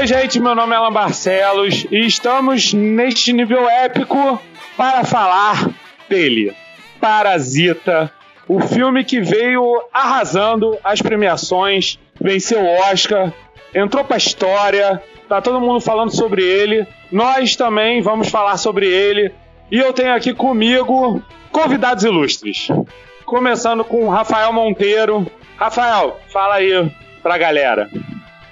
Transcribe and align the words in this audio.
Oi, 0.00 0.06
gente, 0.06 0.40
meu 0.40 0.54
nome 0.54 0.72
é 0.72 0.78
Alan 0.78 0.90
Barcelos 0.90 1.86
e 1.90 2.06
estamos 2.06 2.72
neste 2.72 3.34
nível 3.34 3.68
épico 3.68 4.40
para 4.74 5.04
falar 5.04 5.68
dele. 6.08 6.54
Parasita, 6.98 8.10
o 8.48 8.60
filme 8.60 9.04
que 9.04 9.20
veio 9.20 9.62
arrasando 9.92 10.78
as 10.82 11.02
premiações, 11.02 11.98
venceu 12.18 12.62
o 12.62 12.80
Oscar, 12.90 13.30
entrou 13.74 14.02
pra 14.02 14.16
história, 14.16 15.02
tá 15.28 15.42
todo 15.42 15.60
mundo 15.60 15.82
falando 15.82 16.16
sobre 16.16 16.42
ele. 16.42 16.86
Nós 17.12 17.54
também 17.54 18.00
vamos 18.00 18.30
falar 18.30 18.56
sobre 18.56 18.86
ele. 18.86 19.30
E 19.70 19.78
eu 19.78 19.92
tenho 19.92 20.14
aqui 20.14 20.32
comigo 20.32 21.22
convidados 21.52 22.04
ilustres. 22.04 22.68
Começando 23.26 23.84
com 23.84 24.08
Rafael 24.08 24.50
Monteiro. 24.50 25.30
Rafael, 25.58 26.18
fala 26.32 26.54
aí 26.54 26.90
pra 27.22 27.36
galera. 27.36 27.90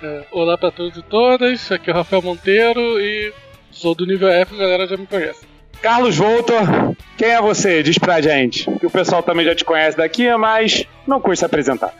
É, 0.01 0.25
olá 0.31 0.57
para 0.57 0.71
todos 0.71 0.97
e 0.97 1.03
todas, 1.03 1.73
aqui 1.73 1.91
é 1.91 1.93
o 1.93 1.97
Rafael 1.97 2.23
Monteiro 2.23 3.01
e 3.01 3.33
sou 3.73 3.97
do 3.97 4.07
nível 4.07 4.29
F, 4.29 4.55
a 4.55 4.59
galera 4.59 4.87
já 4.87 4.97
me 4.97 5.07
conhece. 5.07 5.45
Carlos 5.83 6.17
Voltor, 6.17 6.61
quem 7.17 7.31
é 7.31 7.41
você? 7.41 7.83
Diz 7.83 7.99
pra 7.99 8.21
gente. 8.21 8.71
Que 8.79 8.87
o 8.87 8.91
pessoal 8.91 9.23
também 9.25 9.45
já 9.45 9.57
te 9.57 9.65
conhece 9.65 9.97
daqui, 9.97 10.33
mas 10.37 10.87
não 11.07 11.21
custa 11.21 11.47
apresentar. 11.47 11.93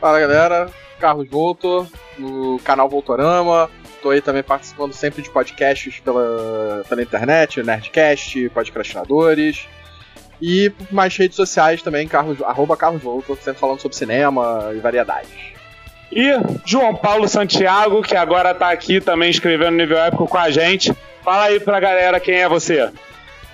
Fala 0.00 0.20
galera, 0.20 0.70
Carlos 0.98 1.28
Voltor, 1.28 1.86
no 2.18 2.58
canal 2.64 2.88
Voltorama. 2.88 3.70
Tô 4.02 4.10
aí 4.10 4.22
também 4.22 4.42
participando 4.42 4.92
sempre 4.92 5.22
de 5.22 5.30
podcasts 5.30 6.00
pela, 6.00 6.84
pela 6.88 7.02
internet, 7.02 7.62
Nerdcast, 7.62 8.48
Podcastinadores. 8.50 9.66
E 10.40 10.72
mais 10.90 11.14
redes 11.16 11.36
sociais 11.36 11.82
também, 11.82 12.06
Carlos, 12.08 12.42
arroba 12.42 12.76
Carlos 12.76 13.02
Voltor, 13.02 13.36
sempre 13.38 13.60
falando 13.60 13.80
sobre 13.80 13.96
cinema 13.96 14.70
e 14.74 14.78
variedades. 14.78 15.55
E 16.10 16.30
João 16.64 16.94
Paulo 16.94 17.28
Santiago, 17.28 18.02
que 18.02 18.16
agora 18.16 18.54
tá 18.54 18.70
aqui 18.70 19.00
também 19.00 19.30
escrevendo 19.30 19.76
nível 19.76 19.98
épico 19.98 20.26
com 20.26 20.38
a 20.38 20.50
gente. 20.50 20.92
Fala 21.22 21.44
aí 21.44 21.58
pra 21.58 21.80
galera 21.80 22.20
quem 22.20 22.36
é 22.36 22.48
você. 22.48 22.90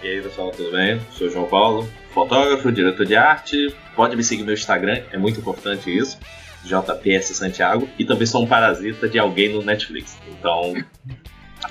E 0.02 0.08
aí 0.08 0.20
pessoal, 0.20 0.50
tudo 0.50 0.72
bem? 0.72 1.00
Sou 1.12 1.30
João 1.30 1.46
Paulo, 1.46 1.88
fotógrafo, 2.12 2.70
diretor 2.70 3.06
de 3.06 3.16
arte. 3.16 3.74
Pode 3.96 4.16
me 4.16 4.22
seguir 4.22 4.42
no 4.42 4.52
Instagram, 4.52 5.02
é 5.12 5.16
muito 5.16 5.40
importante 5.40 5.96
isso. 5.96 6.18
JPS 6.64 7.36
Santiago. 7.36 7.88
E 7.98 8.04
também 8.04 8.26
sou 8.26 8.42
um 8.42 8.46
parasita 8.46 9.08
de 9.08 9.18
alguém 9.18 9.48
no 9.48 9.62
Netflix. 9.62 10.18
Então 10.28 10.74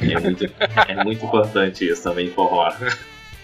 é 0.02 0.20
muito, 0.20 0.46
é 0.88 1.04
muito 1.04 1.24
importante 1.24 1.88
isso 1.88 2.04
também 2.04 2.28
informar. 2.28 2.78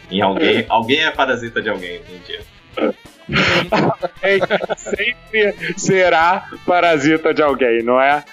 Em 0.10 0.22
alguém, 0.22 0.66
alguém 0.70 1.04
é 1.04 1.12
parasita 1.12 1.62
de 1.62 1.70
alguém, 1.70 2.02
mentira 2.10 2.44
sempre 4.78 5.54
será 5.78 6.48
parasita 6.66 7.34
de 7.34 7.42
alguém, 7.42 7.84
não 7.84 8.00
é? 8.00 8.24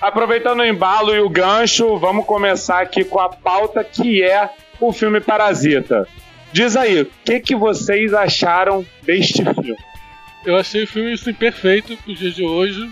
Aproveitando 0.00 0.60
o 0.60 0.64
embalo 0.64 1.14
e 1.14 1.20
o 1.20 1.28
gancho, 1.28 1.98
vamos 1.98 2.24
começar 2.24 2.80
aqui 2.80 3.04
com 3.04 3.18
a 3.18 3.28
pauta 3.28 3.82
que 3.82 4.22
é 4.22 4.48
o 4.80 4.92
filme 4.92 5.20
Parasita. 5.20 6.06
Diz 6.52 6.76
aí, 6.76 7.02
o 7.02 7.10
que, 7.24 7.40
que 7.40 7.56
vocês 7.56 8.14
acharam 8.14 8.86
deste 9.02 9.44
filme? 9.44 9.76
Eu 10.46 10.56
achei 10.56 10.84
o 10.84 10.86
filme 10.86 11.12
assim, 11.12 11.32
perfeito 11.32 11.96
para 11.96 12.12
os 12.12 12.18
de 12.18 12.42
hoje. 12.42 12.90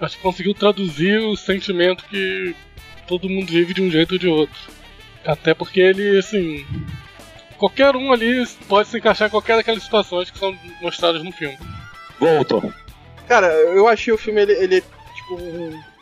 Acho 0.00 0.16
que 0.16 0.22
conseguiu 0.22 0.54
traduzir 0.54 1.18
o 1.18 1.36
sentimento 1.36 2.04
que 2.04 2.54
todo 3.06 3.28
mundo 3.28 3.52
vive 3.52 3.74
de 3.74 3.82
um 3.82 3.90
jeito 3.90 4.12
ou 4.12 4.18
de 4.18 4.28
outro. 4.28 4.58
Até 5.24 5.54
porque 5.54 5.80
ele, 5.80 6.18
assim, 6.18 6.64
qualquer 7.58 7.94
um 7.96 8.12
ali 8.12 8.46
pode 8.68 8.88
se 8.88 8.98
encaixar 8.98 9.28
em 9.28 9.30
qualquer 9.30 9.56
daquelas 9.56 9.82
situações 9.82 10.30
que 10.30 10.38
são 10.38 10.56
mostradas 10.80 11.22
no 11.22 11.32
filme. 11.32 11.58
Volto. 12.18 12.72
Cara, 13.26 13.48
eu 13.48 13.86
achei 13.86 14.12
o 14.12 14.18
filme, 14.18 14.40
ele, 14.40 14.52
ele 14.52 14.84
tipo, 15.14 15.38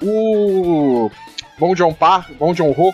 o 0.03 1.11
Bom 1.59 1.75
John 1.75 1.93
Park, 1.93 2.31
Bom 2.39 2.55
John 2.55 2.71
Ho, 2.71 2.93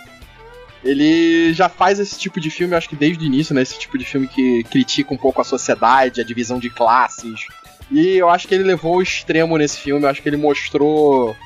ele 0.85 1.53
já 1.53 1.69
faz 1.69 2.01
esse 2.01 2.19
tipo 2.19 2.41
de 2.41 2.51
filme, 2.51 2.73
eu 2.73 2.79
acho 2.79 2.89
que 2.89 2.97
desde 2.97 3.25
o 3.25 3.27
início, 3.27 3.55
né? 3.55 3.63
Esse 3.63 3.79
tipo 3.79 3.99
de 3.99 4.05
filme 4.05 4.27
que 4.27 4.65
critica 4.65 5.13
um 5.13 5.19
pouco 5.19 5.41
a 5.41 5.45
sociedade, 5.45 6.21
a 6.21 6.25
divisão 6.25 6.59
de 6.59 6.71
classes. 6.71 7.47
E 7.91 8.17
eu 8.17 8.29
acho 8.29 8.49
que 8.49 8.55
ele 8.55 8.65
levou 8.65 8.97
o 8.97 9.03
extremo 9.03 9.59
nesse 9.59 9.79
filme, 9.79 10.05
eu 10.05 10.09
acho 10.09 10.23
que 10.23 10.29
ele 10.29 10.37
mostrou 10.37 11.37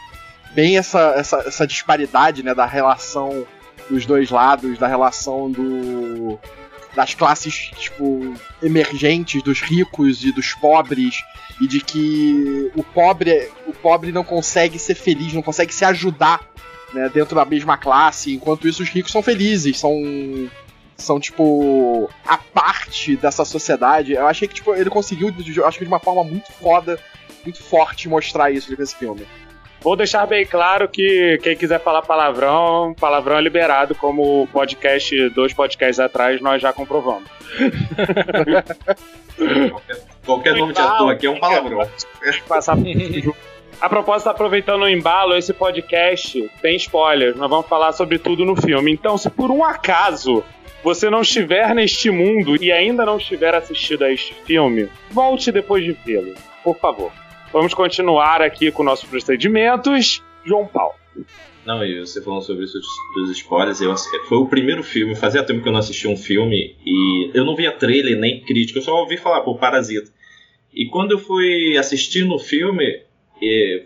bem 0.55 0.79
essa, 0.79 1.13
essa, 1.17 1.39
essa 1.39 1.67
disparidade, 1.67 2.43
né? 2.43 2.55
Da 2.55 2.67
relação 2.67 3.47
dos 3.91 4.07
dois 4.07 4.31
lados, 4.31 4.79
da 4.79 4.87
relação 4.87 5.51
do 5.51 6.39
das 6.97 7.15
classes, 7.15 7.71
tipo, 7.79 8.35
emergentes, 8.63 9.43
dos 9.43 9.61
ricos 9.61 10.25
e 10.25 10.33
dos 10.33 10.55
pobres, 10.55 11.23
e 11.61 11.67
de 11.69 11.79
que 11.79 12.73
o 12.75 12.83
pobre, 12.83 13.51
o 13.67 13.73
pobre 13.73 14.11
não 14.11 14.25
consegue 14.25 14.79
ser 14.79 14.95
feliz, 14.95 15.35
não 15.35 15.43
consegue 15.43 15.75
se 15.75 15.85
ajudar 15.85 16.41
né, 16.95 17.11
dentro 17.13 17.37
da 17.37 17.45
mesma 17.45 17.77
classe, 17.77 18.35
enquanto 18.35 18.67
isso 18.67 18.83
os 18.83 18.89
ricos 18.89 19.13
são 19.13 19.23
felizes, 19.23 19.79
são 19.79 19.93
são 20.97 21.21
tipo 21.21 22.09
a 22.27 22.39
parte 22.39 23.17
dessa 23.17 23.45
sociedade. 23.45 24.13
Eu 24.13 24.27
achei 24.27 24.49
que 24.49 24.55
tipo 24.55 24.75
ele 24.75 24.89
conseguiu, 24.89 25.29
acho 25.67 25.79
que 25.79 25.85
de 25.85 25.91
uma 25.91 26.01
forma 26.01 26.25
muito 26.25 26.51
foda, 26.53 26.99
muito 27.45 27.63
forte 27.63 28.09
mostrar 28.09 28.51
isso 28.51 28.75
nesse 28.77 28.97
filme. 28.97 29.27
Vou 29.81 29.95
deixar 29.95 30.27
bem 30.27 30.45
claro 30.45 30.89
que 30.89 31.39
quem 31.43 31.57
quiser 31.57 31.81
falar 31.81 32.03
palavrão, 32.03 32.95
palavrão 32.99 33.39
é 33.39 33.41
liberado, 33.41 33.95
como 33.95 34.43
o 34.43 34.47
podcast, 34.49 35.29
dois 35.31 35.53
podcasts 35.53 36.01
atrás, 36.01 36.41
nós 36.41 36.61
já 36.61 36.73
comprovamos. 36.73 37.29
qualquer, 39.71 40.03
qualquer 40.25 40.55
nome 40.55 40.73
de 40.73 40.81
ator 40.81 41.13
aqui 41.13 41.27
é 41.27 41.31
um 41.31 41.39
palavrão. 41.39 41.89
Passar 42.49 42.77
A 43.81 43.89
propósito, 43.89 44.31
aproveitando 44.31 44.83
o 44.83 44.89
embalo, 44.89 45.37
esse 45.37 45.53
podcast 45.53 46.51
tem 46.63 46.77
spoilers. 46.77 47.37
Nós 47.37 47.49
vamos 47.49 47.67
falar 47.67 47.93
sobre 47.93 48.19
tudo 48.19 48.45
no 48.45 48.57
filme. 48.57 48.91
Então, 48.91 49.19
se 49.19 49.29
por 49.31 49.51
um 49.51 49.63
acaso 49.63 50.43
você 50.83 51.11
não 51.11 51.21
estiver 51.21 51.75
neste 51.75 52.11
mundo 52.11 52.63
e 52.63 52.73
ainda 52.73 53.05
não 53.05 53.19
estiver 53.19 53.55
assistido 53.55 54.05
a 54.05 54.11
este 54.13 54.33
filme, 54.45 54.89
volte 55.11 55.53
depois 55.53 55.85
de 55.85 55.93
vê-lo, 55.93 56.35
por 56.65 56.77
favor. 56.79 57.13
Vamos 57.57 57.73
continuar 57.73 58.43
aqui 58.43 58.71
com 58.71 58.83
nossos 58.83 59.09
procedimentos. 59.09 60.23
João 60.45 60.67
Paulo. 60.67 60.95
Não, 61.65 61.83
e 61.83 62.01
você 62.01 62.21
falando 62.21 62.43
sobre 62.43 62.67
isso 62.67 62.79
dos 63.15 63.31
spoilers, 63.31 63.81
eu, 63.81 63.97
foi 64.29 64.37
o 64.37 64.47
primeiro 64.47 64.83
filme, 64.83 65.17
fazia 65.17 65.43
tempo 65.43 65.63
que 65.63 65.69
eu 65.69 65.73
não 65.73 65.79
assistia 65.79 66.11
um 66.11 66.19
filme 66.19 66.77
e 66.85 67.31
eu 67.33 67.47
não 67.47 67.57
via 67.57 67.73
trailer 67.73 68.19
nem 68.19 68.43
crítica, 68.43 68.79
eu 68.79 68.83
só 68.83 69.01
ouvi 69.01 69.17
falar 69.17 69.41
por 69.41 69.59
Parasita. 69.59 70.13
E 70.71 70.85
quando 70.91 71.13
eu 71.13 71.19
fui 71.19 71.79
assistir 71.79 72.27
no 72.27 72.39
filme, 72.39 73.01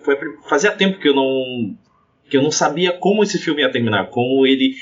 foi, 0.03 0.17
fazia 0.49 0.73
tempo 0.73 0.99
que 0.99 1.09
eu 1.09 1.15
não 1.15 1.77
que 2.29 2.37
eu 2.37 2.43
não 2.43 2.51
sabia 2.51 2.91
como 2.91 3.23
esse 3.23 3.39
filme 3.39 3.63
ia 3.63 3.71
terminar, 3.71 4.11
como 4.11 4.45
ele 4.45 4.75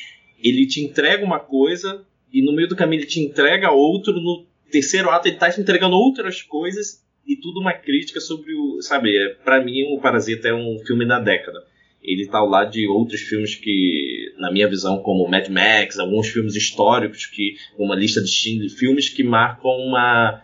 ele 0.43 0.67
te 0.67 0.81
entrega 0.81 1.23
uma 1.23 1.39
coisa 1.39 2.07
e 2.33 2.43
no 2.43 2.55
meio 2.55 2.69
do 2.69 2.75
caminho 2.75 3.01
ele 3.01 3.07
te 3.07 3.21
entrega 3.21 3.71
outro, 3.71 4.15
no 4.15 4.47
terceiro 4.73 5.11
ato 5.11 5.29
ele 5.29 5.37
está 5.37 5.51
te 5.51 5.61
entregando 5.61 5.95
outras 5.95 6.41
coisas 6.41 7.07
e 7.29 7.37
tudo 7.37 7.61
uma 7.61 7.75
crítica 7.75 8.21
sobre 8.21 8.55
o. 8.55 8.81
Sabe, 8.81 9.15
é, 9.15 9.35
para 9.45 9.63
mim, 9.63 9.83
o 9.93 10.01
Parasita 10.01 10.49
é 10.49 10.55
um 10.55 10.79
filme 10.87 11.07
da 11.07 11.21
década. 11.21 11.63
Ele 12.03 12.27
tá 12.27 12.39
ao 12.39 12.49
lado 12.49 12.71
de 12.71 12.89
outros 12.89 13.21
filmes 13.21 13.55
que, 13.55 14.33
na 14.39 14.51
minha 14.51 14.67
visão, 14.67 15.03
como 15.03 15.29
Mad 15.29 15.47
Max, 15.49 15.99
alguns 15.99 16.29
filmes 16.29 16.57
históricos, 16.57 17.27
que 17.27 17.57
uma 17.77 17.95
lista 17.95 18.23
de 18.23 18.69
filmes 18.71 19.11
que 19.11 19.23
marcam 19.23 19.71
uma. 19.71 20.43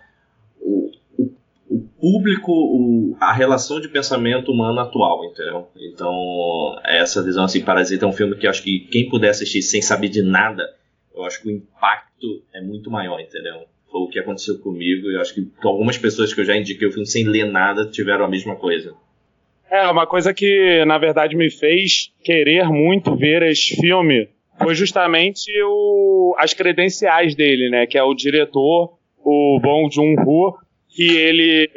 O, 0.61 0.91
o, 1.69 1.89
público, 1.99 2.53
o, 2.53 3.17
a 3.19 3.33
relação 3.33 3.81
de 3.81 3.89
pensamento 3.89 4.53
humano 4.53 4.79
atual, 4.81 5.25
entendeu? 5.25 5.69
Então, 5.77 6.79
essa 6.85 7.23
visão 7.23 7.45
assim, 7.45 7.65
Parasita 7.65 8.05
é 8.05 8.09
um 8.09 8.13
filme 8.13 8.37
que 8.37 8.47
acho 8.47 8.63
que 8.63 8.81
quem 8.81 9.09
puder 9.09 9.31
assistir 9.31 9.63
sem 9.63 9.81
saber 9.81 10.11
de 10.11 10.23
nada, 10.23 10.63
eu 11.15 11.23
acho 11.25 11.41
que 11.41 11.49
o 11.49 11.51
impacto 11.51 12.45
é 12.53 12.61
muito 12.61 12.91
maior, 12.91 13.21
entendeu? 13.21 13.67
O 14.03 14.09
que 14.09 14.19
aconteceu 14.19 14.59
comigo. 14.59 15.11
E 15.11 15.15
eu 15.15 15.21
acho 15.21 15.35
que 15.35 15.47
algumas 15.63 15.97
pessoas 15.97 16.35
que 16.35 16.41
eu 16.41 16.45
já 16.45 16.57
indiquei 16.57 16.89
o 16.89 16.93
filme 16.93 17.07
sem 17.07 17.25
ler 17.25 17.47
nada 17.47 17.87
tiveram 17.87 18.25
a 18.25 18.29
mesma 18.29 18.57
coisa. 18.57 18.95
É, 19.71 19.87
uma 19.89 20.07
coisa 20.07 20.33
que 20.33 20.85
na 20.85 20.99
verdade 20.99 21.37
me 21.37 21.51
fez 21.51 22.13
querer 22.23 22.65
muito 22.69 23.17
ver 23.17 23.43
esse 23.43 23.77
filme 23.77 24.29
foi 24.59 24.75
justamente 24.75 25.51
o, 25.65 26.35
as 26.39 26.55
credenciais 26.55 27.35
dele, 27.35 27.71
né? 27.71 27.87
Que 27.87 27.99
é 27.99 28.03
o 28.03 28.15
diretor, 28.15 28.99
o 29.25 29.59
Bong 29.61 29.93
Joon-ho, 29.93 30.57
que 30.89 31.17
ele 31.17 31.69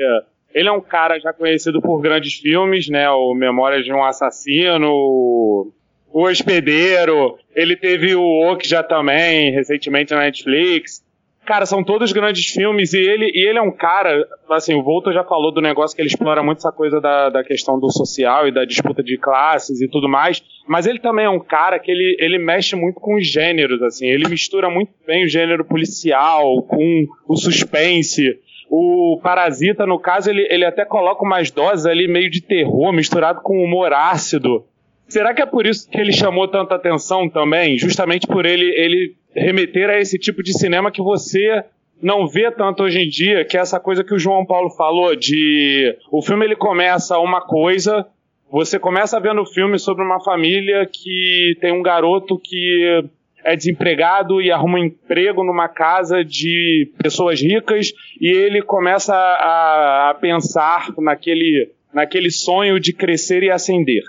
ele 0.53 0.69
é 0.69 0.71
um 0.71 0.81
cara 0.81 1.19
já 1.19 1.31
conhecido 1.31 1.81
por 1.81 1.99
grandes 2.01 2.33
filmes, 2.35 2.89
né? 2.89 3.09
O 3.09 3.33
Memória 3.33 3.81
de 3.83 3.91
um 3.93 4.03
Assassino, 4.03 4.91
o 4.91 5.71
Hospedeiro, 6.11 7.37
ele 7.55 7.75
teve 7.75 8.15
o 8.15 8.51
Okja 8.51 8.81
também, 8.81 9.51
recentemente 9.51 10.13
na 10.13 10.21
Netflix. 10.21 11.03
Cara, 11.47 11.65
são 11.65 11.81
todos 11.81 12.11
grandes 12.11 12.45
filmes 12.47 12.91
e 12.91 12.97
ele, 12.97 13.31
e 13.33 13.47
ele 13.47 13.57
é 13.57 13.61
um 13.61 13.71
cara, 13.71 14.27
assim, 14.49 14.75
o 14.75 14.83
Volta 14.83 15.13
já 15.13 15.23
falou 15.23 15.49
do 15.49 15.61
negócio 15.61 15.95
que 15.95 16.01
ele 16.01 16.09
explora 16.09 16.43
muito 16.43 16.57
essa 16.57 16.73
coisa 16.73 16.99
da, 16.99 17.29
da 17.29 17.41
questão 17.41 17.79
do 17.79 17.89
social 17.89 18.49
e 18.49 18.51
da 18.51 18.65
disputa 18.65 19.01
de 19.01 19.17
classes 19.17 19.79
e 19.79 19.87
tudo 19.87 20.09
mais, 20.09 20.43
mas 20.67 20.85
ele 20.85 20.99
também 20.99 21.23
é 21.23 21.29
um 21.29 21.39
cara 21.39 21.79
que 21.79 21.89
ele, 21.89 22.17
ele 22.19 22.37
mexe 22.37 22.75
muito 22.75 22.99
com 22.99 23.15
os 23.15 23.25
gêneros, 23.25 23.81
assim, 23.81 24.07
ele 24.07 24.27
mistura 24.27 24.69
muito 24.69 24.91
bem 25.07 25.23
o 25.23 25.29
gênero 25.29 25.63
policial 25.63 26.63
com 26.63 27.05
o 27.25 27.37
suspense. 27.37 28.37
O 28.69 29.17
Parasita, 29.23 29.85
no 29.85 29.97
caso, 29.97 30.29
ele, 30.29 30.45
ele 30.49 30.65
até 30.65 30.83
coloca 30.83 31.23
umas 31.23 31.49
doses 31.49 31.85
ali 31.85 32.09
meio 32.09 32.29
de 32.29 32.41
terror 32.41 32.91
misturado 32.91 33.39
com 33.41 33.63
humor 33.63 33.93
ácido 33.93 34.65
Será 35.07 35.33
que 35.33 35.41
é 35.41 35.45
por 35.45 35.65
isso 35.65 35.89
que 35.89 35.99
ele 35.99 36.11
chamou 36.11 36.47
tanta 36.47 36.75
atenção 36.75 37.29
também? 37.29 37.77
Justamente 37.77 38.27
por 38.27 38.45
ele, 38.45 38.65
ele 38.75 39.15
remeter 39.33 39.89
a 39.89 39.99
esse 39.99 40.19
tipo 40.19 40.43
de 40.43 40.57
cinema 40.57 40.91
que 40.91 41.01
você 41.01 41.63
não 42.01 42.27
vê 42.27 42.51
tanto 42.51 42.83
hoje 42.83 42.99
em 42.99 43.09
dia, 43.09 43.45
que 43.45 43.57
é 43.57 43.61
essa 43.61 43.79
coisa 43.79 44.03
que 44.03 44.13
o 44.13 44.19
João 44.19 44.45
Paulo 44.45 44.69
falou 44.71 45.15
de 45.15 45.95
o 46.11 46.21
filme 46.21 46.45
ele 46.45 46.55
começa 46.55 47.17
uma 47.19 47.41
coisa, 47.41 48.05
você 48.51 48.77
começa 48.77 49.19
vendo 49.19 49.41
o 49.41 49.45
filme 49.45 49.79
sobre 49.79 50.03
uma 50.03 50.19
família 50.19 50.87
que 50.91 51.57
tem 51.59 51.71
um 51.71 51.81
garoto 51.81 52.39
que 52.39 53.03
é 53.43 53.55
desempregado 53.55 54.41
e 54.41 54.51
arruma 54.51 54.77
um 54.77 54.85
emprego 54.85 55.43
numa 55.43 55.69
casa 55.69 56.23
de 56.23 56.91
pessoas 57.01 57.41
ricas 57.41 57.93
e 58.19 58.27
ele 58.27 58.61
começa 58.61 59.15
a, 59.15 60.09
a 60.09 60.13
pensar 60.15 60.93
naquele, 60.97 61.71
naquele 61.93 62.29
sonho 62.29 62.79
de 62.79 62.93
crescer 62.93 63.43
e 63.43 63.49
ascender. 63.49 64.03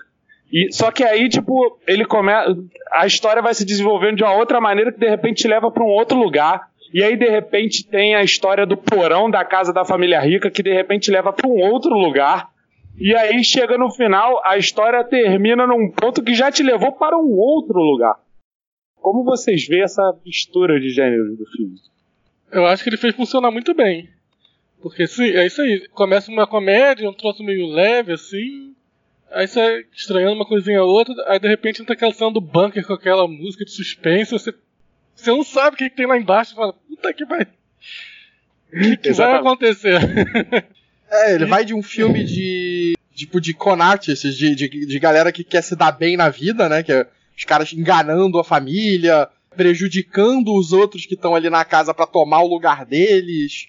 E, 0.53 0.73
só 0.73 0.91
que 0.91 1.05
aí, 1.05 1.29
tipo, 1.29 1.79
ele 1.87 2.05
começa. 2.05 2.57
A 2.93 3.07
história 3.07 3.43
vai 3.43 3.55
se 3.55 3.65
desenvolvendo 3.65 4.17
de 4.17 4.23
uma 4.23 4.35
outra 4.35 4.61
maneira 4.61 4.93
que 4.93 4.99
de 4.99 5.09
repente 5.09 5.43
te 5.43 5.49
leva 5.49 5.71
para 5.71 5.85
um 5.85 5.89
outro 5.89 6.19
lugar. 6.19 6.69
E 6.93 7.03
aí, 7.03 7.17
de 7.17 7.29
repente, 7.29 7.87
tem 7.87 8.15
a 8.15 8.23
história 8.23 8.65
do 8.65 8.77
porão 8.77 9.31
da 9.31 9.45
casa 9.45 9.73
da 9.73 9.85
família 9.85 10.21
rica, 10.21 10.51
que 10.51 10.63
de 10.63 10.73
repente 10.73 11.11
leva 11.11 11.33
para 11.33 11.47
um 11.47 11.61
outro 11.61 11.95
lugar. 11.95 12.49
E 12.99 13.15
aí, 13.15 13.45
chega 13.45 13.77
no 13.77 13.91
final, 13.91 14.41
a 14.45 14.57
história 14.57 15.05
termina 15.05 15.67
num 15.67 15.91
ponto 15.91 16.23
que 16.23 16.35
já 16.35 16.51
te 16.51 16.63
levou 16.63 16.93
para 16.93 17.17
um 17.17 17.37
outro 17.37 17.79
lugar. 17.79 18.17
Como 18.97 19.23
vocês 19.23 19.67
veem 19.69 19.83
essa 19.83 20.03
mistura 20.25 20.81
de 20.81 20.89
gêneros 20.89 21.37
do 21.37 21.45
filme? 21.47 21.75
Eu 22.51 22.67
acho 22.67 22.83
que 22.83 22.89
ele 22.89 22.97
fez 22.97 23.15
funcionar 23.15 23.51
muito 23.51 23.75
bem. 23.75 24.09
Porque 24.81 25.07
sim, 25.07 25.31
é 25.31 25.47
isso 25.47 25.61
aí. 25.61 25.87
Começa 25.91 26.31
uma 26.31 26.47
comédia, 26.47 27.09
um 27.09 27.15
troço 27.15 27.45
meio 27.45 27.67
leve, 27.67 28.13
assim. 28.13 28.75
Aí 29.31 29.47
você 29.47 29.61
vai 29.61 29.85
estranhando 29.95 30.35
uma 30.35 30.47
coisinha 30.47 30.83
ou 30.83 30.91
outra, 30.91 31.15
aí 31.27 31.39
de 31.39 31.49
repente 31.49 31.83
entra 31.83 31.95
aquela 31.95 32.13
cena 32.13 32.33
do 32.33 32.41
bunker 32.41 32.87
com 32.87 32.95
aquela 32.95 33.29
música 33.29 33.65
de 33.65 33.71
suspense, 33.71 34.33
você, 34.33 34.55
você 35.15 35.31
não 35.31 35.45
sabe 35.45 35.75
o 35.75 35.79
que, 35.79 35.91
que 35.91 35.97
tem 35.97 36.07
lá 36.07 36.17
embaixo, 36.17 36.53
e 36.53 36.57
fala, 36.57 36.73
puta 36.73 37.13
que 37.13 37.25
vai. 37.25 37.43
O 38.73 38.79
que, 38.81 38.97
que 38.97 39.13
vai 39.13 39.37
acontecer? 39.37 39.99
É, 41.11 41.35
ele 41.35 41.47
vai 41.47 41.65
de 41.65 41.75
um 41.75 41.83
filme 41.83 42.23
de. 42.25 42.95
Tipo, 43.15 43.41
de 43.41 43.53
con 43.53 43.81
artists, 43.81 44.37
de, 44.37 44.55
de, 44.55 44.69
de 44.69 44.99
galera 44.99 45.33
que 45.33 45.43
quer 45.43 45.63
se 45.63 45.75
dar 45.75 45.91
bem 45.91 46.17
na 46.17 46.29
vida, 46.29 46.69
né? 46.69 46.83
Que 46.83 46.93
é 46.93 47.07
os 47.37 47.45
caras 47.45 47.73
enganando 47.73 48.39
a 48.39 48.45
família, 48.45 49.29
prejudicando 49.57 50.55
os 50.55 50.73
outros 50.73 51.07
que 51.07 51.15
estão 51.15 51.35
ali 51.35 51.49
na 51.49 51.65
casa 51.65 51.95
para 51.95 52.07
tomar 52.07 52.43
o 52.43 52.47
lugar 52.47 52.85
deles. 52.85 53.69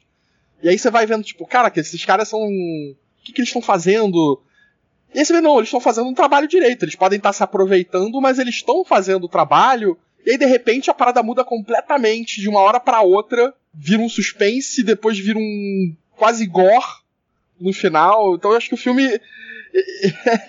E 0.61 0.69
aí 0.69 0.77
você 0.77 0.91
vai 0.91 1.05
vendo, 1.05 1.23
tipo, 1.23 1.47
cara, 1.47 1.71
que 1.71 1.79
esses 1.79 2.03
caras 2.03 2.27
são. 2.27 2.39
O 2.41 2.95
que, 3.23 3.31
que 3.31 3.41
eles 3.41 3.49
estão 3.49 3.61
fazendo? 3.61 4.41
E 5.13 5.19
aí 5.19 5.25
você 5.25 5.33
vê, 5.33 5.41
não, 5.41 5.57
eles 5.57 5.67
estão 5.67 5.79
fazendo 5.79 6.07
um 6.07 6.13
trabalho 6.13 6.47
direito. 6.47 6.83
Eles 6.83 6.95
podem 6.95 7.17
estar 7.17 7.33
se 7.33 7.43
aproveitando, 7.43 8.21
mas 8.21 8.39
eles 8.39 8.55
estão 8.55 8.85
fazendo 8.85 9.23
o 9.25 9.29
trabalho. 9.29 9.97
E 10.25 10.31
aí, 10.31 10.37
de 10.37 10.45
repente, 10.45 10.89
a 10.89 10.93
parada 10.93 11.23
muda 11.23 11.43
completamente. 11.43 12.41
De 12.41 12.47
uma 12.47 12.59
hora 12.59 12.79
para 12.79 13.01
outra, 13.01 13.53
vira 13.73 14.01
um 14.01 14.09
suspense, 14.09 14.83
depois 14.83 15.17
vira 15.17 15.39
um 15.39 15.95
quase 16.15 16.45
gore 16.45 16.85
no 17.59 17.73
final. 17.73 18.35
Então 18.35 18.51
eu 18.51 18.57
acho 18.57 18.69
que 18.69 18.75
o 18.75 18.77
filme 18.77 19.03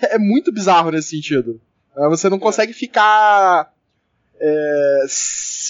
é, 0.09 0.17
muito 0.17 0.51
bizarro 0.51 0.91
nesse 0.91 1.09
sentido. 1.09 1.59
É, 1.97 2.07
você 2.07 2.29
não 2.29 2.39
consegue 2.39 2.73
ficar. 2.73 3.73
É, 4.39 5.05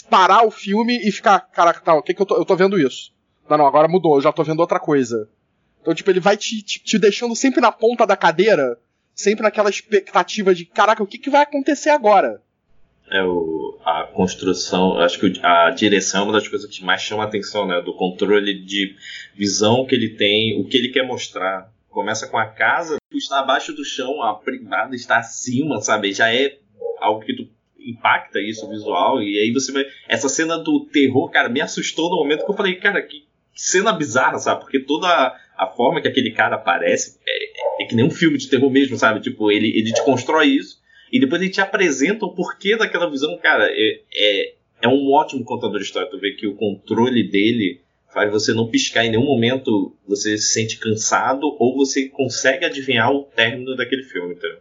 parar 0.09 0.45
o 0.45 0.51
filme 0.51 0.97
e 1.05 1.11
ficar, 1.11 1.39
caraca, 1.39 1.81
tá, 1.81 1.93
o 1.93 2.01
que, 2.01 2.13
que 2.13 2.21
eu 2.21 2.25
tô, 2.25 2.37
eu 2.37 2.45
tô 2.45 2.55
vendo 2.55 2.79
isso? 2.79 3.11
Não, 3.49 3.57
não, 3.57 3.67
agora 3.67 3.87
mudou, 3.87 4.15
eu 4.15 4.21
já 4.21 4.31
tô 4.31 4.43
vendo 4.43 4.61
outra 4.61 4.79
coisa. 4.79 5.27
Então, 5.81 5.93
tipo, 5.93 6.09
ele 6.09 6.19
vai 6.19 6.37
te, 6.37 6.61
te, 6.61 6.79
te, 6.79 6.99
deixando 6.99 7.35
sempre 7.35 7.59
na 7.59 7.71
ponta 7.71 8.05
da 8.05 8.15
cadeira, 8.15 8.77
sempre 9.15 9.43
naquela 9.43 9.69
expectativa 9.69 10.53
de, 10.53 10.65
caraca, 10.65 11.01
o 11.01 11.07
que, 11.07 11.17
que 11.17 11.29
vai 11.29 11.41
acontecer 11.41 11.89
agora? 11.89 12.41
É, 13.09 13.23
o, 13.23 13.77
a 13.83 14.03
construção, 14.13 14.97
acho 14.99 15.19
que 15.19 15.39
a 15.43 15.69
direção 15.71 16.21
é 16.21 16.23
uma 16.25 16.33
das 16.33 16.47
coisas 16.47 16.69
que 16.69 16.83
mais 16.83 17.01
chama 17.01 17.23
a 17.23 17.25
atenção, 17.25 17.67
né? 17.67 17.81
Do 17.81 17.93
controle 17.93 18.63
de 18.63 18.95
visão 19.35 19.85
que 19.85 19.95
ele 19.95 20.09
tem, 20.09 20.59
o 20.59 20.65
que 20.65 20.77
ele 20.77 20.89
quer 20.89 21.05
mostrar. 21.05 21.69
Começa 21.89 22.25
com 22.27 22.37
a 22.37 22.45
casa, 22.45 22.97
está 23.11 23.39
abaixo 23.39 23.73
do 23.73 23.83
chão, 23.83 24.23
a 24.23 24.35
privada 24.35 24.95
está 24.95 25.17
acima, 25.17 25.81
sabe? 25.81 26.13
Já 26.13 26.33
é 26.33 26.57
algo 26.99 27.25
que 27.25 27.35
tu 27.35 27.49
impacta 27.77 28.39
isso 28.39 28.69
visual, 28.69 29.21
e 29.21 29.39
aí 29.39 29.51
você 29.51 29.71
vai. 29.71 29.83
Essa 30.07 30.29
cena 30.29 30.57
do 30.57 30.85
terror, 30.85 31.29
cara, 31.29 31.49
me 31.49 31.59
assustou 31.59 32.09
no 32.09 32.17
momento 32.17 32.45
que 32.45 32.51
eu 32.51 32.55
falei, 32.55 32.75
cara, 32.75 33.01
que 33.01 33.25
cena 33.53 33.91
bizarra, 33.91 34.37
sabe? 34.39 34.61
Porque 34.61 34.79
toda 34.79 35.35
a 35.61 35.67
forma 35.67 36.01
que 36.01 36.07
aquele 36.07 36.31
cara 36.31 36.55
aparece 36.55 37.19
é, 37.27 37.83
é, 37.83 37.85
que 37.85 37.95
nem 37.95 38.03
um 38.03 38.09
filme 38.09 38.35
de 38.35 38.49
terror 38.49 38.71
mesmo, 38.71 38.97
sabe? 38.97 39.21
Tipo, 39.21 39.51
ele, 39.51 39.67
ele 39.77 39.93
te 39.93 40.03
constrói 40.03 40.47
isso 40.47 40.81
e 41.13 41.19
depois 41.19 41.39
ele 41.39 41.51
te 41.51 41.61
apresenta 41.61 42.25
o 42.25 42.33
porquê 42.33 42.75
daquela 42.75 43.07
visão. 43.07 43.37
Cara, 43.37 43.67
é, 43.69 43.99
é, 44.11 44.53
é 44.81 44.87
um 44.87 45.11
ótimo 45.11 45.43
contador 45.43 45.77
de 45.77 45.85
história. 45.85 46.09
Tu 46.09 46.19
vê 46.19 46.31
que 46.31 46.47
o 46.47 46.55
controle 46.55 47.29
dele 47.29 47.79
faz 48.11 48.31
você 48.31 48.55
não 48.55 48.71
piscar 48.71 49.05
em 49.05 49.11
nenhum 49.11 49.23
momento, 49.23 49.95
você 50.07 50.35
se 50.35 50.51
sente 50.51 50.79
cansado 50.79 51.55
ou 51.59 51.77
você 51.77 52.09
consegue 52.09 52.65
adivinhar 52.65 53.11
o 53.11 53.25
término 53.25 53.75
daquele 53.75 54.03
filme, 54.03 54.33
entendeu? 54.33 54.57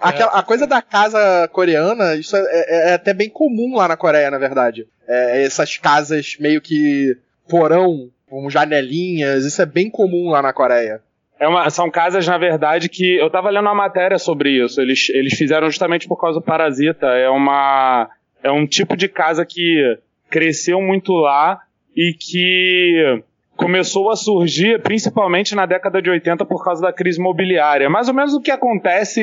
Aquela, 0.00 0.32
a 0.32 0.42
coisa 0.42 0.66
da 0.66 0.82
casa 0.82 1.48
coreana, 1.52 2.16
isso 2.16 2.36
é, 2.36 2.40
é, 2.40 2.90
é, 2.90 2.94
até 2.94 3.14
bem 3.14 3.28
comum 3.28 3.76
lá 3.76 3.86
na 3.86 3.96
Coreia, 3.96 4.30
na 4.30 4.38
verdade. 4.38 4.86
É, 5.06 5.44
essas 5.44 5.76
casas 5.78 6.36
meio 6.40 6.60
que 6.60 7.16
porão 7.48 8.10
com 8.30 8.48
janelinhas, 8.48 9.44
isso 9.44 9.60
é 9.60 9.66
bem 9.66 9.90
comum 9.90 10.30
lá 10.30 10.40
na 10.40 10.52
Coreia. 10.52 11.02
É 11.38 11.48
uma, 11.48 11.68
são 11.68 11.90
casas, 11.90 12.26
na 12.26 12.38
verdade, 12.38 12.88
que. 12.88 13.16
Eu 13.16 13.28
tava 13.30 13.50
lendo 13.50 13.64
uma 13.64 13.74
matéria 13.74 14.18
sobre 14.18 14.62
isso. 14.62 14.80
Eles, 14.80 15.08
eles 15.08 15.34
fizeram 15.34 15.68
justamente 15.68 16.06
por 16.06 16.16
causa 16.16 16.38
do 16.38 16.44
Parasita. 16.44 17.06
É 17.06 17.28
uma. 17.28 18.08
É 18.42 18.52
um 18.52 18.66
tipo 18.66 18.96
de 18.96 19.08
casa 19.08 19.44
que 19.44 19.98
cresceu 20.30 20.80
muito 20.80 21.12
lá 21.14 21.60
e 21.96 22.12
que 22.12 23.22
começou 23.56 24.10
a 24.10 24.16
surgir 24.16 24.80
principalmente 24.80 25.54
na 25.54 25.66
década 25.66 26.00
de 26.00 26.08
80 26.08 26.46
por 26.46 26.64
causa 26.64 26.80
da 26.80 26.92
crise 26.92 27.18
imobiliária. 27.18 27.90
Mais 27.90 28.08
ou 28.08 28.14
menos 28.14 28.32
o 28.32 28.40
que 28.40 28.50
acontece 28.50 29.22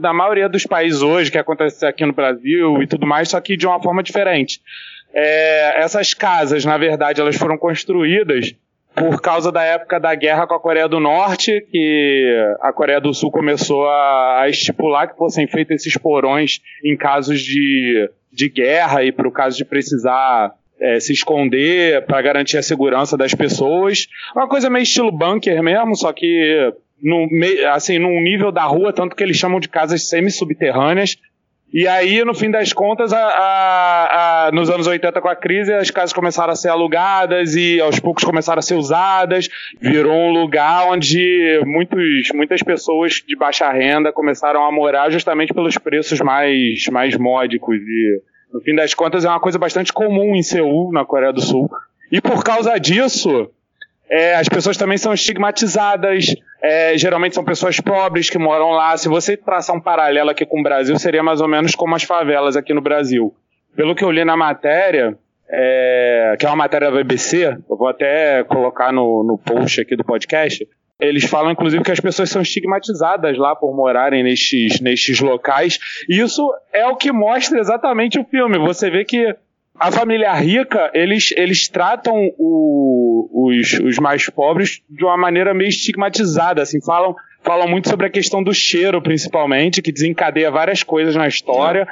na 0.00 0.12
maioria 0.12 0.48
dos 0.48 0.64
países 0.64 1.02
hoje, 1.02 1.30
que 1.30 1.36
acontece 1.36 1.84
aqui 1.84 2.06
no 2.06 2.14
Brasil 2.14 2.82
e 2.82 2.86
tudo 2.86 3.06
mais, 3.06 3.28
só 3.28 3.40
que 3.40 3.56
de 3.56 3.66
uma 3.66 3.82
forma 3.82 4.02
diferente. 4.02 4.60
É, 5.12 5.82
essas 5.82 6.14
casas, 6.14 6.64
na 6.64 6.76
verdade, 6.76 7.20
elas 7.20 7.36
foram 7.36 7.56
construídas 7.56 8.54
por 8.94 9.20
causa 9.20 9.52
da 9.52 9.62
época 9.62 10.00
da 10.00 10.14
guerra 10.14 10.46
com 10.46 10.54
a 10.54 10.60
Coreia 10.60 10.88
do 10.88 10.98
Norte, 10.98 11.64
que 11.70 12.56
a 12.60 12.72
Coreia 12.72 13.00
do 13.00 13.14
Sul 13.14 13.30
começou 13.30 13.88
a, 13.88 14.42
a 14.42 14.48
estipular 14.48 15.08
que 15.08 15.16
fossem 15.16 15.46
feitos 15.46 15.76
esses 15.76 15.96
porões 15.96 16.60
em 16.84 16.96
casos 16.96 17.40
de, 17.40 18.10
de 18.32 18.48
guerra 18.48 19.04
e 19.04 19.12
para 19.12 19.28
o 19.28 19.32
caso 19.32 19.56
de 19.56 19.64
precisar 19.64 20.52
é, 20.80 20.98
se 21.00 21.12
esconder 21.12 22.04
para 22.06 22.22
garantir 22.22 22.56
a 22.56 22.62
segurança 22.62 23.16
das 23.16 23.34
pessoas. 23.34 24.06
Uma 24.34 24.48
coisa 24.48 24.70
meio 24.70 24.82
estilo 24.82 25.12
bunker 25.12 25.62
mesmo, 25.62 25.96
só 25.96 26.12
que 26.12 26.72
no, 27.00 27.28
assim, 27.72 27.98
num 27.98 28.20
nível 28.20 28.50
da 28.50 28.64
rua, 28.64 28.92
tanto 28.92 29.14
que 29.14 29.22
eles 29.22 29.36
chamam 29.36 29.60
de 29.60 29.68
casas 29.68 30.08
semi-subterrâneas, 30.08 31.16
e 31.72 31.86
aí, 31.86 32.24
no 32.24 32.34
fim 32.34 32.50
das 32.50 32.72
contas, 32.72 33.12
a, 33.12 33.18
a, 33.18 34.46
a, 34.46 34.52
nos 34.52 34.70
anos 34.70 34.86
80, 34.86 35.20
com 35.20 35.28
a 35.28 35.36
crise, 35.36 35.72
as 35.72 35.90
casas 35.90 36.14
começaram 36.14 36.52
a 36.52 36.56
ser 36.56 36.70
alugadas 36.70 37.54
e 37.54 37.78
aos 37.78 38.00
poucos 38.00 38.24
começaram 38.24 38.58
a 38.58 38.62
ser 38.62 38.74
usadas. 38.74 39.48
Virou 39.78 40.14
um 40.14 40.32
lugar 40.32 40.88
onde 40.88 41.60
muitos, 41.66 42.30
muitas 42.34 42.62
pessoas 42.62 43.22
de 43.26 43.36
baixa 43.36 43.70
renda 43.70 44.10
começaram 44.10 44.64
a 44.64 44.72
morar 44.72 45.10
justamente 45.10 45.52
pelos 45.52 45.76
preços 45.76 46.20
mais, 46.20 46.86
mais 46.88 47.14
módicos. 47.18 47.76
E, 47.76 48.22
no 48.52 48.62
fim 48.62 48.74
das 48.74 48.94
contas, 48.94 49.26
é 49.26 49.28
uma 49.28 49.40
coisa 49.40 49.58
bastante 49.58 49.92
comum 49.92 50.34
em 50.34 50.42
Seul, 50.42 50.90
na 50.90 51.04
Coreia 51.04 51.34
do 51.34 51.42
Sul. 51.42 51.70
E 52.10 52.18
por 52.18 52.42
causa 52.42 52.78
disso, 52.78 53.50
é, 54.08 54.36
as 54.36 54.48
pessoas 54.48 54.78
também 54.78 54.96
são 54.96 55.12
estigmatizadas, 55.12 56.34
é, 56.60 56.96
geralmente 56.98 57.34
são 57.34 57.44
pessoas 57.44 57.80
pobres 57.80 58.28
que 58.28 58.38
moram 58.38 58.70
lá. 58.70 58.96
Se 58.96 59.08
você 59.08 59.36
traçar 59.36 59.76
um 59.76 59.80
paralelo 59.80 60.30
aqui 60.30 60.44
com 60.44 60.60
o 60.60 60.62
Brasil, 60.62 60.98
seria 60.98 61.22
mais 61.22 61.40
ou 61.40 61.48
menos 61.48 61.74
como 61.74 61.94
as 61.94 62.02
favelas 62.02 62.56
aqui 62.56 62.74
no 62.74 62.80
Brasil. 62.80 63.34
Pelo 63.76 63.94
que 63.94 64.04
eu 64.04 64.10
li 64.10 64.24
na 64.24 64.36
matéria, 64.36 65.16
é, 65.48 66.34
que 66.38 66.44
é 66.44 66.48
uma 66.48 66.56
matéria 66.56 66.90
da 66.90 66.96
BBC, 66.96 67.56
eu 67.68 67.76
vou 67.76 67.88
até 67.88 68.42
colocar 68.44 68.92
no, 68.92 69.22
no 69.22 69.38
post 69.38 69.80
aqui 69.80 69.96
do 69.96 70.04
podcast, 70.04 70.66
eles 71.00 71.24
falam, 71.24 71.52
inclusive, 71.52 71.84
que 71.84 71.92
as 71.92 72.00
pessoas 72.00 72.28
são 72.28 72.42
estigmatizadas 72.42 73.38
lá 73.38 73.54
por 73.54 73.72
morarem 73.72 74.24
nestes, 74.24 74.80
nestes 74.80 75.20
locais. 75.20 75.78
E 76.08 76.20
isso 76.20 76.52
é 76.72 76.86
o 76.88 76.96
que 76.96 77.12
mostra 77.12 77.60
exatamente 77.60 78.18
o 78.18 78.24
filme. 78.24 78.58
Você 78.58 78.90
vê 78.90 79.04
que 79.04 79.34
a 79.78 79.92
família 79.92 80.32
rica, 80.34 80.90
eles, 80.92 81.32
eles 81.36 81.68
tratam 81.68 82.32
o, 82.38 83.28
os, 83.32 83.72
os 83.80 83.98
mais 83.98 84.28
pobres 84.28 84.82
de 84.88 85.04
uma 85.04 85.16
maneira 85.16 85.54
meio 85.54 85.68
estigmatizada, 85.68 86.62
assim, 86.62 86.80
falam, 86.80 87.14
falam 87.42 87.68
muito 87.68 87.88
sobre 87.88 88.06
a 88.06 88.10
questão 88.10 88.42
do 88.42 88.52
cheiro, 88.52 89.00
principalmente, 89.00 89.80
que 89.80 89.92
desencadeia 89.92 90.50
várias 90.50 90.82
coisas 90.82 91.14
na 91.14 91.28
história. 91.28 91.86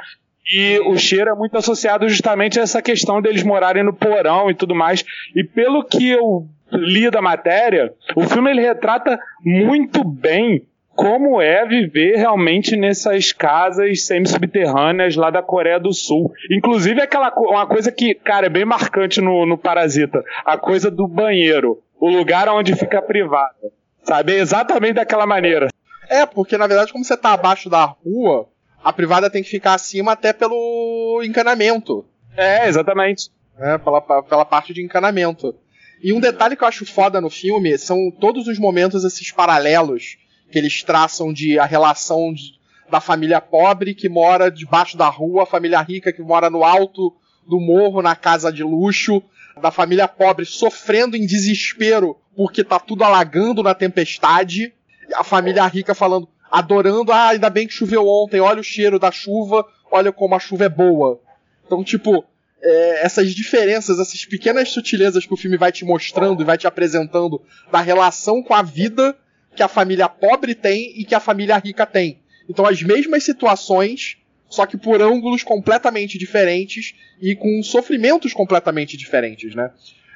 E 0.49 0.79
o 0.85 0.97
cheiro 0.97 1.29
é 1.29 1.35
muito 1.35 1.57
associado 1.57 2.07
justamente 2.07 2.59
a 2.59 2.63
essa 2.63 2.81
questão 2.81 3.21
deles 3.21 3.43
morarem 3.43 3.83
no 3.83 3.93
porão 3.93 4.49
e 4.49 4.53
tudo 4.53 4.73
mais. 4.73 5.03
E 5.35 5.43
pelo 5.43 5.83
que 5.83 6.09
eu 6.09 6.47
li 6.71 7.09
da 7.09 7.21
matéria, 7.21 7.93
o 8.15 8.23
filme 8.23 8.51
ele 8.51 8.61
retrata 8.61 9.19
muito 9.43 10.03
bem 10.03 10.65
como 10.97 11.39
é 11.39 11.63
viver 11.63 12.15
realmente 12.15 12.75
nessas 12.75 13.31
casas 13.31 14.03
semi-subterrâneas 14.07 15.15
lá 15.15 15.29
da 15.29 15.43
Coreia 15.43 15.79
do 15.79 15.93
Sul. 15.93 16.33
Inclusive 16.49 16.99
aquela 16.99 17.31
uma 17.37 17.67
coisa 17.67 17.91
que, 17.91 18.15
cara, 18.15 18.47
é 18.47 18.49
bem 18.49 18.65
marcante 18.65 19.21
no, 19.21 19.45
no 19.45 19.59
Parasita, 19.59 20.23
a 20.43 20.57
coisa 20.57 20.89
do 20.89 21.07
banheiro, 21.07 21.83
o 21.99 22.09
lugar 22.09 22.49
onde 22.49 22.75
fica 22.75 22.99
privado. 22.99 23.71
Sabe? 24.01 24.33
É 24.33 24.39
exatamente 24.39 24.93
daquela 24.93 25.27
maneira. 25.27 25.67
É, 26.09 26.25
porque 26.25 26.57
na 26.57 26.65
verdade, 26.65 26.91
como 26.91 27.05
você 27.05 27.15
tá 27.15 27.31
abaixo 27.31 27.69
da 27.69 27.85
rua, 27.85 28.49
a 28.83 28.91
privada 28.91 29.29
tem 29.29 29.43
que 29.43 29.49
ficar 29.49 29.75
acima 29.75 30.13
até 30.13 30.33
pelo 30.33 31.21
encanamento. 31.23 32.05
É, 32.35 32.67
exatamente. 32.67 33.29
É, 33.59 33.77
pela, 33.77 34.01
pela 34.01 34.45
parte 34.45 34.73
de 34.73 34.83
encanamento. 34.83 35.53
E 36.01 36.11
um 36.11 36.19
detalhe 36.19 36.55
que 36.55 36.63
eu 36.63 36.67
acho 36.67 36.87
foda 36.87 37.21
no 37.21 37.29
filme 37.29 37.77
são 37.77 38.09
todos 38.09 38.47
os 38.47 38.57
momentos, 38.57 39.03
esses 39.03 39.31
paralelos 39.31 40.17
que 40.51 40.57
eles 40.57 40.83
traçam 40.83 41.33
de 41.33 41.59
a 41.59 41.65
relação 41.65 42.33
de, 42.33 42.53
da 42.89 42.99
família 42.99 43.41
pobre 43.41 43.93
que 43.93 44.07
mora 44.07 44.49
debaixo 44.49 44.97
da 44.97 45.09
rua, 45.09 45.43
a 45.43 45.47
família 45.47 45.81
rica 45.81 46.13
que 46.13 46.21
mora 46.21 46.49
no 46.49 46.63
alto 46.63 47.13
do 47.47 47.59
morro, 47.59 48.01
na 48.01 48.15
casa 48.15 48.51
de 48.51 48.63
luxo, 48.63 49.21
da 49.61 49.71
família 49.71 50.07
pobre 50.07 50.45
sofrendo 50.45 51.15
em 51.15 51.25
desespero 51.25 52.17
porque 52.35 52.63
tá 52.63 52.79
tudo 52.79 53.03
alagando 53.03 53.63
na 53.63 53.73
tempestade, 53.73 54.71
a 55.15 55.23
família 55.23 55.65
rica 55.65 55.95
falando, 55.95 56.27
adorando, 56.51 57.11
ah, 57.11 57.29
ainda 57.29 57.49
bem 57.49 57.65
que 57.65 57.73
choveu 57.73 58.07
ontem, 58.07 58.39
olha 58.39 58.59
o 58.61 58.63
cheiro 58.63 58.99
da 58.99 59.11
chuva, 59.11 59.65
olha 59.91 60.11
como 60.11 60.35
a 60.35 60.39
chuva 60.39 60.65
é 60.65 60.69
boa. 60.69 61.19
Então, 61.65 61.83
tipo, 61.83 62.23
é, 62.61 63.05
essas 63.05 63.33
diferenças, 63.33 63.99
essas 63.99 64.23
pequenas 64.25 64.69
sutilezas 64.69 65.25
que 65.25 65.33
o 65.33 65.37
filme 65.37 65.57
vai 65.57 65.71
te 65.71 65.83
mostrando 65.83 66.41
e 66.41 66.45
vai 66.45 66.59
te 66.59 66.67
apresentando 66.67 67.41
da 67.71 67.81
relação 67.81 68.43
com 68.43 68.53
a 68.53 68.61
vida 68.61 69.17
que 69.57 69.63
a 69.63 69.67
família 69.67 70.07
pobre 70.07 70.53
tem 70.53 70.93
e 70.95 71.03
que 71.03 71.15
a 71.15 71.19
família 71.19 71.57
rica 71.57 71.85
tem. 71.85 72.19
Então, 72.47 72.65
as 72.65 72.81
mesmas 72.83 73.23
situações, 73.23 74.17
só 74.47 74.65
que 74.67 74.77
por 74.77 75.01
ângulos 75.01 75.43
completamente 75.43 76.17
diferentes 76.17 76.93
e 77.19 77.35
com 77.35 77.61
sofrimentos 77.63 78.33
completamente 78.33 78.95
diferentes, 78.95 79.55
né? 79.55 79.71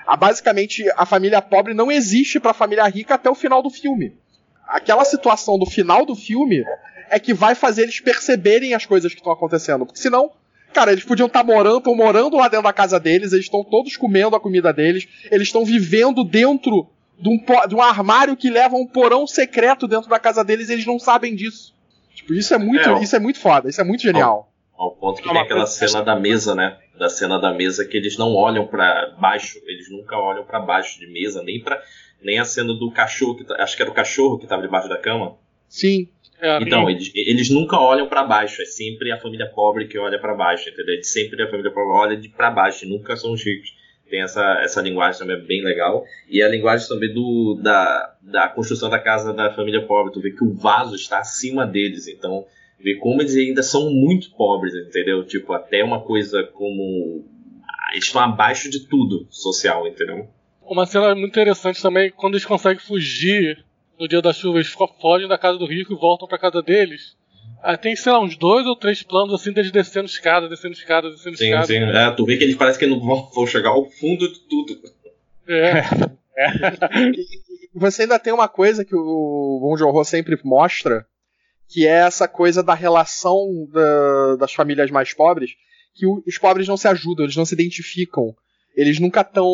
A, 0.05 0.15
basicamente, 0.15 0.85
a 0.95 1.05
família 1.05 1.41
pobre 1.41 1.73
não 1.73 1.91
existe 1.91 2.39
para 2.39 2.51
a 2.51 2.53
família 2.53 2.87
rica 2.87 3.15
até 3.15 3.29
o 3.29 3.35
final 3.35 3.63
do 3.63 3.69
filme. 3.69 4.13
Aquela 4.67 5.03
situação 5.03 5.57
do 5.57 5.65
final 5.65 6.05
do 6.05 6.15
filme 6.15 6.63
é 7.09 7.19
que 7.19 7.33
vai 7.33 7.55
fazer 7.55 7.83
eles 7.83 7.99
perceberem 7.99 8.73
as 8.73 8.85
coisas 8.85 9.11
que 9.11 9.19
estão 9.19 9.33
acontecendo. 9.33 9.85
Porque 9.85 9.99
senão, 9.99 10.31
cara, 10.71 10.91
eles 10.91 11.03
podiam 11.03 11.27
estar 11.27 11.43
tá 11.43 11.45
morando, 11.45 11.93
morando 11.95 12.37
lá 12.37 12.47
dentro 12.47 12.63
da 12.63 12.73
casa 12.73 12.99
deles, 12.99 13.33
eles 13.33 13.45
estão 13.45 13.63
todos 13.63 13.97
comendo 13.97 14.35
a 14.35 14.39
comida 14.39 14.71
deles, 14.71 15.07
eles 15.29 15.47
estão 15.47 15.65
vivendo 15.65 16.23
dentro 16.23 16.87
de 17.21 17.29
um, 17.29 17.37
de 17.67 17.75
um 17.75 17.81
armário 17.81 18.35
que 18.35 18.49
leva 18.49 18.75
a 18.75 18.79
um 18.79 18.87
porão 18.87 19.27
secreto 19.27 19.87
dentro 19.87 20.09
da 20.09 20.19
casa 20.19 20.43
deles 20.43 20.69
e 20.69 20.73
eles 20.73 20.85
não 20.85 20.97
sabem 20.97 21.35
disso. 21.35 21.73
Tipo, 22.15 22.33
isso 22.33 22.53
é 22.53 22.57
muito, 22.57 22.89
é, 22.89 23.03
isso 23.03 23.15
é 23.15 23.19
muito 23.19 23.39
foda, 23.39 23.69
isso 23.69 23.79
é 23.79 23.83
muito 23.83 24.01
genial. 24.01 24.51
Ao, 24.73 24.85
ao 24.85 24.91
ponto 24.91 25.21
que 25.21 25.29
é 25.29 25.31
tem 25.31 25.41
aquela 25.41 25.67
cena 25.67 26.01
da 26.01 26.15
mesa, 26.15 26.55
né? 26.55 26.77
Da 26.97 27.09
cena 27.09 27.39
da 27.39 27.53
mesa 27.53 27.85
que 27.85 27.95
eles 27.95 28.17
não 28.17 28.33
olham 28.35 28.65
para 28.65 29.15
baixo, 29.19 29.59
eles 29.67 29.89
nunca 29.89 30.17
olham 30.17 30.43
para 30.43 30.59
baixo 30.59 30.99
de 30.99 31.07
mesa, 31.07 31.43
nem 31.43 31.61
para 31.61 31.81
nem 32.23 32.37
a 32.37 32.45
cena 32.45 32.73
do 32.73 32.91
cachorro, 32.91 33.37
que, 33.37 33.43
tá, 33.43 33.55
acho 33.63 33.75
que 33.75 33.81
era 33.81 33.89
o 33.89 33.95
cachorro 33.95 34.37
que 34.37 34.43
estava 34.45 34.61
debaixo 34.61 34.87
da 34.87 34.97
cama. 34.97 35.37
Sim. 35.67 36.07
É, 36.39 36.59
então, 36.61 36.89
eles, 36.89 37.11
eles 37.15 37.49
nunca 37.49 37.79
olham 37.79 38.07
para 38.07 38.23
baixo, 38.23 38.61
é 38.61 38.65
sempre 38.65 39.11
a 39.11 39.19
família 39.19 39.47
pobre 39.47 39.87
que 39.87 39.97
olha 39.97 40.19
para 40.19 40.35
baixo, 40.35 40.69
entendeu? 40.69 40.99
É 40.99 41.03
sempre 41.03 41.41
a 41.41 41.49
família 41.49 41.71
pobre 41.71 41.93
olha 41.93 42.17
de 42.17 42.29
para 42.29 42.51
baixo, 42.51 42.87
nunca 42.87 43.15
são 43.15 43.31
os 43.31 43.43
ricos 43.43 43.80
tem 44.11 44.21
essa, 44.21 44.59
essa 44.61 44.81
linguagem 44.81 45.19
também 45.19 45.43
bem 45.43 45.63
legal. 45.63 46.05
E 46.29 46.43
a 46.43 46.49
linguagem 46.49 46.87
também 46.87 47.11
do, 47.13 47.57
da, 47.63 48.13
da 48.21 48.49
construção 48.49 48.89
da 48.89 48.99
casa 48.99 49.33
da 49.33 49.51
família 49.53 49.87
pobre. 49.87 50.13
Tu 50.13 50.21
vê 50.21 50.31
que 50.31 50.43
o 50.43 50.53
vaso 50.53 50.93
está 50.93 51.19
acima 51.19 51.65
deles. 51.65 52.07
Então, 52.07 52.45
vê 52.77 52.95
como 52.95 53.21
eles 53.21 53.35
ainda 53.35 53.63
são 53.63 53.89
muito 53.89 54.29
pobres, 54.31 54.75
entendeu? 54.75 55.23
Tipo, 55.25 55.53
até 55.53 55.83
uma 55.83 56.01
coisa 56.01 56.43
como. 56.43 57.25
Eles 57.93 58.05
estão 58.05 58.21
abaixo 58.21 58.69
de 58.69 58.87
tudo 58.87 59.25
social, 59.29 59.87
entendeu? 59.87 60.27
Uma 60.61 60.85
cena 60.85 61.15
muito 61.15 61.31
interessante 61.31 61.81
também, 61.81 62.11
quando 62.11 62.33
eles 62.33 62.45
conseguem 62.45 62.79
fugir 62.79 63.65
no 63.99 64.07
dia 64.07 64.21
da 64.21 64.33
chuva, 64.33 64.57
eles 64.57 64.73
fogem 64.99 65.27
da 65.27 65.37
casa 65.37 65.57
do 65.57 65.65
rico 65.65 65.93
e 65.93 65.97
voltam 65.97 66.27
para 66.27 66.37
casa 66.37 66.61
deles. 66.61 67.17
Ah, 67.63 67.77
tem, 67.77 67.95
sei 67.95 68.11
lá, 68.11 68.19
uns 68.19 68.35
dois 68.35 68.65
ou 68.65 68.75
três 68.75 69.03
planos 69.03 69.33
assim 69.33 69.51
deles 69.51 69.71
descendo 69.71 70.07
escada, 70.07 70.49
descendo 70.49 70.73
escada, 70.73 71.09
descendo 71.11 71.37
sim, 71.37 71.45
escada. 71.45 71.67
Sim, 71.67 71.73
sim. 71.73 71.83
É, 71.83 72.11
tu 72.11 72.25
vê 72.25 72.37
que 72.37 72.43
eles 72.43 72.55
parecem 72.55 72.79
que 72.79 72.87
não 72.87 72.99
vão, 72.99 73.45
chegar 73.45 73.69
ao 73.69 73.89
fundo 73.89 74.27
de 74.31 74.39
tudo. 74.47 74.79
É. 75.47 75.79
é. 76.37 77.11
e 77.75 77.79
você 77.79 78.03
ainda 78.03 78.17
tem 78.17 78.33
uma 78.33 78.47
coisa 78.47 78.83
que 78.83 78.95
o 78.95 79.59
Bom 79.61 79.77
Joon 79.77 80.03
sempre 80.03 80.39
mostra, 80.43 81.05
que 81.69 81.85
é 81.85 81.99
essa 81.99 82.27
coisa 82.27 82.63
da 82.63 82.73
relação 82.73 83.67
da, 83.71 84.37
das 84.37 84.53
famílias 84.53 84.89
mais 84.89 85.13
pobres, 85.13 85.51
que 85.93 86.05
os 86.07 86.37
pobres 86.39 86.67
não 86.67 86.77
se 86.77 86.87
ajudam, 86.87 87.25
eles 87.25 87.35
não 87.35 87.45
se 87.45 87.53
identificam. 87.53 88.35
Eles 88.75 88.99
nunca 88.99 89.21
estão 89.21 89.45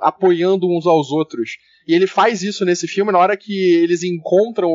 apoiando 0.00 0.68
uns 0.68 0.86
aos 0.86 1.10
outros. 1.10 1.56
E 1.88 1.94
ele 1.94 2.06
faz 2.06 2.42
isso 2.42 2.64
nesse 2.64 2.86
filme 2.86 3.10
na 3.10 3.18
hora 3.18 3.36
que 3.36 3.74
eles 3.74 4.02
encontram 4.02 4.70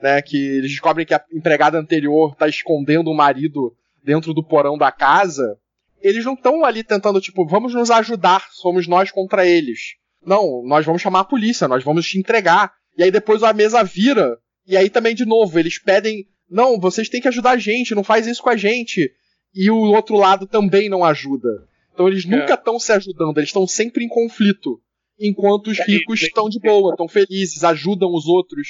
né? 0.00 0.20
Que 0.22 0.36
eles 0.36 0.70
descobrem 0.70 1.06
que 1.06 1.14
a 1.14 1.24
empregada 1.32 1.78
anterior 1.78 2.34
tá 2.34 2.48
escondendo 2.48 3.10
o 3.10 3.16
marido 3.16 3.74
dentro 4.02 4.32
do 4.32 4.44
porão 4.44 4.78
da 4.78 4.92
casa. 4.92 5.58
Eles 6.00 6.24
não 6.24 6.34
estão 6.34 6.64
ali 6.64 6.84
tentando, 6.84 7.20
tipo, 7.20 7.46
vamos 7.46 7.74
nos 7.74 7.90
ajudar, 7.90 8.46
somos 8.52 8.86
nós 8.86 9.10
contra 9.10 9.46
eles. 9.46 9.96
Não, 10.24 10.62
nós 10.64 10.84
vamos 10.84 11.02
chamar 11.02 11.20
a 11.20 11.24
polícia, 11.24 11.68
nós 11.68 11.82
vamos 11.82 12.06
te 12.06 12.18
entregar. 12.18 12.72
E 12.96 13.02
aí 13.02 13.10
depois 13.10 13.42
a 13.42 13.52
mesa 13.52 13.82
vira, 13.82 14.38
e 14.66 14.76
aí 14.76 14.90
também, 14.90 15.14
de 15.14 15.24
novo, 15.24 15.58
eles 15.58 15.78
pedem, 15.78 16.26
não, 16.48 16.78
vocês 16.78 17.08
têm 17.08 17.20
que 17.20 17.28
ajudar 17.28 17.52
a 17.52 17.58
gente, 17.58 17.94
não 17.94 18.04
faz 18.04 18.26
isso 18.26 18.42
com 18.42 18.50
a 18.50 18.56
gente. 18.56 19.10
E 19.54 19.70
o 19.70 19.76
outro 19.76 20.16
lado 20.16 20.46
também 20.46 20.88
não 20.88 21.04
ajuda. 21.04 21.48
Então 21.92 22.06
eles 22.06 22.26
é. 22.26 22.28
nunca 22.28 22.54
estão 22.54 22.78
se 22.78 22.92
ajudando, 22.92 23.38
eles 23.38 23.48
estão 23.48 23.66
sempre 23.66 24.04
em 24.04 24.08
conflito. 24.08 24.80
Enquanto 25.18 25.68
os 25.68 25.78
ricos 25.80 26.20
estão 26.20 26.48
de 26.48 26.60
boa, 26.60 26.90
estão 26.90 27.08
felizes, 27.08 27.64
ajudam 27.64 28.12
os 28.12 28.26
outros. 28.26 28.68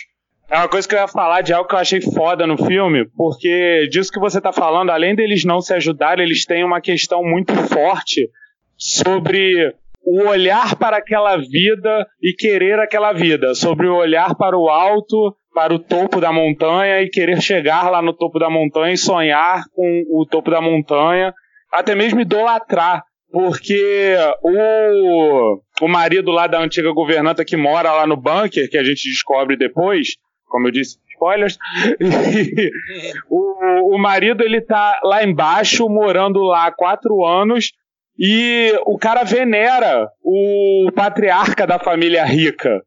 É 0.49 0.57
uma 0.59 0.69
coisa 0.69 0.87
que 0.87 0.95
eu 0.95 1.01
ia 1.01 1.09
falar 1.09 1.41
de 1.41 1.53
algo 1.53 1.69
que 1.69 1.75
eu 1.75 1.79
achei 1.79 2.01
foda 2.01 2.47
no 2.47 2.57
filme, 2.57 3.05
porque 3.17 3.89
disso 3.91 4.13
que 4.13 4.21
você 4.21 4.41
tá 4.41 4.53
falando, 4.53 4.91
além 4.91 5.15
deles 5.15 5.45
não 5.45 5.61
se 5.61 5.75
ajudarem, 5.75 6.25
eles 6.25 6.47
têm 6.47 6.65
uma 6.65 6.81
questão 6.81 7.23
muito 7.25 7.53
forte 7.69 8.29
sobre 8.77 9.75
o 10.05 10.29
olhar 10.29 10.77
para 10.77 10.99
aquela 10.99 11.37
vida 11.37 12.07
e 12.23 12.33
querer 12.33 12.79
aquela 12.79 13.13
vida, 13.13 13.57
sobre 13.57 13.89
o 13.89 13.97
olhar 13.97 14.37
para 14.37 14.57
o 14.57 14.69
alto, 14.69 15.35
para 15.53 15.75
o 15.75 15.81
topo 15.81 16.21
da 16.21 16.33
montanha 16.33 17.03
e 17.03 17.11
querer 17.11 17.41
chegar 17.43 17.91
lá 17.91 18.01
no 18.01 18.13
topo 18.13 18.39
da 18.39 18.49
montanha 18.49 18.93
e 18.93 18.99
sonhar 18.99 19.65
com 19.75 20.05
o 20.13 20.25
topo 20.25 20.49
da 20.49 20.61
montanha, 20.61 21.35
até 21.73 21.97
mesmo 21.97 22.21
idolatrar 22.21 23.03
porque 23.33 24.17
o, 24.43 25.61
o 25.83 25.89
marido 25.89 26.31
lá 26.31 26.47
da 26.47 26.61
antiga 26.61 26.93
governanta 26.93 27.45
que 27.45 27.57
mora 27.57 27.93
lá 27.93 28.07
no 28.07 28.17
bunker, 28.17 28.71
que 28.71 28.79
a 28.79 28.85
gente 28.85 29.11
descobre 29.11 29.57
depois, 29.57 30.09
como 30.47 30.69
eu 30.69 30.73
disse, 30.73 30.99
spoilers. 31.11 31.59
o, 33.29 33.95
o 33.95 33.99
marido 33.99 34.43
ele 34.43 34.61
tá 34.61 35.01
lá 35.05 35.25
embaixo, 35.25 35.89
morando 35.89 36.41
lá 36.41 36.67
há 36.67 36.73
quatro 36.73 37.25
anos, 37.25 37.73
e 38.19 38.73
o 38.87 38.99
cara 38.99 39.25
venera 39.25 40.09
o 40.23 40.91
patriarca 40.95 41.67
da 41.67 41.79
família 41.79 42.25
rica. 42.25 42.83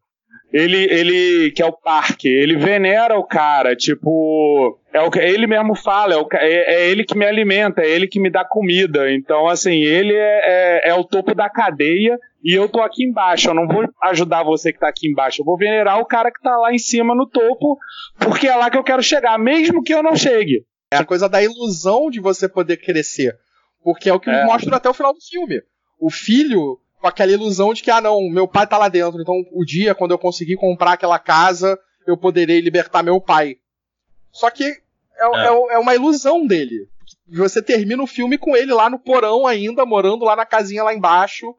Ele, 0.51 0.77
ele, 0.77 1.51
que 1.51 1.62
é 1.62 1.65
o 1.65 1.72
parque, 1.72 2.27
ele 2.27 2.56
venera 2.56 3.15
o 3.20 3.24
cara, 3.24 3.75
tipo, 3.75 4.79
é 4.91 5.00
o 5.00 5.12
que 5.12 5.20
ele 5.20 5.46
mesmo 5.46 5.75
fala, 5.75 6.15
é, 6.15 6.18
o, 6.18 6.27
é, 6.34 6.74
é, 6.74 6.89
ele 6.89 7.03
que 7.03 7.15
me 7.15 7.24
alimenta, 7.24 7.82
é 7.82 7.89
ele 7.89 8.08
que 8.08 8.20
me 8.20 8.32
dá 8.32 8.44
comida. 8.44 9.12
Então, 9.12 9.48
assim, 9.48 9.84
ele 9.84 10.13
é, 10.13 10.41
é, 10.88 10.89
é 10.89 10.94
o 10.96 11.03
topo 11.03 11.36
da 11.36 11.48
cadeia 11.48 12.18
e 12.44 12.58
eu 12.58 12.68
tô 12.68 12.82
aqui 12.82 13.03
embaixo. 13.03 13.50
Eu 13.50 13.53
não 13.53 13.68
vou 13.68 13.88
ajudar 14.03 14.44
você 14.44 14.74
que 14.74 14.79
tá 14.79 14.88
aqui 14.88 15.08
embaixo. 15.08 15.41
Eu 15.41 15.46
vou 15.46 15.56
venerar 15.56 16.00
o 16.00 16.06
cara 16.06 16.32
que 16.32 16.41
tá 16.41 16.58
lá 16.58 16.74
em 16.74 16.79
cima 16.79 17.13
no 17.13 17.27
topo, 17.27 17.77
porque 18.18 18.48
é 18.48 18.56
lá 18.56 18.72
que 18.72 18.77
eu 18.77 18.84
quero 18.84 19.03
chegar, 19.03 19.38
mesmo 19.38 19.84
que 19.84 19.94
eu 19.94 20.01
não 20.01 20.15
chegue. 20.15 20.65
É 20.91 20.98
a 20.98 21.06
coisa 21.06 21.29
da 21.29 21.44
ilusão 21.44 22.10
de 22.10 22.20
você 22.20 22.50
poder 22.50 22.77
crescer. 22.77 23.38
Porque 23.84 24.10
é 24.10 24.13
o 24.13 24.20
que 24.20 24.29
é. 24.29 24.46
mostra 24.46 24.77
até 24.77 24.89
o 24.89 24.94
final 24.94 25.13
do 25.13 25.22
filme. 25.22 25.62
O 26.00 26.10
filho, 26.10 26.79
com 27.00 27.08
aquela 27.08 27.32
ilusão 27.32 27.74
de 27.74 27.82
que, 27.82 27.89
ah, 27.89 28.01
não, 28.01 28.29
meu 28.29 28.48
pai 28.48 28.68
tá 28.68 28.77
lá 28.77 28.89
dentro. 28.89 29.22
Então, 29.22 29.36
o 29.51 29.63
dia, 29.63 29.96
quando 29.96 30.12
eu 30.12 30.18
conseguir 30.18 30.58
comprar 30.58 30.94
aquela 30.94 31.18
casa, 31.18 31.79
eu 32.06 32.18
poderei 32.18 32.60
libertar 32.60 33.03
meu 33.03 33.22
pai. 33.22 33.58
Só 34.32 34.50
que 34.50 34.63
é, 34.63 34.75
é. 35.25 35.46
é, 35.46 35.74
é 35.75 35.77
uma 35.79 35.96
ilusão 35.96 36.46
dele. 36.46 36.88
Você 37.27 37.62
termina 37.62 38.03
o 38.03 38.08
filme 38.08 38.38
com 38.38 38.56
ele 38.56 38.74
lá 38.74 38.89
no 38.89 39.00
porão 39.00 39.48
ainda, 39.48 39.86
morando 39.86 40.25
lá 40.25 40.36
na 40.36 40.46
casinha 40.46 40.84
lá 40.84 40.94
embaixo, 40.94 41.56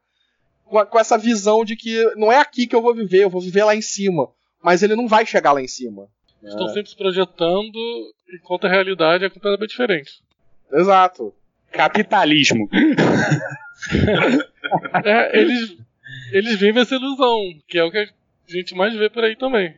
com, 0.65 0.85
com 0.85 0.99
essa 0.99 1.17
visão 1.17 1.65
de 1.65 1.77
que 1.77 2.05
não 2.17 2.31
é 2.31 2.39
aqui 2.39 2.67
que 2.67 2.75
eu 2.75 2.83
vou 2.83 2.95
viver, 2.95 3.25
eu 3.25 3.31
vou 3.31 3.41
viver 3.41 3.65
lá 3.65 3.75
em 3.75 3.83
cima. 3.83 4.29
Mas 4.63 4.83
ele 4.83 4.95
não 4.95 5.09
vai 5.09 5.25
chegar 5.25 5.53
lá 5.53 5.63
em 5.63 5.69
cima. 5.69 6.07
Estão 6.43 6.69
é. 6.69 6.73
sempre 6.73 6.91
se 6.91 6.97
projetando, 6.97 7.79
enquanto 8.35 8.67
a 8.67 8.71
realidade 8.71 9.25
é 9.25 9.31
completamente 9.31 9.71
diferente. 9.71 10.23
Exato. 10.73 11.35
Capitalismo. 11.71 12.69
é, 15.05 15.39
eles, 15.39 15.77
eles 16.33 16.59
vivem 16.59 16.83
essa 16.83 16.95
ilusão, 16.95 17.41
que 17.69 17.79
é 17.79 17.85
o 17.85 17.91
que 17.91 17.99
a 17.99 18.07
gente 18.49 18.75
mais 18.75 18.95
vê 18.95 19.09
por 19.09 19.25
aí 19.25 19.37
também. 19.37 19.75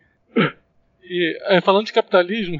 E 1.04 1.38
é, 1.44 1.60
falando 1.60 1.86
de 1.86 1.92
capitalismo, 1.92 2.58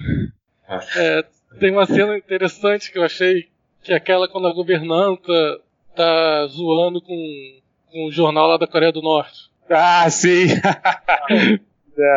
é, 0.97 1.25
tem 1.59 1.71
uma 1.71 1.87
cena 1.87 2.17
interessante 2.17 2.91
que 2.91 2.99
eu 2.99 3.05
achei, 3.05 3.49
que 3.83 3.93
é 3.93 3.97
aquela 3.97 4.29
quando 4.29 4.49
a 4.49 4.53
governanta 4.53 5.61
tá 5.95 6.47
zoando 6.47 7.01
com, 7.01 7.61
com 7.91 8.07
o 8.07 8.13
jornal 8.13 8.49
lá 8.49 8.57
da 8.57 8.67
Coreia 8.67 8.93
do 8.93 9.03
Norte. 9.03 9.51
Ah, 9.69 10.09
sim. 10.11 10.47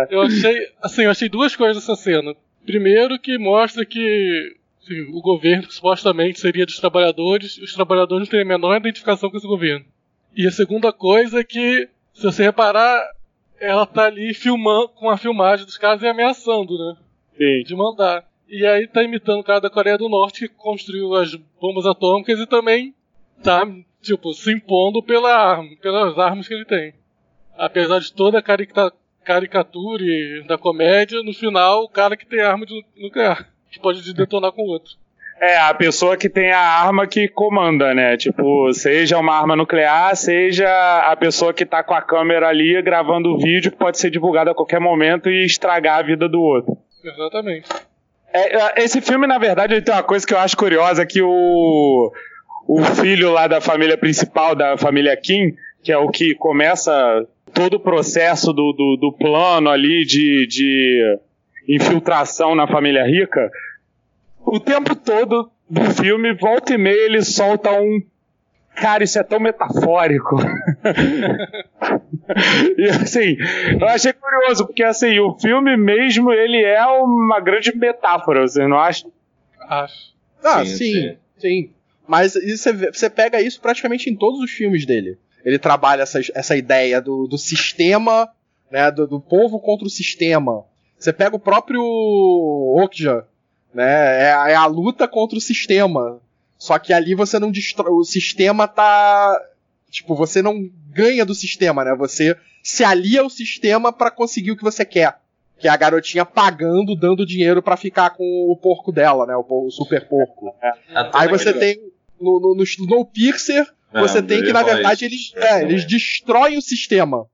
Eu 0.10 0.22
achei, 0.22 0.72
assim, 0.82 1.04
eu 1.04 1.12
achei 1.12 1.28
duas 1.28 1.54
coisas 1.54 1.76
nessa 1.76 2.02
cena. 2.02 2.34
Primeiro 2.66 3.20
que 3.20 3.38
mostra 3.38 3.86
que 3.86 4.56
o 5.12 5.22
governo 5.22 5.72
supostamente 5.72 6.40
seria 6.40 6.66
dos 6.66 6.80
trabalhadores, 6.80 7.58
os 7.58 7.74
trabalhadores 7.74 8.28
não 8.28 8.32
têm 8.32 8.42
a 8.42 8.46
menor 8.46 8.78
identificação 8.78 9.30
com 9.30 9.38
esse 9.38 9.48
governo. 9.48 9.86
E 10.36 10.48
a 10.48 10.52
segunda 10.52 10.92
coisa 10.92 11.40
é 11.40 11.44
que, 11.44 11.90
se 12.14 12.24
você 12.24 12.44
reparar, 12.44 13.02
ela 13.60 13.86
tá 13.86 14.06
ali 14.06 14.34
filmando 14.34 14.90
com 14.90 15.10
a 15.10 15.18
filmagem 15.18 15.66
dos 15.66 15.78
caras 15.78 16.02
e 16.02 16.08
ameaçando, 16.08 16.78
né? 16.78 16.98
Sim. 17.38 17.64
De 17.66 17.76
mandar. 17.76 18.26
E 18.48 18.66
aí 18.66 18.88
tá 18.88 19.02
imitando 19.02 19.40
o 19.40 19.44
cara 19.44 19.62
da 19.62 19.70
Coreia 19.70 19.98
do 19.98 20.10
Norte 20.10 20.48
que 20.48 20.54
construiu 20.54 21.16
as 21.16 21.34
bombas 21.60 21.86
atômicas 21.86 22.40
e 22.40 22.46
também 22.46 22.94
tá, 23.42 23.66
tipo, 24.02 24.34
se 24.34 24.52
impondo 24.52 25.02
pela 25.02 25.34
arma, 25.34 25.70
pelas 25.82 26.18
armas 26.20 26.48
que 26.48 26.54
ele 26.54 26.66
tem. 26.66 26.94
Apesar 27.58 28.00
de 28.00 28.14
toda 28.14 28.38
a 28.38 28.42
carica- 28.42 28.94
caricatura 29.24 30.04
e 30.04 30.44
da 30.48 30.58
comédia, 30.58 31.24
no 31.24 31.34
final, 31.34 31.84
o 31.84 31.90
cara 31.90 32.16
que 32.16 32.26
tem 32.26 32.42
arma 32.42 32.66
de 32.66 32.86
nuclear, 32.98 33.52
que 33.76 33.82
pode 33.82 34.14
detonar 34.14 34.52
com 34.52 34.64
o 34.64 34.68
outro. 34.68 34.94
É, 35.40 35.58
a 35.58 35.74
pessoa 35.74 36.16
que 36.16 36.30
tem 36.30 36.52
a 36.52 36.60
arma 36.60 37.06
que 37.06 37.28
comanda, 37.28 37.94
né? 37.94 38.16
Tipo, 38.16 38.72
seja 38.74 39.18
uma 39.18 39.36
arma 39.38 39.56
nuclear, 39.56 40.16
seja 40.16 40.68
a 41.02 41.16
pessoa 41.16 41.54
que 41.54 41.66
tá 41.66 41.84
com 41.84 41.94
a 41.94 42.02
câmera 42.02 42.48
ali 42.48 42.82
gravando 42.82 43.34
o 43.34 43.38
vídeo 43.38 43.70
que 43.70 43.78
pode 43.78 44.00
ser 44.00 44.10
divulgado 44.10 44.50
a 44.50 44.56
qualquer 44.56 44.80
momento 44.80 45.30
e 45.30 45.46
estragar 45.46 46.00
a 46.00 46.04
vida 46.04 46.30
do 46.30 46.42
outro. 46.42 46.78
Exatamente. 47.04 47.70
É, 48.34 48.82
esse 48.82 49.02
filme, 49.02 49.28
na 49.28 49.38
verdade, 49.38 49.74
ele 49.74 49.82
tem 49.82 49.94
uma 49.94 50.04
coisa 50.04 50.26
que 50.26 50.34
eu 50.34 50.40
acho 50.40 50.56
curiosa, 50.56 51.06
que 51.06 51.22
o, 51.22 52.12
o 52.68 52.84
filho 52.84 53.32
lá 53.32 53.46
da 53.46 53.60
família 53.60 53.98
principal, 53.98 54.56
da 54.56 54.78
família 54.78 55.16
Kim, 55.18 55.54
que 55.84 55.92
é 55.92 55.98
o 55.98 56.10
que 56.10 56.34
começa 56.34 57.28
todo 57.54 57.76
o 57.76 57.80
processo 57.80 58.54
do, 58.54 58.72
do, 58.72 58.98
do 59.00 59.14
plano 59.14 59.70
ali 59.70 60.06
de, 60.06 60.48
de 60.48 61.20
infiltração 61.68 62.56
na 62.56 62.68
família 62.68 63.06
rica, 63.06 63.52
o 64.46 64.60
tempo 64.60 64.96
todo 64.96 65.50
do 65.70 65.84
filme, 65.92 66.34
volta 66.34 66.74
e 66.74 66.78
meia, 66.78 67.06
ele 67.06 67.24
solta 67.24 67.72
um. 67.72 68.02
Cara, 68.76 69.04
isso 69.04 69.18
é 69.18 69.24
tão 69.24 69.40
metafórico. 69.40 70.36
e 72.78 72.90
assim, 72.90 73.38
eu 73.80 73.88
achei 73.88 74.14
curioso, 74.14 74.66
porque 74.66 74.84
assim, 74.84 75.18
o 75.20 75.34
filme 75.40 75.78
mesmo, 75.78 76.32
ele 76.32 76.62
é 76.62 76.86
uma 76.86 77.40
grande 77.40 77.76
metáfora, 77.76 78.42
você 78.42 78.68
não 78.68 78.78
acha? 78.78 79.08
Acho. 79.62 80.14
Ah, 80.44 80.66
Sim, 80.66 80.76
sim, 80.76 80.94
sim. 80.94 81.18
sim. 81.38 81.70
Mas 82.08 82.34
você, 82.34 82.92
você 82.92 83.10
pega 83.10 83.42
isso 83.42 83.60
praticamente 83.60 84.10
em 84.10 84.16
todos 84.16 84.40
os 84.40 84.52
filmes 84.52 84.86
dele. 84.86 85.18
Ele 85.44 85.58
trabalha 85.58 86.04
essa, 86.04 86.20
essa 86.34 86.58
ideia 86.58 87.02
do, 87.02 87.28
do 87.28 87.38
sistema, 87.38 88.30
né, 88.70 88.92
do, 88.92 89.08
do 89.08 89.20
povo 89.20 89.60
contra 89.60 89.88
o 89.88 89.90
sistema. 89.90 90.66
Você 90.98 91.12
pega 91.14 91.36
o 91.36 91.40
próprio 91.40 91.82
Okja, 92.78 93.26
né, 93.74 94.24
é, 94.30 94.34
a- 94.34 94.50
é 94.50 94.56
a 94.56 94.66
luta 94.66 95.08
contra 95.08 95.38
o 95.38 95.42
sistema. 95.42 96.20
Só 96.58 96.80
que 96.80 96.94
ali 96.94 97.14
você 97.14 97.38
não 97.38 97.52
destrói. 97.52 97.92
O 97.92 98.04
sistema 98.04 98.68
tá. 98.68 99.40
Tipo, 99.92 100.16
você 100.16 100.42
não 100.42 100.70
ganha 100.90 101.26
do 101.26 101.36
sistema, 101.36 101.84
né? 101.84 101.94
Você 101.96 102.36
se 102.64 102.84
alia 102.84 103.22
ao 103.22 103.30
sistema 103.30 103.92
pra 103.94 104.10
conseguir 104.10 104.52
o 104.52 104.58
que 104.58 104.64
você 104.64 104.84
quer. 104.86 105.20
Que 105.60 105.68
é 105.68 105.72
a 105.72 105.78
garotinha 105.78 106.26
pagando, 106.26 106.96
dando 106.96 107.26
dinheiro 107.26 107.62
pra 107.62 107.78
ficar 107.78 108.10
com 108.12 108.24
o 108.50 108.58
porco 108.58 108.92
dela, 108.92 109.26
né? 109.26 109.36
O, 109.36 109.46
o 109.68 109.72
super 109.72 110.08
porco. 110.08 110.54
Até 110.94 111.18
Aí 111.18 111.28
você 111.30 111.54
tem. 111.54 111.80
No, 112.20 112.40
no, 112.40 112.56
no 112.56 112.64
Snowpiercer, 112.64 113.66
Não, 113.94 114.02
você 114.02 114.22
tem 114.22 114.42
que, 114.42 114.52
na 114.54 114.64
verdade, 114.64 115.06
eles, 115.06 115.34
é, 115.36 115.62
eles 115.62 115.86
destroem 115.86 116.58
o 116.58 116.62
sistema. 116.62 117.26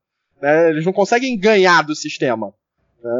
né? 0.42 0.70
Eles 0.72 0.84
não 0.86 0.92
conseguem 0.94 1.38
ganhar 1.38 1.84
do 1.84 1.96
sistema. 1.96 2.54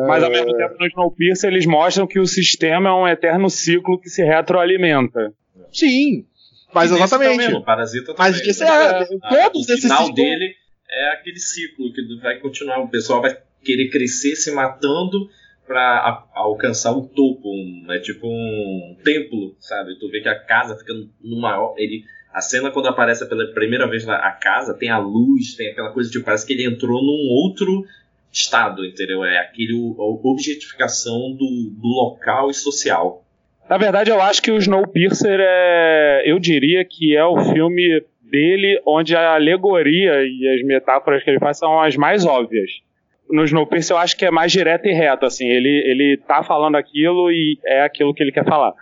Mas 0.08 0.24
ao 0.24 0.30
mesmo 0.30 0.56
tempo 0.56 0.76
no 0.80 0.86
Snowpiercer 0.88 1.50
eles 1.52 1.66
mostram 1.66 2.06
que 2.08 2.20
o 2.20 2.26
sistema 2.28 2.90
é 2.90 2.94
um 2.94 3.08
eterno 3.08 3.50
ciclo 3.50 4.00
que 4.00 4.10
se 4.10 4.24
retroalimenta. 4.24 5.34
Sim. 5.72 6.26
Mas 6.74 6.92
E 6.92 6.96
exatamente. 6.96 7.38
também, 7.44 7.56
o 7.58 7.64
Parasita 7.64 8.16
Mas 8.18 8.36
também, 8.38 8.50
isso 8.52 8.64
né? 8.64 8.70
é. 8.70 9.08
Ah, 9.24 9.30
todos 9.50 9.68
o 9.68 9.72
esses 9.74 9.82
final 9.84 10.06
sistemas- 10.06 10.16
dele 10.16 10.56
é 10.90 11.10
aquele 11.14 11.40
ciclo 11.40 11.92
que 11.94 12.02
vai 12.22 12.40
continuar. 12.40 12.80
O 12.80 12.90
pessoal 12.90 13.22
vai 13.22 13.36
querer 13.64 13.90
crescer 13.90 14.36
se 14.36 14.52
matando 14.52 15.30
pra 15.68 15.82
a- 15.82 16.28
alcançar 16.36 16.92
o 16.92 17.08
topo. 17.08 17.50
Um, 17.50 17.92
é 17.92 18.00
tipo 18.00 18.26
um 18.28 18.96
templo, 19.04 19.56
sabe? 19.60 19.98
Tu 20.00 20.10
vê 20.10 20.22
que 20.22 20.30
a 20.30 20.40
casa 20.40 20.76
fica 20.78 20.94
no 21.22 21.40
maior. 21.42 21.74
Ele, 21.78 22.04
a 22.34 22.40
cena 22.42 22.72
quando 22.72 22.88
aparece 22.88 23.28
pela 23.28 23.46
primeira 23.54 23.88
vez 23.90 24.06
na 24.06 24.16
a 24.16 24.32
casa, 24.32 24.74
tem 24.74 24.90
a 24.90 24.98
luz, 24.98 25.56
tem 25.56 25.70
aquela 25.70 25.92
coisa 25.92 26.10
de 26.10 26.20
parece 26.22 26.46
que 26.46 26.54
ele 26.54 26.66
entrou 26.66 27.02
num 27.02 27.30
outro 27.30 27.86
estado, 28.32 28.86
entendeu? 28.86 29.24
É 29.24 29.40
aquele 29.40 29.74
objetificação 29.98 31.34
do, 31.34 31.72
do 31.72 31.88
local 31.88 32.50
e 32.50 32.54
social. 32.54 33.24
Na 33.70 33.78
verdade, 33.78 34.10
eu 34.10 34.22
acho 34.22 34.42
que 34.42 34.52
o 34.52 34.58
Snowpiercer 34.58 35.40
é. 35.40 36.24
Eu 36.26 36.40
diria 36.40 36.84
que 36.84 37.16
é 37.16 37.24
o 37.24 37.40
filme 37.54 38.04
dele 38.22 38.82
onde 38.86 39.16
a 39.16 39.36
alegoria 39.36 40.24
e 40.24 40.56
as 40.56 40.66
metáforas 40.66 41.24
que 41.24 41.30
ele 41.30 41.40
faz 41.40 41.58
são 41.58 41.80
as 41.80 41.96
mais 41.96 42.26
óbvias. 42.26 42.70
No 43.30 43.44
Snowpiercer 43.44 43.96
eu 43.96 44.00
acho 44.00 44.18
que 44.18 44.26
é 44.26 44.32
mais 44.32 44.52
direto 44.52 44.88
e 44.88 44.94
reto, 44.94 45.26
assim. 45.26 45.48
Ele, 45.48 45.70
ele 45.86 46.18
tá 46.28 46.44
falando 46.44 46.76
aquilo 46.76 47.32
e 47.32 47.58
é 47.66 47.84
aquilo 47.84 48.14
que 48.14 48.22
ele 48.24 48.32
quer 48.32 48.46
falar. 48.46 48.74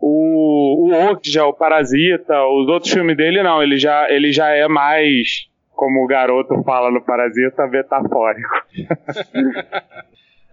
O, 0.00 0.88
o 0.88 1.10
Okja, 1.12 1.46
o 1.46 1.52
Parasita, 1.52 2.34
os 2.46 2.68
outros 2.68 2.92
filmes 2.92 3.16
dele 3.16 3.42
não, 3.42 3.62
ele 3.62 3.78
já, 3.78 4.10
ele 4.10 4.32
já 4.32 4.50
é 4.50 4.66
mais, 4.68 5.48
como 5.74 6.02
o 6.04 6.06
garoto 6.06 6.62
fala 6.64 6.90
no 6.90 7.02
Parasita, 7.04 7.66
metafórico. 7.66 8.48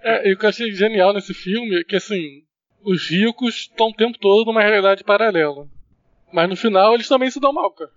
É, 0.04 0.28
e 0.30 0.34
o 0.34 0.38
que 0.40 0.46
eu 0.46 0.50
achei 0.50 0.72
genial 0.72 1.14
nesse 1.14 1.32
filme 1.32 1.80
é 1.80 1.84
que, 1.84 1.96
assim, 1.96 2.42
os 2.84 3.08
ricos 3.08 3.56
estão 3.70 3.90
o 3.90 3.94
tempo 3.94 4.18
todo 4.20 4.48
numa 4.48 4.64
realidade 4.64 5.04
paralela. 5.04 5.68
Mas 6.34 6.50
no 6.50 6.56
final 6.56 6.96
eles 6.96 7.08
também 7.08 7.30
se 7.30 7.40
dão 7.40 7.54
mal, 7.54 7.70
cara. 7.72 7.92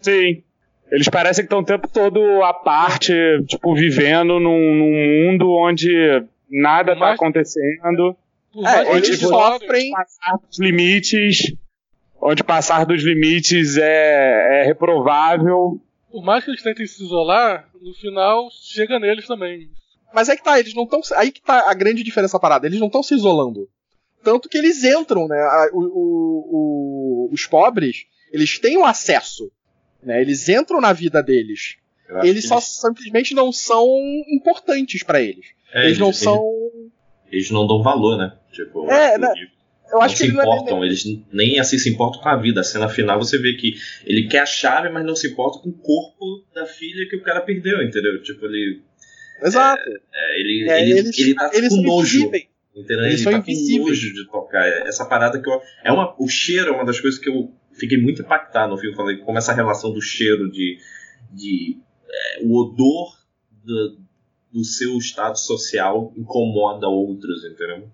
Sim. 0.00 0.42
Eles 0.90 1.06
parecem 1.06 1.44
que 1.44 1.46
estão 1.48 1.58
o 1.58 1.64
tempo 1.64 1.86
todo 1.86 2.42
à 2.42 2.54
parte, 2.54 3.12
tipo, 3.46 3.74
vivendo 3.74 4.40
num, 4.40 4.74
num 4.74 5.26
mundo 5.26 5.50
onde 5.52 5.92
nada 6.50 6.94
tá 6.94 7.00
Mas- 7.00 7.14
acontecendo. 7.16 8.16
É, 8.64 8.96
eles 8.96 9.18
sofrem- 9.20 9.58
sofrem. 9.60 9.90
Passar 9.90 10.38
dos 10.48 10.58
limites, 10.58 11.54
onde 12.22 12.42
passar 12.42 12.86
dos 12.86 13.02
limites 13.04 13.76
é, 13.76 14.62
é 14.62 14.64
reprovável. 14.64 15.78
Por 16.10 16.24
mais 16.24 16.44
que 16.44 16.50
eles 16.50 16.62
tentem 16.62 16.86
se 16.86 17.02
isolar, 17.04 17.68
no 17.80 17.92
final 17.94 18.48
chega 18.50 18.98
neles 18.98 19.26
também. 19.26 19.68
Mas 20.12 20.28
é 20.28 20.36
que 20.36 20.42
tá, 20.42 20.58
eles 20.58 20.74
não 20.74 20.84
estão. 20.84 21.00
Aí 21.16 21.30
que 21.30 21.42
tá 21.42 21.70
a 21.70 21.74
grande 21.74 22.02
diferença 22.02 22.34
da 22.34 22.40
parada. 22.40 22.66
Eles 22.66 22.80
não 22.80 22.86
estão 22.86 23.02
se 23.02 23.14
isolando. 23.14 23.68
Tanto 24.24 24.48
que 24.48 24.56
eles 24.58 24.82
entram, 24.82 25.28
né? 25.28 25.36
a- 25.38 25.70
o- 25.72 25.80
o- 25.80 27.28
o- 27.28 27.30
os 27.32 27.46
pobres, 27.46 28.04
eles 28.32 28.58
têm 28.58 28.76
o 28.78 28.84
acesso. 28.84 29.50
Né? 30.02 30.20
Eles 30.20 30.48
entram 30.48 30.80
na 30.80 30.92
vida 30.92 31.22
deles. 31.22 31.76
Eles 32.22 32.48
só 32.48 32.58
simplesmente 32.58 33.34
não 33.34 33.52
são 33.52 33.86
importantes 34.32 35.02
pra 35.02 35.20
eles. 35.20 35.46
é, 35.74 35.84
eles 35.84 35.98
não 35.98 36.10
são. 36.12 36.42
Eles 37.30 37.50
não 37.50 37.66
dão 37.66 37.82
valor, 37.82 38.16
né? 38.16 38.34
Tipo, 38.50 38.90
É, 38.90 39.18
né? 39.18 39.28
o 39.28 39.57
Eu 39.90 39.94
não 39.98 40.02
acho 40.02 40.14
que 40.16 40.18
se 40.22 40.26
ele 40.26 40.32
não 40.34 40.40
é- 40.42 40.44
importam, 40.44 40.84
eles 40.84 41.04
nem 41.32 41.58
assim 41.58 41.78
se 41.78 41.88
importam 41.90 42.20
com 42.20 42.28
a 42.28 42.36
vida. 42.36 42.60
A 42.60 42.64
cena 42.64 42.88
final 42.88 43.18
você 43.18 43.38
vê 43.38 43.54
que 43.54 43.74
ele 44.04 44.28
quer 44.28 44.40
a 44.40 44.46
chave, 44.46 44.88
mas 44.90 45.04
não 45.04 45.16
se 45.16 45.28
importa 45.28 45.58
com 45.60 45.70
o 45.70 45.72
corpo 45.72 46.44
da 46.54 46.66
filha 46.66 47.08
que 47.08 47.16
o 47.16 47.22
cara 47.22 47.40
perdeu, 47.40 47.82
entendeu? 47.82 48.22
Tipo, 48.22 48.46
ele. 48.46 48.82
Exato. 49.42 49.82
é, 50.12 50.40
ele, 50.40 50.68
É, 50.70 50.82
ele, 50.82 50.98
eles, 50.98 51.18
ele 51.18 51.34
tá 51.34 51.50
eles 51.54 51.68
com 51.74 51.82
nojo. 51.82 52.18
invisíveis. 52.18 52.44
Entendeu? 52.76 53.04
Eles 53.06 53.14
ele 53.14 53.22
são 53.22 53.32
tá 53.32 53.38
invisíveis. 53.38 53.82
com 53.82 53.88
nojo 53.88 54.14
de 54.14 54.26
tocar. 54.30 54.66
Essa 54.86 55.04
parada 55.06 55.40
que 55.40 55.48
eu. 55.48 55.60
É 55.84 55.90
uma, 55.92 56.14
o 56.22 56.28
cheiro 56.28 56.68
é 56.70 56.72
uma 56.72 56.84
das 56.84 57.00
coisas 57.00 57.18
que 57.18 57.28
eu 57.28 57.50
fiquei 57.72 57.96
muito 57.98 58.22
impactado 58.22 58.70
no 58.72 58.78
filme. 58.78 58.94
Falei 58.96 59.16
como 59.18 59.38
essa 59.38 59.52
relação 59.52 59.92
do 59.92 60.00
cheiro, 60.02 60.50
de. 60.50 60.78
de 61.32 61.78
é, 62.10 62.42
o 62.42 62.54
odor 62.56 63.16
do, 63.64 63.98
do 64.52 64.64
seu 64.64 64.96
estado 64.98 65.38
social 65.38 66.12
incomoda 66.16 66.88
outros, 66.88 67.44
entendeu? 67.44 67.88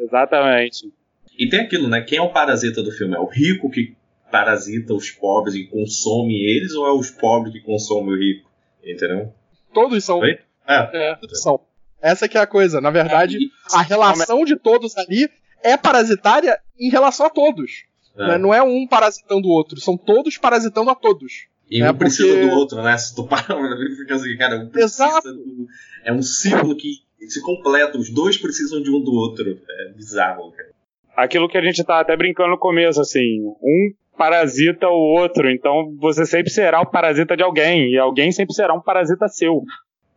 Exatamente. 0.00 0.92
E 1.38 1.48
tem 1.48 1.60
aquilo, 1.60 1.88
né? 1.88 2.00
Quem 2.02 2.18
é 2.18 2.22
o 2.22 2.30
parasita 2.32 2.82
do 2.82 2.90
filme? 2.90 3.14
É 3.14 3.18
o 3.20 3.26
rico 3.26 3.70
que 3.70 3.96
parasita 4.30 4.92
os 4.92 5.10
pobres 5.10 5.54
e 5.54 5.64
consome 5.64 6.34
eles 6.34 6.72
ou 6.74 6.86
é 6.86 6.92
os 6.92 7.10
pobres 7.10 7.52
que 7.52 7.60
consomem 7.60 8.14
o 8.14 8.18
rico? 8.18 8.50
Entendeu? 8.84 9.32
Todos 9.72 10.04
são. 10.04 10.24
É. 10.24 10.38
É. 10.66 11.14
Todos 11.16 11.40
são. 11.42 11.60
Essa 12.02 12.28
que 12.28 12.36
é 12.36 12.40
a 12.40 12.46
coisa. 12.46 12.80
Na 12.80 12.90
verdade, 12.90 13.38
E- 13.38 13.50
a 13.72 13.82
relação 13.82 14.44
de 14.44 14.56
todos 14.56 14.96
ali 14.96 15.28
é 15.62 15.76
parasitária 15.76 16.58
em 16.78 16.90
relação 16.90 17.26
a 17.26 17.30
todos. 17.30 17.84
é. 18.16 18.28
né? 18.28 18.38
Não 18.38 18.52
é 18.52 18.60
um 18.62 18.86
parasitando 18.86 19.46
o 19.46 19.50
outro, 19.50 19.80
são 19.80 19.96
todos 19.96 20.36
parasitando 20.36 20.90
a 20.90 20.94
todos. 20.94 21.46
E 21.70 21.80
É, 21.82 21.90
um 21.90 21.94
precisa 21.94 22.26
porque- 22.34 22.46
do 22.48 22.50
outro, 22.56 22.82
né? 22.82 22.96
Se 22.98 23.14
tu 23.14 23.24
parar 23.28 23.44
pra 23.44 23.76
ver, 23.76 23.94
fica 23.96 24.14
assim, 24.16 24.36
cara, 24.36 24.56
um 24.58 24.68
precisa 24.70 25.04
Exato. 25.04 25.32
do- 25.34 25.66
É 26.04 26.12
um 26.12 26.22
ciclo 26.22 26.74
que 26.76 26.94
se 27.28 27.40
completam, 27.42 28.00
os 28.00 28.10
dois 28.10 28.36
precisam 28.38 28.82
de 28.82 28.90
um 28.90 29.00
do 29.00 29.12
outro. 29.12 29.48
É 29.68 29.92
bizarro, 29.92 30.50
cara. 30.52 30.70
Aquilo 31.18 31.48
que 31.48 31.58
a 31.58 31.60
gente 31.60 31.82
tá 31.82 31.98
até 31.98 32.16
brincando 32.16 32.50
no 32.50 32.58
começo, 32.58 33.00
assim, 33.00 33.40
um 33.60 33.92
parasita 34.16 34.86
o 34.86 35.18
outro, 35.18 35.50
então 35.50 35.92
você 35.98 36.24
sempre 36.24 36.48
será 36.48 36.80
o 36.80 36.86
parasita 36.86 37.36
de 37.36 37.42
alguém, 37.42 37.90
e 37.90 37.98
alguém 37.98 38.30
sempre 38.30 38.54
será 38.54 38.72
um 38.72 38.80
parasita 38.80 39.26
seu. 39.26 39.64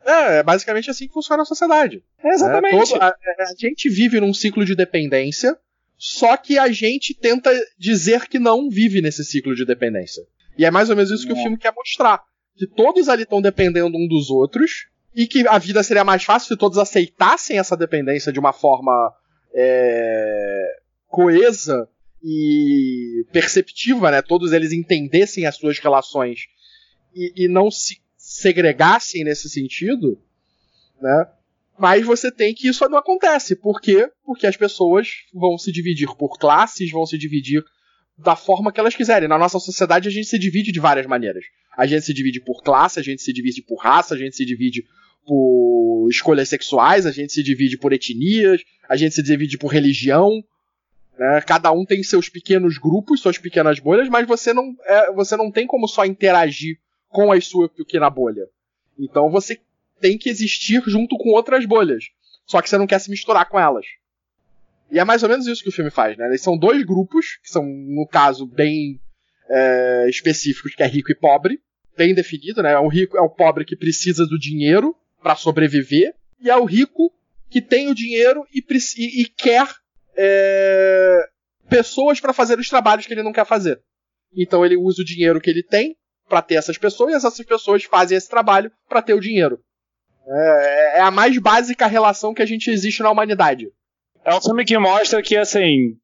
É, 0.06 0.38
é 0.38 0.44
basicamente 0.44 0.92
assim 0.92 1.08
que 1.08 1.14
funciona 1.14 1.42
a 1.42 1.46
sociedade. 1.46 2.04
É 2.24 2.30
exatamente. 2.30 2.94
É, 2.94 3.00
todo, 3.00 3.02
a, 3.02 3.08
a, 3.08 3.56
gente 3.60 3.90
vive 3.90 4.20
num 4.20 4.32
ciclo 4.32 4.64
de 4.64 4.76
dependência, 4.76 5.58
só 5.98 6.38
que 6.38 6.60
a 6.60 6.72
gente 6.72 7.16
tenta 7.16 7.52
dizer 7.80 8.28
que 8.28 8.38
não 8.38 8.70
vive 8.70 9.02
nesse 9.02 9.26
ciclo 9.26 9.56
de 9.56 9.66
dependência. 9.66 10.22
E 10.56 10.66
é 10.66 10.70
mais 10.70 10.92
ou 10.92 10.96
menos 10.96 11.10
isso 11.10 11.26
que 11.26 11.34
o 11.34 11.42
filme 11.42 11.58
quer 11.58 11.74
mostrar. 11.76 12.22
Que 12.56 12.68
todos 12.68 13.10
ali 13.10 13.24
estão 13.24 13.42
dependendo 13.42 13.98
um 13.98 14.08
dos 14.08 14.30
outros, 14.30 14.86
e 15.16 15.26
que 15.26 15.48
a 15.48 15.58
vida 15.58 15.82
seria 15.82 16.04
mais 16.04 16.24
fácil 16.24 16.50
se 16.50 16.58
todos 16.58 16.78
aceitassem 16.78 17.58
essa 17.58 17.76
dependência 17.76 18.32
de 18.32 18.40
uma 18.40 18.54
forma 18.54 19.12
é, 19.52 20.81
coesa 21.12 21.88
e 22.24 23.26
perceptiva, 23.32 24.10
né? 24.10 24.22
Todos 24.22 24.54
eles 24.54 24.72
entendessem 24.72 25.46
as 25.46 25.56
suas 25.58 25.78
relações 25.78 26.48
e, 27.14 27.46
e 27.46 27.48
não 27.48 27.70
se 27.70 28.02
segregassem 28.16 29.24
nesse 29.24 29.50
sentido, 29.50 30.20
né? 31.02 31.26
Mas 31.78 32.06
você 32.06 32.32
tem 32.32 32.54
que 32.54 32.68
isso 32.68 32.88
não 32.88 32.98
acontece. 32.98 33.56
Por 33.56 33.82
quê? 33.82 34.10
Porque 34.24 34.48
as 34.48 34.56
pessoas 34.56 35.10
vão 35.34 35.58
se 35.58 35.72
dividir 35.72 36.08
por 36.16 36.38
classes, 36.38 36.92
vão 36.92 37.06
se 37.06 37.18
dividir 37.18 37.64
da 38.18 38.36
forma 38.36 38.72
que 38.72 38.80
elas 38.80 38.96
quiserem. 38.96 39.28
Na 39.28 39.38
nossa 39.38 39.60
sociedade 39.60 40.08
a 40.08 40.12
gente 40.12 40.28
se 40.28 40.38
divide 40.38 40.72
de 40.72 40.80
várias 40.80 41.08
maneiras. 41.08 41.44
A 41.76 41.88
gente 41.88 42.06
se 42.06 42.14
divide 42.14 42.40
por 42.40 42.62
classe, 42.62 43.00
a 43.00 43.04
gente 43.04 43.22
se 43.22 43.34
divide 43.34 43.64
por 43.64 43.78
raça, 43.78 44.14
a 44.14 44.18
gente 44.18 44.36
se 44.36 44.46
divide 44.46 44.84
por 45.26 46.08
escolhas 46.10 46.50
sexuais, 46.50 47.06
a 47.06 47.12
gente 47.12 47.34
se 47.34 47.42
divide 47.42 47.78
por 47.78 47.94
etnias, 47.94 48.62
a 48.88 48.96
gente 48.96 49.16
se 49.16 49.24
divide 49.24 49.58
por 49.58 49.70
religião. 49.70 50.44
Né? 51.22 51.40
Cada 51.42 51.72
um 51.72 51.86
tem 51.86 52.02
seus 52.02 52.30
pequenos 52.30 52.80
grupos, 52.80 53.22
suas 53.22 53.38
pequenas 53.38 53.78
bolhas, 53.78 54.10
mas 54.10 54.28
você 54.28 54.52
não, 54.52 54.76
é, 54.84 55.12
você 55.12 55.38
não 55.38 55.52
tem 55.52 55.68
como 55.68 55.88
só 55.88 56.04
interagir 56.04 56.80
com 57.10 57.32
as 57.32 57.46
suas 57.46 57.70
pequenas 57.70 58.12
bolhas. 58.12 58.50
Então 58.98 59.30
você 59.30 59.62
tem 60.00 60.18
que 60.18 60.32
existir 60.32 60.82
junto 60.88 61.16
com 61.20 61.30
outras 61.30 61.64
bolhas. 61.64 62.06
Só 62.48 62.60
que 62.60 62.68
você 62.68 62.76
não 62.76 62.88
quer 62.88 62.98
se 62.98 63.12
misturar 63.12 63.48
com 63.48 63.60
elas. 63.60 63.86
E 64.90 64.98
é 64.98 65.06
mais 65.06 65.22
ou 65.22 65.30
menos 65.30 65.46
isso 65.46 65.62
que 65.62 65.70
o 65.70 65.72
filme 65.72 65.92
faz, 65.92 66.18
né? 66.18 66.26
Eles 66.26 66.42
são 66.42 66.58
dois 66.58 66.84
grupos, 66.84 67.38
que 67.44 67.52
são, 67.52 67.64
no 67.64 68.08
caso, 68.08 68.48
bem 68.48 69.00
é, 69.48 70.08
específicos, 70.10 70.74
que 70.74 70.82
é 70.82 70.88
rico 70.88 71.12
e 71.12 71.16
pobre. 71.16 71.62
Bem 71.96 72.16
definido, 72.16 72.64
né? 72.64 72.76
O 72.80 72.88
rico 72.88 73.16
é 73.16 73.22
o 73.22 73.30
pobre 73.30 73.64
que 73.64 73.76
precisa 73.76 74.26
do 74.26 74.40
dinheiro 74.40 74.96
para 75.22 75.36
sobreviver. 75.36 76.16
E 76.42 76.50
é 76.50 76.58
o 76.58 76.66
rico 76.66 77.14
que 77.48 77.62
tem 77.62 77.90
o 77.90 77.96
dinheiro 77.96 78.44
e, 78.52 78.66
e, 78.98 79.22
e 79.22 79.26
quer 79.26 79.68
é, 80.16 81.30
pessoas 81.70 82.20
para 82.20 82.34
fazer 82.34 82.60
os 82.60 82.70
trabalhos 82.70 83.06
que 83.06 83.14
ele 83.14 83.24
não 83.24 83.34
quer 83.34 83.46
fazer. 83.46 83.82
Então 84.36 84.66
ele 84.66 84.78
usa 84.78 85.02
o 85.02 85.06
dinheiro 85.06 85.42
que 85.42 85.50
ele 85.50 85.64
tem 85.64 85.96
para 86.28 86.42
ter 86.42 86.56
essas 86.56 86.78
pessoas 86.78 87.14
e 87.14 87.16
essas 87.16 87.38
pessoas 87.46 87.84
fazem 87.84 88.18
esse 88.18 88.30
trabalho 88.30 88.72
para 88.88 89.02
ter 89.02 89.14
o 89.14 89.20
dinheiro. 89.20 89.60
É, 90.28 90.98
é, 90.98 91.02
a 91.02 91.12
mais 91.12 91.38
básica 91.38 91.88
relação 91.88 92.34
que 92.34 92.42
a 92.42 92.46
gente 92.46 92.70
existe 92.70 93.02
na 93.02 93.12
humanidade. 93.12 93.70
É 94.24 94.34
um 94.34 94.42
filme 94.42 94.64
que 94.64 94.78
mostra 94.78 95.22
que, 95.22 95.36
assim, 95.36 95.98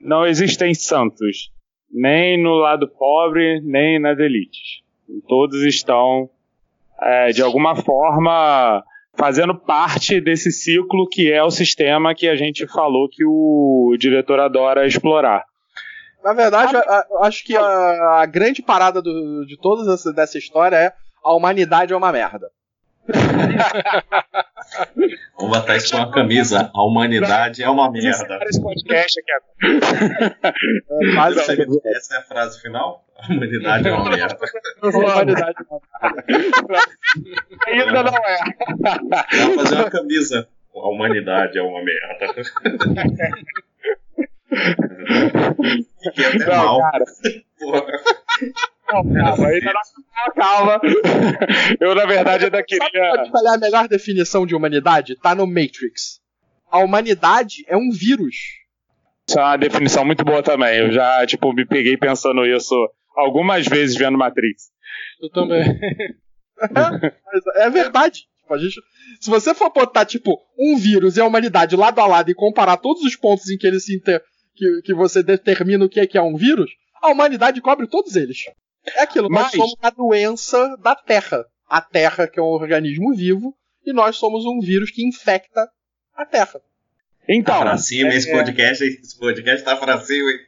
não 0.00 0.26
existem 0.26 0.74
santos. 0.74 1.52
Nem 1.90 2.42
no 2.42 2.54
lado 2.54 2.88
pobre, 2.88 3.60
nem 3.60 4.00
nas 4.00 4.18
elites. 4.18 4.82
Todos 5.28 5.62
estão, 5.62 6.28
é, 7.00 7.28
de 7.28 7.42
alguma 7.42 7.76
forma, 7.76 8.82
fazendo 9.18 9.54
parte 9.54 10.20
desse 10.20 10.52
ciclo 10.52 11.08
que 11.08 11.30
é 11.30 11.42
o 11.42 11.50
sistema 11.50 12.14
que 12.14 12.28
a 12.28 12.36
gente 12.36 12.66
falou 12.68 13.08
que 13.10 13.24
o 13.24 13.96
diretor 13.98 14.38
adora 14.38 14.86
explorar. 14.86 15.44
Na 16.22 16.32
verdade, 16.32 16.76
acho 17.20 17.44
que 17.44 17.56
a, 17.56 18.20
a 18.20 18.26
grande 18.26 18.62
parada 18.62 19.02
do, 19.02 19.44
de 19.44 19.58
toda 19.60 19.92
essa, 19.92 20.12
dessa 20.12 20.38
história 20.38 20.76
é 20.76 20.92
a 21.24 21.34
humanidade 21.34 21.92
é 21.92 21.96
uma 21.96 22.12
merda. 22.12 22.48
Vamos 25.38 25.58
botar 25.58 25.76
isso 25.76 25.92
com 25.92 25.98
uma 25.98 26.10
camisa. 26.10 26.70
A 26.74 26.82
humanidade 26.82 27.62
é 27.62 27.68
uma 27.68 27.90
merda. 27.90 28.38
Esse 28.48 28.60
podcast 28.60 29.20
aqui 29.20 29.32
essa, 31.26 31.52
essa 31.52 32.14
é 32.14 32.18
a 32.18 32.22
frase 32.22 32.60
final? 32.60 33.04
A 33.16 33.32
humanidade 33.32 33.88
é 33.88 33.92
uma 33.92 34.10
merda. 34.10 34.38
A 34.82 34.88
humanidade 34.88 35.56
é 35.58 35.64
uma 35.70 35.80
merda. 36.00 36.24
Ainda 37.66 38.02
não 38.02 38.14
é. 38.14 38.38
Vamos 39.36 39.56
fazer 39.62 39.74
uma 39.76 39.90
camisa. 39.90 40.48
A 40.74 40.88
humanidade 40.88 41.58
é 41.58 41.62
uma 41.62 41.82
merda. 41.82 42.26
Fiquei 46.02 46.26
até 46.26 46.46
não, 46.46 46.64
mal. 46.64 46.80
Cara. 46.80 47.04
Não, 48.90 49.12
calma, 49.14 49.48
ainda 49.48 49.72
não 49.72 49.80
calma. 50.34 50.80
Eu, 51.80 51.94
na 51.94 52.06
verdade, 52.06 52.44
ainda 52.44 52.62
queria. 52.62 52.88
Sabe 53.16 53.30
qual 53.30 53.46
é 53.46 53.54
a 53.54 53.58
melhor 53.58 53.88
definição 53.88 54.46
de 54.46 54.54
humanidade? 54.54 55.16
Tá 55.16 55.34
no 55.34 55.46
Matrix. 55.46 56.20
A 56.70 56.78
humanidade 56.78 57.64
é 57.66 57.76
um 57.76 57.90
vírus. 57.90 58.36
Isso 59.28 59.38
é 59.38 59.42
uma 59.42 59.56
definição 59.56 60.04
muito 60.04 60.24
boa 60.24 60.42
também. 60.42 60.78
Eu 60.78 60.92
já, 60.92 61.26
tipo, 61.26 61.52
me 61.52 61.66
peguei 61.66 61.96
pensando 61.96 62.44
isso 62.46 62.74
algumas 63.16 63.66
vezes 63.66 63.96
vendo 63.96 64.18
Matrix. 64.18 64.70
Eu 65.20 65.30
também. 65.30 65.60
é, 67.56 67.66
é 67.66 67.70
verdade. 67.70 68.26
Tipo, 68.40 68.54
a 68.54 68.58
gente, 68.58 68.80
se 69.20 69.28
você 69.28 69.54
for 69.54 69.70
botar, 69.70 70.04
tipo, 70.06 70.38
um 70.58 70.76
vírus 70.78 71.16
e 71.16 71.20
a 71.20 71.26
humanidade 71.26 71.76
lado 71.76 72.00
a 72.00 72.06
lado 72.06 72.30
e 72.30 72.34
comparar 72.34 72.78
todos 72.78 73.02
os 73.02 73.14
pontos 73.16 73.50
em 73.50 73.58
que 73.58 73.66
ele 73.66 73.80
se 73.80 73.94
inter... 73.96 74.22
que, 74.56 74.82
que 74.82 74.94
você 74.94 75.22
determina 75.22 75.84
o 75.84 75.88
que 75.88 76.00
é 76.00 76.06
que 76.06 76.16
é 76.16 76.22
um 76.22 76.36
vírus, 76.36 76.70
a 77.02 77.10
humanidade 77.10 77.60
cobre 77.60 77.86
todos 77.86 78.16
eles. 78.16 78.38
É 78.86 79.02
aquilo, 79.02 79.28
Mas... 79.30 79.44
nós 79.44 79.52
somos 79.52 79.76
a 79.82 79.90
doença 79.90 80.76
da 80.78 80.94
Terra. 80.94 81.44
A 81.68 81.80
Terra, 81.80 82.26
que 82.26 82.38
é 82.38 82.42
um 82.42 82.46
organismo 82.46 83.14
vivo, 83.14 83.54
e 83.84 83.92
nós 83.92 84.16
somos 84.16 84.44
um 84.44 84.60
vírus 84.60 84.90
que 84.90 85.06
infecta 85.06 85.68
a 86.14 86.24
Terra. 86.24 86.60
Então. 87.28 87.58
Tá 87.58 87.60
pra 87.60 87.76
cima, 87.76 88.10
é, 88.10 88.16
esse 88.16 88.30
podcast, 88.30 88.84
esse 88.84 89.18
podcast 89.18 89.64
tá 89.64 89.76
pra 89.76 90.00
cima, 90.00 90.30
hein? 90.30 90.38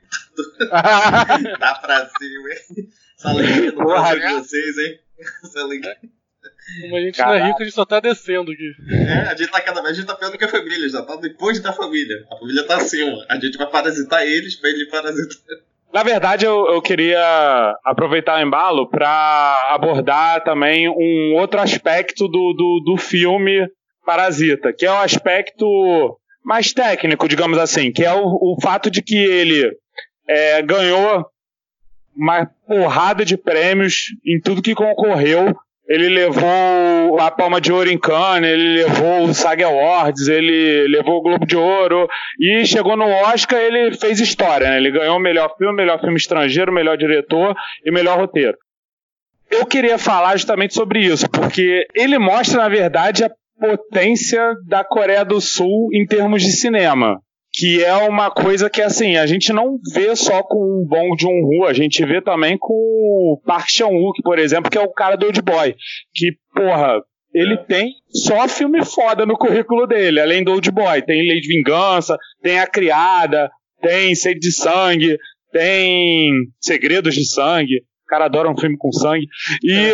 tá 1.59 1.75
pra 1.75 2.09
cima, 2.09 2.49
hein? 2.49 2.89
Essa 3.19 3.29
alegria 3.29 3.73
do 3.73 3.79
de 3.79 4.33
vocês, 4.35 4.79
hein? 4.79 4.99
Essa 5.45 5.61
alegria. 5.61 5.99
Como 6.81 6.97
a 6.97 7.01
gente 7.01 7.17
Caraca. 7.17 7.39
não 7.39 7.45
é 7.45 7.49
rico, 7.49 7.63
a 7.63 7.65
gente 7.65 7.75
só 7.75 7.85
tá 7.85 8.01
descendo 8.01 8.51
aqui. 8.51 8.73
É, 8.89 9.13
a 9.29 9.35
gente 9.35 9.51
tá 9.51 9.61
cada 9.61 9.83
vez, 9.83 9.93
a 9.93 9.97
gente 10.01 10.07
tá 10.07 10.15
pior 10.15 10.31
do 10.31 10.39
que 10.39 10.45
a 10.45 10.49
família, 10.49 10.89
já 10.89 11.03
tá 11.03 11.17
depois 11.17 11.61
da 11.61 11.73
família. 11.73 12.27
A 12.31 12.37
família 12.37 12.67
tá 12.67 12.77
acima. 12.77 13.27
A 13.29 13.39
gente 13.39 13.59
vai 13.59 13.69
parasitar 13.69 14.23
eles 14.23 14.57
pra 14.57 14.71
ele 14.71 14.87
parasitar. 14.87 15.59
Na 15.93 16.05
verdade, 16.05 16.45
eu, 16.47 16.67
eu 16.69 16.81
queria 16.81 17.75
aproveitar 17.85 18.39
o 18.39 18.47
embalo 18.47 18.89
para 18.89 19.71
abordar 19.71 20.45
também 20.45 20.89
um 20.89 21.35
outro 21.35 21.61
aspecto 21.61 22.29
do, 22.29 22.53
do, 22.53 22.81
do 22.85 22.97
filme 22.97 23.69
Parasita, 24.07 24.73
que 24.73 24.87
é 24.87 24.91
o 24.91 25.01
aspecto 25.01 26.17
mais 26.45 26.73
técnico, 26.73 27.29
digamos 27.29 27.59
assim, 27.59 27.91
que 27.93 28.05
é 28.05 28.13
o, 28.15 28.23
o 28.25 28.57
fato 28.63 28.91
de 28.91 29.03
que 29.03 29.17
ele 29.17 29.71
é, 30.29 30.63
ganhou 30.63 31.27
uma 32.17 32.47
porrada 32.67 33.25
de 33.25 33.37
prêmios 33.37 34.07
em 34.25 34.41
tudo 34.41 34.63
que 34.63 34.75
concorreu 34.75 35.57
ele 35.91 36.09
levou 36.09 37.19
a 37.19 37.33
Palma 37.33 37.61
de 37.61 37.73
Ouro 37.73 37.91
em 37.91 37.99
Cannes, 37.99 38.49
ele 38.49 38.85
levou 38.85 39.25
o 39.25 39.35
SAG 39.35 39.65
Awards, 39.65 40.29
ele 40.29 40.87
levou 40.87 41.17
o 41.17 41.23
Globo 41.23 41.45
de 41.45 41.57
Ouro 41.57 42.07
e 42.39 42.65
chegou 42.65 42.97
no 42.97 43.09
Oscar 43.09 43.59
ele 43.59 43.97
fez 43.97 44.21
história, 44.21 44.71
né? 44.71 44.77
Ele 44.77 44.93
ganhou 44.93 45.17
o 45.17 45.21
melhor 45.21 45.53
filme, 45.59 45.75
melhor 45.75 45.99
filme 45.99 46.17
estrangeiro, 46.17 46.73
melhor 46.73 46.97
diretor 46.97 47.57
e 47.85 47.91
melhor 47.91 48.21
roteiro. 48.21 48.57
Eu 49.51 49.67
queria 49.67 49.99
falar 49.99 50.37
justamente 50.37 50.75
sobre 50.75 51.01
isso, 51.01 51.29
porque 51.29 51.85
ele 51.93 52.21
mostra, 52.21 52.63
na 52.63 52.69
verdade, 52.69 53.25
a 53.25 53.31
potência 53.59 54.55
da 54.69 54.85
Coreia 54.85 55.25
do 55.25 55.41
Sul 55.41 55.89
em 55.93 56.07
termos 56.07 56.41
de 56.41 56.53
cinema 56.53 57.21
que 57.61 57.85
é 57.85 57.95
uma 57.95 58.31
coisa 58.31 58.71
que 58.71 58.81
assim 58.81 59.17
a 59.17 59.27
gente 59.27 59.53
não 59.53 59.79
vê 59.93 60.17
só 60.17 60.43
com 60.43 60.57
o 60.57 60.87
Bong 60.89 61.15
Joon-ho, 61.21 61.67
a 61.67 61.75
gente 61.75 62.03
vê 62.07 62.23
também 62.23 62.57
com 62.59 62.73
o 62.73 63.39
Park 63.45 63.69
Chan-wook, 63.69 64.23
por 64.23 64.39
exemplo, 64.39 64.71
que 64.71 64.79
é 64.79 64.81
o 64.81 64.91
cara 64.91 65.15
do 65.15 65.27
Old 65.27 65.43
Boy, 65.43 65.77
que 66.15 66.33
porra, 66.55 67.03
ele 67.35 67.59
tem 67.59 67.93
só 68.09 68.49
filme 68.49 68.83
foda 68.83 69.27
no 69.27 69.37
currículo 69.37 69.87
dele, 69.87 70.21
além 70.21 70.43
do 70.43 70.53
Old 70.53 70.71
Boy, 70.71 71.03
tem 71.03 71.21
Lei 71.21 71.39
de 71.39 71.49
Vingança, 71.49 72.17
tem 72.43 72.59
A 72.59 72.67
Criada, 72.67 73.51
tem 73.83 74.15
Sede 74.15 74.41
de 74.41 74.53
Sangue, 74.53 75.19
tem 75.53 76.33
Segredos 76.59 77.15
de 77.15 77.29
Sangue, 77.29 77.77
o 77.77 78.09
cara 78.09 78.25
adora 78.25 78.51
um 78.51 78.59
filme 78.59 78.79
com 78.79 78.91
sangue, 78.91 79.27
e 79.63 79.93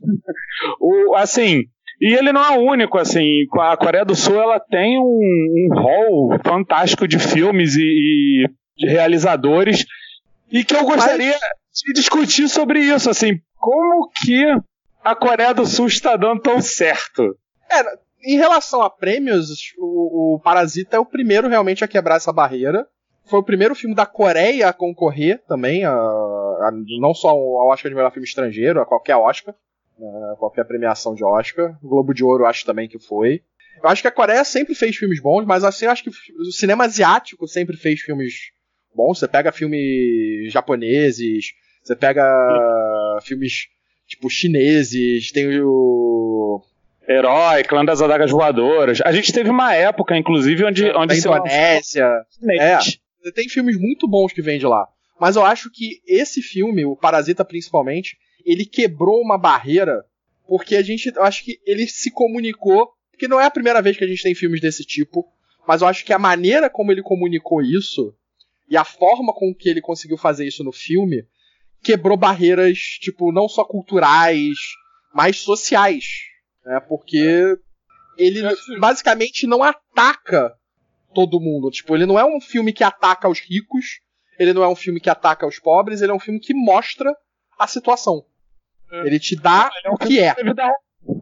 o, 0.80 1.14
assim, 1.14 1.64
e 2.00 2.14
ele 2.14 2.32
não 2.32 2.42
é 2.42 2.58
o 2.58 2.62
único, 2.62 2.98
assim. 2.98 3.46
A 3.58 3.76
Coreia 3.76 4.04
do 4.04 4.16
Sul 4.16 4.40
ela 4.40 4.58
tem 4.58 4.98
um, 4.98 5.02
um 5.02 5.74
hall 5.74 6.38
fantástico 6.42 7.06
de 7.06 7.18
filmes 7.18 7.76
e, 7.76 8.46
e 8.78 8.86
realizadores. 8.86 9.84
E 10.50 10.64
que 10.64 10.74
eu 10.74 10.84
gostaria 10.84 11.32
Mas... 11.32 11.80
de 11.84 11.92
discutir 11.92 12.48
sobre 12.48 12.80
isso, 12.80 13.10
assim. 13.10 13.38
Como 13.58 14.08
que 14.08 14.42
a 15.04 15.14
Coreia 15.14 15.52
do 15.52 15.66
Sul 15.66 15.88
está 15.88 16.16
dando 16.16 16.40
tão 16.40 16.62
certo? 16.62 17.36
É, 17.70 17.82
em 18.24 18.36
relação 18.38 18.80
a 18.80 18.88
prêmios, 18.88 19.48
o, 19.78 20.36
o, 20.36 20.40
Parasita 20.40 20.96
é 20.96 21.00
o 21.00 21.04
primeiro 21.04 21.48
realmente 21.48 21.84
a 21.84 21.88
quebrar 21.88 22.16
essa 22.16 22.32
barreira. 22.32 22.86
Foi 23.26 23.40
o 23.40 23.44
primeiro 23.44 23.74
filme 23.74 23.94
da 23.94 24.06
Coreia 24.06 24.68
a 24.68 24.72
concorrer 24.72 25.42
também, 25.46 25.84
a, 25.84 25.92
a, 25.92 26.70
não 26.98 27.12
só 27.12 27.28
ao 27.28 27.68
Oscar 27.68 27.90
de 27.90 27.94
melhor 27.94 28.10
filme 28.10 28.26
estrangeiro, 28.26 28.80
a 28.80 28.86
qualquer 28.86 29.16
Oscar, 29.16 29.54
a 30.32 30.36
qualquer 30.36 30.64
premiação 30.64 31.14
de 31.14 31.24
Oscar. 31.24 31.78
O 31.82 31.88
Globo 31.88 32.14
de 32.14 32.24
Ouro 32.24 32.46
acho 32.46 32.64
também 32.64 32.88
que 32.88 32.98
foi. 32.98 33.42
Eu 33.82 33.88
acho 33.88 34.02
que 34.02 34.08
a 34.08 34.12
Coreia 34.12 34.44
sempre 34.44 34.74
fez 34.74 34.96
filmes 34.96 35.20
bons, 35.20 35.44
mas 35.44 35.64
assim, 35.64 35.86
eu 35.86 35.90
acho 35.90 36.04
que 36.04 36.10
o 36.10 36.52
cinema 36.52 36.84
asiático 36.84 37.46
sempre 37.48 37.76
fez 37.76 38.00
filmes 38.00 38.50
bons. 38.94 39.18
Você 39.18 39.28
pega 39.28 39.52
filmes 39.52 40.52
japoneses, 40.52 41.52
você 41.82 41.96
pega 41.96 42.22
Sim. 43.20 43.26
filmes 43.26 43.68
tipo 44.06 44.28
chineses, 44.28 45.30
tem 45.32 45.60
o 45.62 46.62
Herói, 47.08 47.64
Clã 47.64 47.84
das 47.84 48.02
Adagas 48.02 48.30
Voadoras. 48.30 49.00
A 49.04 49.12
gente 49.12 49.32
teve 49.32 49.48
uma 49.50 49.74
época, 49.74 50.16
inclusive, 50.16 50.64
onde. 50.64 50.86
É, 50.86 50.96
onde 50.96 51.18
Indonésia. 51.18 52.24
É, 52.58 52.78
tem 53.34 53.48
filmes 53.48 53.76
muito 53.78 54.06
bons 54.06 54.32
que 54.32 54.42
vêm 54.42 54.58
de 54.58 54.66
lá. 54.66 54.86
Mas 55.18 55.36
eu 55.36 55.44
acho 55.44 55.70
que 55.70 56.00
esse 56.06 56.40
filme, 56.40 56.84
o 56.84 56.96
Parasita 56.96 57.44
principalmente, 57.44 58.16
ele 58.44 58.64
quebrou 58.64 59.20
uma 59.20 59.38
barreira, 59.38 60.04
porque 60.46 60.76
a 60.76 60.82
gente. 60.82 61.12
Eu 61.14 61.22
acho 61.22 61.44
que 61.44 61.60
ele 61.66 61.86
se 61.86 62.10
comunicou. 62.10 62.92
Porque 63.10 63.28
não 63.28 63.38
é 63.38 63.44
a 63.44 63.50
primeira 63.50 63.82
vez 63.82 63.98
que 63.98 64.04
a 64.04 64.06
gente 64.06 64.22
tem 64.22 64.34
filmes 64.34 64.62
desse 64.62 64.82
tipo. 64.82 65.26
Mas 65.68 65.82
eu 65.82 65.88
acho 65.88 66.04
que 66.04 66.12
a 66.12 66.18
maneira 66.18 66.70
como 66.70 66.90
ele 66.90 67.02
comunicou 67.02 67.60
isso, 67.60 68.14
e 68.68 68.76
a 68.78 68.84
forma 68.84 69.34
com 69.34 69.54
que 69.54 69.68
ele 69.68 69.82
conseguiu 69.82 70.16
fazer 70.16 70.46
isso 70.46 70.64
no 70.64 70.72
filme, 70.72 71.26
quebrou 71.82 72.16
barreiras, 72.16 72.78
tipo, 72.78 73.30
não 73.30 73.46
só 73.46 73.62
culturais, 73.62 74.56
mas 75.12 75.38
sociais 75.38 76.30
né? 76.64 76.80
Porque 76.80 77.58
ele 78.16 78.42
basicamente 78.78 79.46
não 79.46 79.62
ataca 79.62 80.54
todo 81.14 81.40
mundo. 81.40 81.70
Tipo, 81.70 81.96
ele 81.96 82.06
não 82.06 82.18
é 82.18 82.24
um 82.24 82.40
filme 82.40 82.72
que 82.72 82.84
ataca 82.84 83.28
os 83.28 83.40
ricos, 83.40 84.00
ele 84.38 84.52
não 84.52 84.62
é 84.62 84.68
um 84.68 84.76
filme 84.76 85.00
que 85.00 85.10
ataca 85.10 85.46
os 85.46 85.58
pobres, 85.58 86.00
ele 86.00 86.12
é 86.12 86.14
um 86.14 86.20
filme 86.20 86.40
que 86.40 86.54
mostra 86.54 87.14
a 87.58 87.66
situação. 87.66 88.24
É. 88.90 89.06
Ele 89.06 89.18
te 89.18 89.36
dá 89.36 89.70
ele 89.78 89.88
é 89.88 89.90
um 89.90 89.94
o 89.94 89.98
que 89.98 90.20
é. 90.20 90.34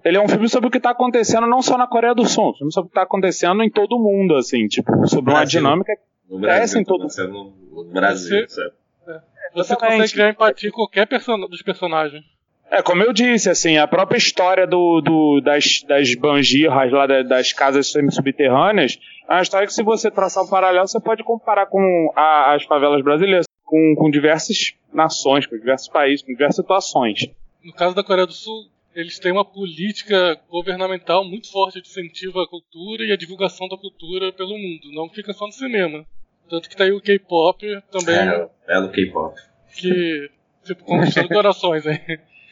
Ele 0.05 0.17
é 0.17 0.21
um 0.21 0.29
filme 0.29 0.49
sobre 0.49 0.69
o 0.69 0.71
que 0.71 0.79
está 0.79 0.91
acontecendo 0.91 1.47
não 1.47 1.63
só 1.63 1.79
na 1.79 1.87
Coreia 1.87 2.15
do 2.15 2.27
Sul, 2.27 2.47
é 2.47 2.49
um 2.51 2.55
filme 2.55 2.73
sobre 2.73 2.87
o 2.87 2.91
que 2.91 2.99
está 2.99 3.03
acontecendo 3.03 3.63
em 3.63 3.71
todo 3.71 3.97
o 3.97 3.99
mundo, 3.99 4.35
assim, 4.35 4.67
tipo, 4.67 5.07
sobre 5.07 5.33
uma 5.33 5.45
dinâmica 5.45 5.95
que 5.97 6.35
acontece 6.35 6.79
em 6.79 6.85
todo 6.85 7.03
mundo. 7.03 7.55
No 7.71 7.85
Brasil, 7.85 8.47
Você, 8.47 8.63
é. 9.07 9.21
Você 9.55 9.77
consegue 9.77 10.13
criar 10.13 10.31
empatia 10.31 10.71
com 10.71 10.77
qualquer 10.79 11.07
person 11.07 11.39
dos 11.41 11.63
personagens. 11.63 12.25
É, 12.71 12.83
como 12.83 13.03
eu 13.03 13.13
disse, 13.15 13.49
assim, 13.49 13.79
a 13.79 13.87
própria 13.87 14.19
história 14.19 14.67
do, 14.67 15.01
do 15.01 15.41
das, 15.41 15.83
das 15.87 16.15
banjirras 16.15 16.93
lá, 16.93 17.07
das 17.07 17.53
casas 17.53 17.91
semi-subterrâneas, 17.91 18.99
é 19.27 19.33
uma 19.33 19.43
história 19.43 19.67
que 19.67 19.73
se 19.73 19.83
você 19.83 20.11
traçar 20.11 20.45
um 20.45 20.49
paralelo, 20.49 20.87
você 20.87 21.01
pode 21.01 21.25
comparar 21.25 21.67
com 21.67 22.13
a, 22.15 22.55
as 22.55 22.65
favelas 22.65 23.03
brasileiras, 23.03 23.47
com, 23.65 23.95
com 23.97 24.11
diversas 24.11 24.75
nações, 24.93 25.47
com 25.47 25.57
diversos 25.57 25.89
países, 25.89 26.23
com 26.23 26.33
diversas 26.33 26.57
situações. 26.57 27.31
No 27.63 27.73
caso 27.73 27.95
da 27.95 28.05
Coreia 28.05 28.27
do 28.27 28.33
Sul, 28.33 28.69
eles 28.95 29.19
têm 29.19 29.33
uma 29.33 29.45
política 29.45 30.41
governamental 30.49 31.25
muito 31.25 31.51
forte 31.51 31.81
de 31.81 31.89
incentivo 31.89 32.41
à 32.41 32.49
cultura 32.49 33.05
e 33.05 33.13
à 33.13 33.17
divulgação 33.17 33.69
da 33.69 33.77
cultura 33.77 34.33
pelo 34.33 34.59
mundo, 34.59 34.93
não 34.93 35.09
fica 35.09 35.33
só 35.33 35.47
no 35.47 35.53
cinema. 35.53 36.07
Tanto 36.49 36.69
que 36.69 36.77
tá 36.77 36.85
aí 36.85 36.93
o 36.93 37.01
K-pop 37.01 37.65
também. 37.91 38.17
É, 38.17 38.49
belo 38.67 38.89
K-pop. 38.91 39.39
Que, 39.77 40.31
tipo, 40.65 40.83
conquistando 40.85 41.29
corações, 41.29 41.87
hein? 41.87 42.01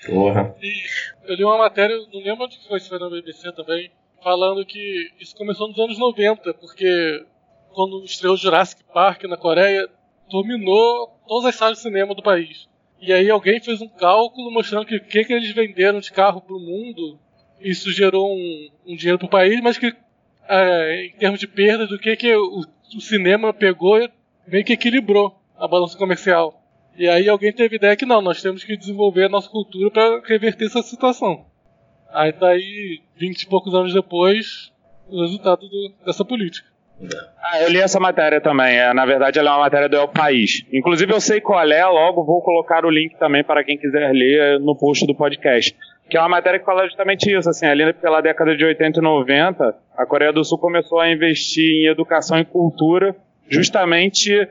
Porra. 0.06 0.54
E 0.62 0.82
eu 1.24 1.34
li 1.34 1.44
uma 1.44 1.58
matéria, 1.58 1.96
não 2.12 2.20
lembro 2.20 2.44
onde 2.44 2.58
foi, 2.68 2.78
se 2.78 2.88
foi 2.88 2.98
na 2.98 3.08
BBC 3.08 3.50
também, 3.52 3.90
falando 4.22 4.64
que 4.64 5.10
isso 5.18 5.34
começou 5.34 5.68
nos 5.68 5.78
anos 5.78 5.98
90, 5.98 6.54
porque 6.54 7.24
quando 7.72 8.04
estreou 8.04 8.36
Jurassic 8.36 8.84
Park 8.92 9.24
na 9.24 9.36
Coreia, 9.36 9.88
dominou 10.30 11.08
todas 11.26 11.46
as 11.46 11.54
salas 11.56 11.78
de 11.78 11.82
cinema 11.82 12.14
do 12.14 12.22
país. 12.22 12.68
E 13.00 13.12
aí 13.12 13.30
alguém 13.30 13.60
fez 13.60 13.80
um 13.80 13.88
cálculo 13.88 14.50
mostrando 14.50 14.86
que 14.86 14.96
o 14.96 15.04
que, 15.04 15.24
que 15.24 15.32
eles 15.32 15.52
venderam 15.52 16.00
de 16.00 16.10
carro 16.10 16.40
para 16.40 16.56
o 16.56 16.60
mundo, 16.60 17.18
isso 17.60 17.92
gerou 17.92 18.34
um, 18.34 18.70
um 18.86 18.96
dinheiro 18.96 19.18
para 19.18 19.26
o 19.26 19.30
país, 19.30 19.60
mas 19.60 19.76
que 19.78 19.94
é, 20.48 21.06
em 21.06 21.12
termos 21.12 21.40
de 21.40 21.46
perda, 21.46 21.86
do 21.86 21.98
que, 21.98 22.16
que 22.16 22.34
o, 22.34 22.64
o 22.94 23.00
cinema 23.00 23.52
pegou, 23.52 23.98
meio 24.46 24.64
que 24.64 24.72
equilibrou 24.72 25.38
a 25.58 25.66
balança 25.66 25.98
comercial. 25.98 26.62
E 26.96 27.08
aí 27.08 27.28
alguém 27.28 27.52
teve 27.52 27.76
ideia 27.76 27.96
que 27.96 28.06
não, 28.06 28.22
nós 28.22 28.40
temos 28.40 28.64
que 28.64 28.76
desenvolver 28.76 29.24
a 29.24 29.28
nossa 29.28 29.50
cultura 29.50 29.90
para 29.90 30.22
reverter 30.24 30.66
essa 30.66 30.82
situação. 30.82 31.44
Aí 32.10 32.32
tá 32.32 32.48
aí, 32.48 33.02
20 33.16 33.42
e 33.42 33.46
poucos 33.46 33.74
anos 33.74 33.92
depois, 33.92 34.72
o 35.08 35.20
resultado 35.20 35.68
do, 35.68 35.92
dessa 36.04 36.24
política. 36.24 36.75
Ah, 37.42 37.60
eu 37.62 37.68
li 37.68 37.80
essa 37.80 38.00
matéria 38.00 38.40
também. 38.40 38.78
É, 38.78 38.92
na 38.92 39.04
verdade, 39.04 39.38
ela 39.38 39.50
é 39.50 39.52
uma 39.52 39.60
matéria 39.60 39.88
do 39.88 39.96
El 39.96 40.08
País. 40.08 40.64
Inclusive, 40.72 41.12
eu 41.12 41.20
sei 41.20 41.40
qual 41.40 41.70
é, 41.70 41.84
logo 41.84 42.24
vou 42.24 42.42
colocar 42.42 42.84
o 42.84 42.90
link 42.90 43.16
também 43.18 43.44
para 43.44 43.62
quem 43.62 43.76
quiser 43.76 44.10
ler 44.12 44.58
no 44.60 44.76
post 44.76 45.06
do 45.06 45.14
podcast. 45.14 45.76
Que 46.08 46.16
é 46.16 46.20
uma 46.20 46.28
matéria 46.28 46.58
que 46.58 46.64
fala 46.64 46.86
justamente 46.86 47.30
isso. 47.30 47.48
Assim, 47.48 47.66
ali 47.66 47.92
pela 47.92 48.20
década 48.20 48.56
de 48.56 48.64
80 48.64 48.98
e 48.98 49.02
90, 49.02 49.74
a 49.96 50.06
Coreia 50.06 50.32
do 50.32 50.44
Sul 50.44 50.58
começou 50.58 51.00
a 51.00 51.10
investir 51.10 51.82
em 51.82 51.86
educação 51.86 52.38
e 52.38 52.44
cultura 52.44 53.14
justamente 53.48 54.48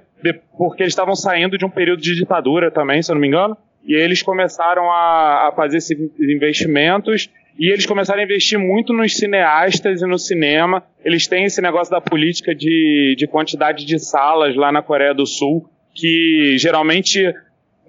porque 0.57 0.83
eles 0.83 0.93
estavam 0.93 1.15
saindo 1.15 1.57
de 1.57 1.65
um 1.65 1.69
período 1.69 2.01
de 2.01 2.15
ditadura 2.15 2.71
também, 2.71 3.01
se 3.01 3.11
eu 3.11 3.15
não 3.15 3.21
me 3.21 3.27
engano, 3.27 3.57
e 3.83 3.93
eles 3.93 4.23
começaram 4.23 4.89
a, 4.89 5.49
a 5.49 5.53
fazer 5.55 5.77
esses 5.77 5.97
investimentos 6.19 7.29
e 7.57 7.71
eles 7.71 7.85
começaram 7.85 8.19
a 8.19 8.23
investir 8.23 8.59
muito 8.59 8.91
nos 8.91 9.15
cineastas 9.15 10.01
e 10.01 10.05
no 10.05 10.19
cinema. 10.19 10.83
Eles 11.03 11.27
têm 11.27 11.45
esse 11.45 11.61
negócio 11.61 11.91
da 11.91 12.01
política 12.01 12.53
de, 12.53 13.15
de 13.17 13.27
quantidade 13.27 13.85
de 13.85 13.97
salas 13.97 14.55
lá 14.55 14.71
na 14.71 14.81
Coreia 14.81 15.13
do 15.13 15.25
Sul, 15.25 15.69
que 15.93 16.57
geralmente 16.57 17.33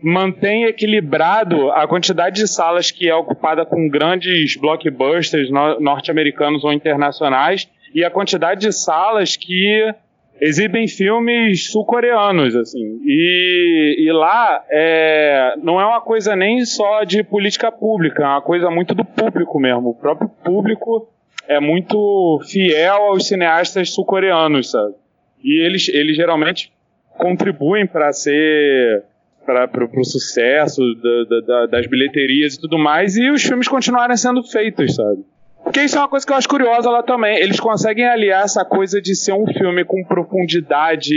mantém 0.02 0.64
equilibrado 0.64 1.70
a 1.72 1.87
quantidade 1.88 2.37
de 2.37 2.48
salas 2.48 2.90
que 2.90 3.09
é 3.09 3.14
ocupada 3.14 3.64
com 3.64 3.88
grandes 3.88 4.57
blockbusters 4.57 5.50
norte-americanos 5.50 6.62
ou 6.64 6.72
internacionais 6.72 7.68
e 7.94 8.05
a 8.05 8.11
quantidade 8.11 8.61
de 8.61 8.72
salas 8.72 9.37
que 9.37 9.92
exibem 10.40 10.87
filmes 10.87 11.70
sul-coreanos, 11.70 12.55
assim. 12.55 13.01
E, 13.05 13.96
e 13.99 14.12
lá 14.12 14.64
é, 14.70 15.55
não 15.62 15.81
é 15.81 15.87
uma 15.87 16.01
coisa 16.01 16.37
nem 16.37 16.64
só 16.64 17.05
de 17.05 17.22
política 17.22 17.70
pública, 17.72 18.22
é 18.22 18.27
uma 18.27 18.42
coisa 18.42 18.70
muito 18.70 18.94
do 18.94 19.05
público 19.05 19.59
mesmo. 19.59 19.90
O 19.90 19.94
próprio 19.94 20.29
público 20.29 21.09
é 21.49 21.61
muito 21.61 22.40
fiel 22.49 23.03
aos 23.05 23.27
cineastas 23.27 23.90
sul-coreanos, 23.90 24.70
sabe? 24.70 24.94
E 25.42 25.64
eles, 25.64 25.88
eles 25.88 26.16
geralmente 26.16 26.72
contribuem 27.16 27.87
para 27.87 28.12
ser 28.12 29.05
para 29.44 30.01
o 30.01 30.05
sucesso 30.05 30.83
da, 30.96 31.40
da, 31.40 31.66
das 31.66 31.87
bilheterias 31.87 32.55
e 32.55 32.61
tudo 32.61 32.77
mais, 32.77 33.16
e 33.16 33.31
os 33.31 33.44
filmes 33.44 33.68
continuarem 33.68 34.16
sendo 34.16 34.42
feitos, 34.42 34.96
sabe? 34.96 35.25
Porque 35.66 35.83
isso 35.83 35.96
é 35.96 35.98
uma 35.98 36.09
coisa 36.09 36.24
que 36.24 36.33
eu 36.33 36.37
acho 36.37 36.48
curiosa 36.48 36.88
lá 36.88 37.02
também. 37.02 37.38
Eles 37.38 37.59
conseguem 37.59 38.07
aliar 38.07 38.44
essa 38.44 38.64
coisa 38.64 39.02
de 39.02 39.16
ser 39.16 39.33
um 39.33 39.44
filme 39.46 39.85
com 39.85 40.05
profundidade 40.05 41.12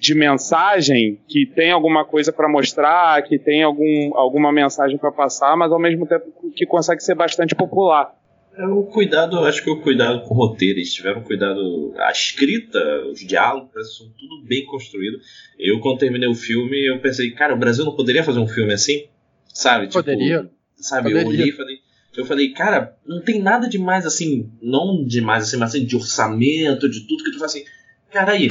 de 0.00 0.14
mensagem, 0.14 1.20
que 1.28 1.44
tem 1.44 1.70
alguma 1.70 2.02
coisa 2.02 2.32
para 2.32 2.48
mostrar, 2.48 3.22
que 3.22 3.38
tem 3.38 3.62
algum, 3.62 4.16
alguma 4.16 4.50
mensagem 4.50 4.96
para 4.96 5.12
passar, 5.12 5.54
mas 5.58 5.70
ao 5.70 5.78
mesmo 5.78 6.06
tempo 6.06 6.24
que 6.56 6.64
consegue 6.64 7.02
ser 7.02 7.14
bastante 7.14 7.54
popular. 7.54 8.10
É 8.56 8.64
o 8.64 8.82
cuidado, 8.84 9.38
acho 9.40 9.62
que 9.62 9.68
o 9.68 9.82
cuidado 9.82 10.22
com 10.22 10.34
o 10.34 10.38
roteiro, 10.38 10.78
eles 10.78 10.94
tiveram 10.94 11.20
cuidado. 11.22 11.92
A 11.98 12.10
escrita, 12.10 12.78
os 13.10 13.20
diálogos, 13.20 13.96
são 13.98 14.06
tudo 14.18 14.42
bem 14.42 14.64
construído. 14.64 15.18
Eu, 15.58 15.80
quando 15.80 15.98
terminei 15.98 16.28
o 16.30 16.34
filme, 16.34 16.88
eu 16.88 16.98
pensei, 16.98 17.30
cara, 17.32 17.54
o 17.54 17.58
Brasil 17.58 17.84
não 17.84 17.94
poderia 17.94 18.24
fazer 18.24 18.38
um 18.38 18.48
filme 18.48 18.72
assim? 18.72 19.04
Sabe? 19.52 19.88
Tipo, 19.88 19.98
poderia. 19.98 20.50
Sabe, 20.76 21.10
poderia. 21.10 21.22
eu 21.22 21.28
olhei 21.28 21.48
e 21.50 21.52
falei 21.52 21.81
eu 22.14 22.26
falei, 22.26 22.52
cara, 22.52 22.96
não 23.06 23.22
tem 23.22 23.40
nada 23.40 23.68
demais 23.68 24.04
assim, 24.04 24.50
não 24.60 25.04
demais 25.04 25.44
assim, 25.44 25.56
mas 25.56 25.70
assim, 25.70 25.84
de 25.84 25.96
orçamento, 25.96 26.88
de 26.88 27.06
tudo 27.06 27.24
que 27.24 27.30
tu 27.30 27.38
fala 27.38 27.46
assim, 27.46 27.64
cara 28.10 28.32
aí, 28.32 28.48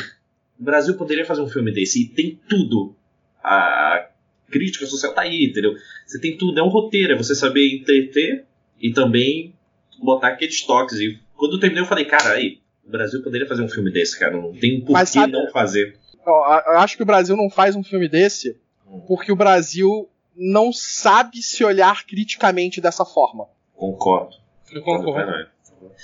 o 0.59 0.63
Brasil 0.63 0.95
poderia 0.95 1.25
fazer 1.25 1.41
um 1.41 1.47
filme 1.47 1.71
desse 1.71 2.01
e 2.01 2.07
tem 2.07 2.39
tudo. 2.49 2.95
A 3.43 4.09
crítica 4.49 4.85
social 4.85 5.13
tá 5.13 5.21
aí, 5.21 5.45
entendeu? 5.45 5.73
Você 6.05 6.19
tem 6.19 6.37
tudo, 6.37 6.59
é 6.59 6.63
um 6.63 6.67
roteiro, 6.67 7.13
é 7.13 7.17
você 7.17 7.33
saber 7.33 7.75
entreter 7.75 8.45
e 8.79 8.91
também 8.91 9.55
botar 9.99 10.29
aqueles 10.29 10.61
toques. 10.61 10.99
E 10.99 11.19
quando 11.35 11.53
eu 11.53 11.59
terminei, 11.59 11.83
eu 11.83 11.87
falei, 11.87 12.05
cara, 12.05 12.33
aí, 12.33 12.59
o 12.85 12.91
Brasil 12.91 13.23
poderia 13.23 13.47
fazer 13.47 13.63
um 13.63 13.69
filme 13.69 13.91
desse, 13.91 14.19
cara, 14.19 14.35
não 14.35 14.53
tem 14.53 14.81
por 14.81 15.03
que 15.03 15.27
não 15.27 15.49
fazer. 15.49 15.97
Eu 16.25 16.79
acho 16.79 16.97
que 16.97 17.03
o 17.03 17.05
Brasil 17.05 17.35
não 17.35 17.49
faz 17.49 17.75
um 17.75 17.83
filme 17.83 18.07
desse 18.07 18.57
hum. 18.85 19.01
porque 19.07 19.31
o 19.31 19.35
Brasil 19.35 20.09
não 20.35 20.71
sabe 20.71 21.41
se 21.41 21.63
olhar 21.63 22.05
criticamente 22.05 22.79
dessa 22.81 23.05
forma. 23.05 23.47
Concordo. 23.75 24.35
Eu 24.71 24.81
concordo. 24.83 25.49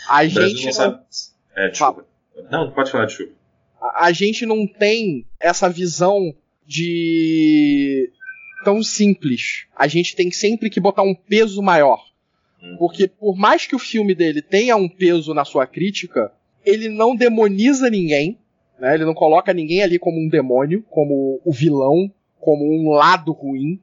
A 0.10 0.26
gente 0.28 0.66
não, 0.66 0.74
sabe. 0.74 1.00
É, 1.56 1.70
desculpa. 1.70 2.06
Não, 2.52 2.72
pode 2.72 2.92
falar, 2.92 3.06
desculpa. 3.06 3.34
A, 3.80 4.06
a 4.08 4.12
gente 4.12 4.46
não 4.46 4.68
tem 4.68 5.26
essa 5.40 5.70
visão 5.70 6.34
de 6.66 8.12
tão 8.64 8.84
simples. 8.84 9.66
A 9.76 9.88
gente 9.88 10.16
tem 10.16 10.32
sempre 10.32 10.70
que 10.70 10.80
botar 10.80 11.04
um 11.04 11.16
peso 11.16 11.62
maior. 11.62 12.04
Hum. 12.62 12.76
Porque 12.78 13.08
por 13.08 13.38
mais 13.38 13.66
que 13.66 13.76
o 13.76 13.80
filme 13.80 14.14
dele 14.14 14.42
tenha 14.42 14.76
um 14.76 14.90
peso 14.90 15.34
na 15.34 15.46
sua 15.46 15.66
crítica, 15.66 16.32
ele 16.66 16.90
não 16.90 17.16
demoniza 17.16 17.90
ninguém, 17.90 18.38
né? 18.80 18.94
Ele 18.94 19.06
não 19.06 19.14
coloca 19.14 19.54
ninguém 19.54 19.82
ali 19.82 19.98
como 19.98 20.20
um 20.20 20.28
demônio, 20.28 20.84
como 20.90 21.40
o 21.46 21.52
vilão, 21.52 22.12
como 22.40 22.66
um 22.66 22.90
lado 22.90 23.32
ruim. 23.32 23.80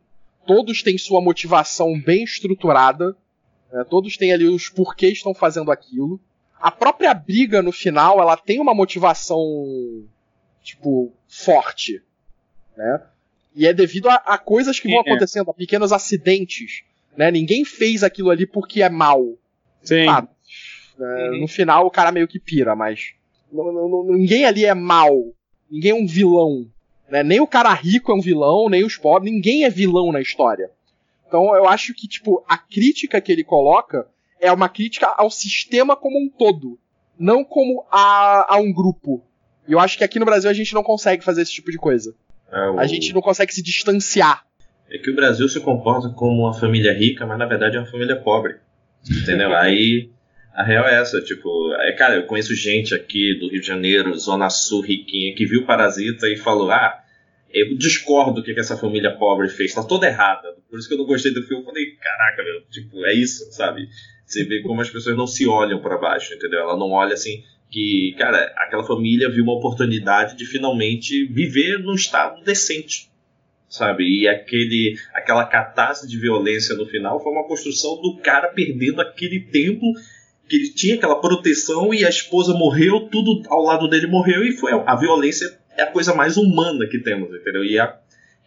Todos 0.46 0.82
têm 0.82 0.98
sua 0.98 1.20
motivação 1.20 2.00
bem 2.00 2.24
estruturada. 2.24 3.16
Né? 3.72 3.84
Todos 3.88 4.16
têm 4.16 4.32
ali 4.32 4.46
os 4.46 4.68
porquês 4.68 5.14
estão 5.14 5.34
fazendo 5.34 5.70
aquilo. 5.70 6.20
A 6.60 6.70
própria 6.70 7.12
briga 7.12 7.62
no 7.62 7.72
final, 7.72 8.20
ela 8.20 8.36
tem 8.36 8.60
uma 8.60 8.74
motivação, 8.74 9.38
tipo, 10.62 11.12
forte. 11.28 12.02
Né? 12.76 13.02
E 13.54 13.66
é 13.66 13.72
devido 13.72 14.08
a, 14.08 14.14
a 14.14 14.38
coisas 14.38 14.80
que 14.80 14.88
Sim, 14.88 14.94
vão 14.94 15.04
é. 15.04 15.10
acontecendo, 15.10 15.50
a 15.50 15.54
pequenos 15.54 15.92
acidentes. 15.92 16.82
Né? 17.16 17.30
Ninguém 17.30 17.64
fez 17.64 18.02
aquilo 18.02 18.30
ali 18.30 18.46
porque 18.46 18.82
é 18.82 18.88
mal. 18.88 19.38
Sim. 19.82 20.06
Uhum. 20.98 21.40
No 21.40 21.48
final 21.48 21.86
o 21.86 21.90
cara 21.90 22.12
meio 22.12 22.28
que 22.28 22.38
pira, 22.38 22.74
mas. 22.74 23.14
Não, 23.52 23.72
não, 23.72 24.04
ninguém 24.04 24.44
ali 24.44 24.64
é 24.64 24.74
mal. 24.74 25.12
Ninguém 25.70 25.90
é 25.90 25.94
um 25.94 26.06
vilão. 26.06 26.66
Né? 27.08 27.22
Nem 27.22 27.40
o 27.40 27.46
cara 27.46 27.72
rico 27.72 28.12
é 28.12 28.14
um 28.14 28.20
vilão, 28.20 28.68
nem 28.68 28.84
os 28.84 28.96
pobres. 28.96 29.32
Ninguém 29.32 29.64
é 29.64 29.70
vilão 29.70 30.12
na 30.12 30.20
história. 30.20 30.70
Então 31.26 31.54
eu 31.54 31.68
acho 31.68 31.94
que, 31.94 32.06
tipo, 32.06 32.44
a 32.48 32.56
crítica 32.56 33.20
que 33.20 33.32
ele 33.32 33.44
coloca 33.44 34.06
é 34.40 34.52
uma 34.52 34.68
crítica 34.68 35.06
ao 35.06 35.30
sistema 35.30 35.96
como 35.96 36.18
um 36.18 36.28
todo. 36.28 36.78
Não 37.18 37.44
como 37.44 37.84
a, 37.90 38.54
a 38.54 38.56
um 38.58 38.72
grupo. 38.72 39.22
E 39.66 39.72
eu 39.72 39.78
acho 39.78 39.96
que 39.96 40.04
aqui 40.04 40.18
no 40.18 40.26
Brasil 40.26 40.50
a 40.50 40.54
gente 40.54 40.74
não 40.74 40.82
consegue 40.82 41.24
fazer 41.24 41.42
esse 41.42 41.52
tipo 41.52 41.70
de 41.70 41.78
coisa. 41.78 42.14
É 42.52 42.70
o... 42.70 42.78
A 42.78 42.86
gente 42.86 43.12
não 43.12 43.22
consegue 43.22 43.54
se 43.54 43.62
distanciar. 43.62 44.44
É 44.90 44.98
que 44.98 45.10
o 45.10 45.14
Brasil 45.14 45.48
se 45.48 45.60
comporta 45.60 46.08
como 46.10 46.42
uma 46.42 46.54
família 46.54 46.92
rica, 46.92 47.26
mas 47.26 47.38
na 47.38 47.46
verdade 47.46 47.76
é 47.76 47.80
uma 47.80 47.90
família 47.90 48.16
pobre. 48.16 48.56
Entendeu? 49.10 49.54
Aí 49.54 50.10
a 50.54 50.62
real 50.62 50.86
é 50.86 51.00
essa, 51.00 51.20
tipo, 51.20 51.74
é, 51.74 51.92
cara, 51.92 52.16
eu 52.16 52.26
conheço 52.26 52.54
gente 52.54 52.94
aqui 52.94 53.34
do 53.34 53.48
Rio 53.48 53.60
de 53.60 53.66
Janeiro, 53.66 54.16
Zona 54.16 54.48
Sul, 54.48 54.82
riquinha, 54.82 55.34
que 55.34 55.44
viu 55.44 55.66
Parasita 55.66 56.28
e 56.28 56.36
falou: 56.36 56.70
ah, 56.70 57.02
eu 57.52 57.76
discordo 57.76 58.34
do 58.34 58.42
que, 58.42 58.54
que 58.54 58.60
essa 58.60 58.76
família 58.76 59.10
pobre 59.16 59.48
fez, 59.48 59.74
tá 59.74 59.82
toda 59.82 60.06
errada. 60.06 60.54
Por 60.70 60.78
isso 60.78 60.88
que 60.88 60.94
eu 60.94 60.98
não 60.98 61.06
gostei 61.06 61.32
do 61.32 61.42
filme. 61.42 61.62
Eu 61.62 61.66
falei, 61.66 61.86
caraca, 61.92 62.42
meu, 62.42 62.62
tipo, 62.70 63.04
é 63.04 63.12
isso, 63.12 63.50
sabe? 63.52 63.88
Você 64.26 64.44
vê 64.44 64.60
como 64.62 64.80
as 64.80 64.90
pessoas 64.90 65.16
não 65.16 65.26
se 65.26 65.46
olham 65.46 65.80
para 65.80 65.98
baixo, 65.98 66.34
entendeu? 66.34 66.60
Ela 66.60 66.76
não 66.76 66.90
olha 66.90 67.14
assim 67.14 67.42
que, 67.70 68.14
cara, 68.16 68.52
aquela 68.56 68.84
família 68.84 69.28
viu 69.28 69.42
uma 69.42 69.54
oportunidade 69.54 70.36
de 70.36 70.46
finalmente 70.46 71.26
viver 71.26 71.78
num 71.78 71.94
estado 71.94 72.42
decente, 72.44 73.10
sabe? 73.68 74.04
E 74.04 74.28
aquele, 74.28 74.96
aquela 75.12 75.44
catástrofe 75.44 76.08
de 76.08 76.18
violência 76.18 76.76
no 76.76 76.86
final 76.86 77.20
foi 77.20 77.32
uma 77.32 77.48
construção 77.48 78.00
do 78.00 78.16
cara 78.18 78.48
perdendo 78.48 79.00
aquele 79.00 79.40
tempo 79.40 79.84
que 80.48 80.56
ele 80.56 80.68
tinha 80.70 80.94
aquela 80.94 81.20
proteção 81.20 81.92
e 81.92 82.04
a 82.04 82.08
esposa 82.08 82.52
morreu, 82.52 83.08
tudo 83.10 83.42
ao 83.48 83.62
lado 83.62 83.88
dele 83.88 84.06
morreu 84.06 84.44
e 84.44 84.52
foi 84.52 84.72
a 84.72 84.96
violência 84.96 85.58
é 85.76 85.82
a 85.82 85.90
coisa 85.90 86.14
mais 86.14 86.36
humana 86.36 86.86
que 86.86 86.98
temos, 86.98 87.34
entendeu? 87.34 87.64
E 87.64 87.78
é, 87.78 87.94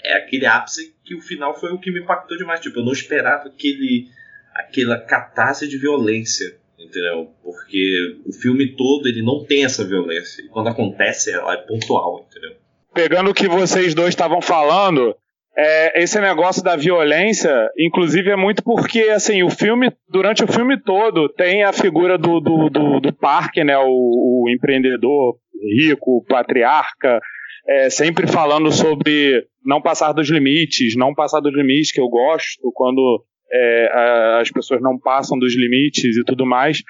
é 0.03 0.13
aquele 0.13 0.45
ápice 0.45 0.95
que 1.03 1.15
o 1.15 1.21
final 1.21 1.59
foi 1.59 1.71
o 1.73 1.79
que 1.79 1.91
me 1.91 1.99
impactou 1.99 2.37
demais, 2.37 2.61
tipo, 2.61 2.79
eu 2.79 2.85
não 2.85 2.93
esperava 2.93 3.49
aquele 3.49 4.07
aquela 4.55 4.97
catástrofe 4.99 5.69
de 5.69 5.77
violência 5.77 6.57
entendeu? 6.87 7.31
Porque 7.43 8.17
o 8.25 8.31
filme 8.31 8.75
todo 8.75 9.07
ele 9.07 9.21
não 9.21 9.43
tem 9.43 9.65
essa 9.65 9.83
violência. 9.83 10.41
E 10.41 10.47
quando 10.47 10.69
acontece, 10.69 11.31
ela 11.31 11.53
é 11.53 11.57
pontual, 11.57 12.25
entendeu? 12.29 12.55
Pegando 12.93 13.31
o 13.31 13.33
que 13.33 13.47
vocês 13.47 13.93
dois 13.93 14.09
estavam 14.09 14.41
falando, 14.41 15.15
é, 15.57 16.03
esse 16.03 16.21
negócio 16.21 16.63
da 16.63 16.75
violência, 16.75 17.51
inclusive, 17.79 18.29
é 18.29 18.35
muito 18.35 18.63
porque, 18.63 19.01
assim, 19.09 19.41
o 19.41 19.49
filme, 19.49 19.91
durante 20.07 20.43
o 20.43 20.47
filme 20.47 20.79
todo, 20.79 21.27
tem 21.29 21.63
a 21.63 21.73
figura 21.73 22.15
do, 22.15 22.39
do, 22.39 22.69
do, 22.69 22.99
do 22.99 23.13
Parque, 23.13 23.63
né, 23.63 23.75
o, 23.77 24.43
o 24.43 24.49
empreendedor 24.49 25.35
rico, 25.79 26.23
patriarca, 26.29 27.19
é, 27.67 27.89
sempre 27.89 28.27
falando 28.27 28.71
sobre 28.71 29.45
não 29.65 29.81
passar 29.81 30.13
dos 30.13 30.29
limites, 30.29 30.95
não 30.95 31.15
passar 31.15 31.39
dos 31.39 31.53
limites, 31.53 31.91
que 31.91 31.99
eu 31.99 32.07
gosto 32.07 32.71
quando 32.75 33.23
é, 33.51 33.91
a, 33.91 34.39
as 34.41 34.51
pessoas 34.51 34.79
não 34.79 34.99
passam 34.99 35.39
dos 35.39 35.57
limites 35.57 36.17
e 36.17 36.23
tudo 36.23 36.45
mais. 36.45 36.83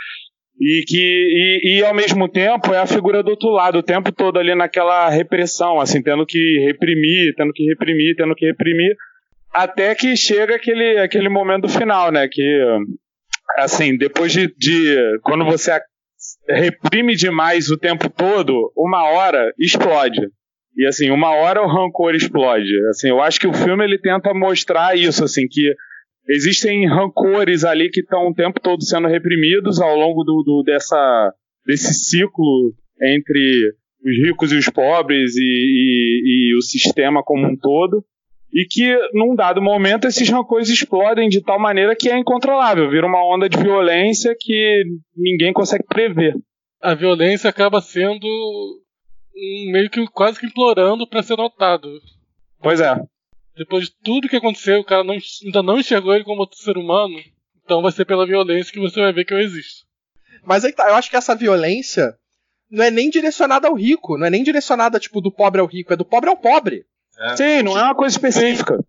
E 0.60 0.84
que 0.88 0.98
e, 0.98 1.78
e, 1.78 1.84
ao 1.84 1.94
mesmo 1.94 2.28
tempo 2.28 2.74
é 2.74 2.80
a 2.80 2.88
figura 2.88 3.22
do 3.22 3.30
outro 3.30 3.50
lado, 3.50 3.78
o 3.78 3.84
tempo 3.84 4.12
todo 4.12 4.40
ali 4.40 4.56
naquela 4.56 5.08
repressão, 5.10 5.80
assim, 5.80 6.02
tendo 6.02 6.26
que 6.26 6.64
reprimir, 6.66 7.36
tendo 7.36 7.54
que 7.54 7.64
reprimir, 7.66 8.16
tendo 8.16 8.34
que 8.34 8.46
reprimir, 8.46 8.96
até 9.54 9.94
que 9.94 10.18
chega 10.18 10.56
aquele, 10.56 10.98
aquele 10.98 11.30
momento 11.30 11.70
final, 11.70 12.12
né? 12.12 12.28
Que 12.32 12.64
assim, 13.60 13.96
depois 13.98 14.32
de, 14.32 14.48
de 14.58 15.20
quando 15.24 15.46
você 15.46 15.80
reprime 16.50 17.16
demais 17.16 17.70
o 17.70 17.78
tempo 17.78 18.10
todo, 18.10 18.72
uma 18.76 19.04
hora 19.10 19.54
explode. 19.60 20.28
E 20.76 20.86
assim, 20.86 21.10
uma 21.10 21.36
hora 21.36 21.62
o 21.62 21.68
rancor 21.68 22.14
explode. 22.14 22.72
Assim, 22.90 23.10
eu 23.10 23.22
acho 23.22 23.40
que 23.40 23.48
o 23.48 23.54
filme 23.54 23.84
ele 23.84 24.00
tenta 24.00 24.34
mostrar 24.34 24.98
isso, 24.98 25.24
assim, 25.24 25.48
que 25.50 25.74
existem 26.30 26.88
rancores 26.88 27.64
ali 27.64 27.90
que 27.90 28.02
estão 28.02 28.28
o 28.28 28.34
tempo 28.34 28.60
todo 28.60 28.84
sendo 28.84 29.08
reprimidos 29.08 29.80
ao 29.80 29.96
longo 29.96 30.24
do, 30.24 30.44
do, 30.44 30.64
dessa, 30.64 31.34
desse 31.66 31.94
ciclo 31.94 32.74
entre 33.02 33.74
os 34.04 34.28
ricos 34.28 34.52
e 34.52 34.58
os 34.58 34.70
pobres 34.70 35.36
e, 35.36 35.42
e, 35.42 36.52
e, 36.52 36.58
o 36.58 36.62
sistema 36.62 37.24
como 37.24 37.48
um 37.48 37.56
todo. 37.56 38.04
E 38.54 38.66
que, 38.66 38.98
num 39.14 39.36
dado 39.36 39.62
momento, 39.62 40.08
esses 40.08 40.30
rancores 40.30 40.70
explodem 40.70 41.28
de 41.28 41.42
tal 41.42 41.60
maneira 41.60 41.96
que 41.96 42.10
é 42.10 42.18
incontrolável, 42.18 42.90
vira 42.90 43.06
uma 43.06 43.24
onda 43.24 43.50
de 43.50 43.58
violência 43.58 44.36
que 44.40 44.84
ninguém 45.16 45.52
consegue 45.52 45.84
prever. 45.86 46.34
A 46.82 46.96
violência 46.96 47.50
acaba 47.50 47.82
sendo 47.82 48.26
meio 49.72 49.90
que 49.90 50.06
quase 50.08 50.40
que 50.40 50.46
implorando 50.46 51.08
para 51.08 51.22
ser 51.22 51.36
notado. 51.36 51.90
Pois 52.62 52.80
é 52.80 52.98
depois 53.58 53.86
de 53.86 53.96
tudo 54.04 54.30
que 54.30 54.36
aconteceu, 54.36 54.80
o 54.80 54.86
cara 54.86 55.04
não, 55.04 55.18
ainda 55.44 55.64
não 55.64 55.80
enxergou 55.80 56.14
ele 56.14 56.24
como 56.24 56.42
outro 56.42 56.58
ser 56.58 56.78
humano, 56.78 57.16
então 57.64 57.82
vai 57.82 57.92
ser 57.92 58.06
pela 58.06 58.26
violência 58.26 58.72
que 58.72 58.80
você 58.80 59.00
vai 59.02 59.12
ver 59.12 59.26
que 59.26 59.34
eu 59.34 59.40
existo. 59.40 59.86
Mas 60.46 60.64
aí 60.64 60.72
tá, 60.72 60.88
eu 60.90 60.96
acho 60.96 61.10
que 61.10 61.18
essa 61.18 61.36
violência 61.36 62.16
não 62.70 62.84
é 62.84 62.92
nem 62.92 63.10
direcionada 63.10 63.68
ao 63.68 63.76
rico, 63.76 64.18
não 64.18 64.28
é 64.28 64.30
nem 64.30 64.44
direcionada, 64.44 65.00
tipo, 65.00 65.20
do 65.20 65.32
pobre 65.32 65.60
ao 65.60 65.68
rico, 65.68 65.94
é 65.94 65.96
do 65.96 66.06
pobre 66.06 66.30
ao 66.30 66.38
pobre. 66.38 66.86
É. 67.20 67.36
Sim, 67.36 67.64
não 67.64 67.78
é 67.78 67.84
uma 67.84 67.96
coisa 67.96 68.16
específica. 68.16 68.80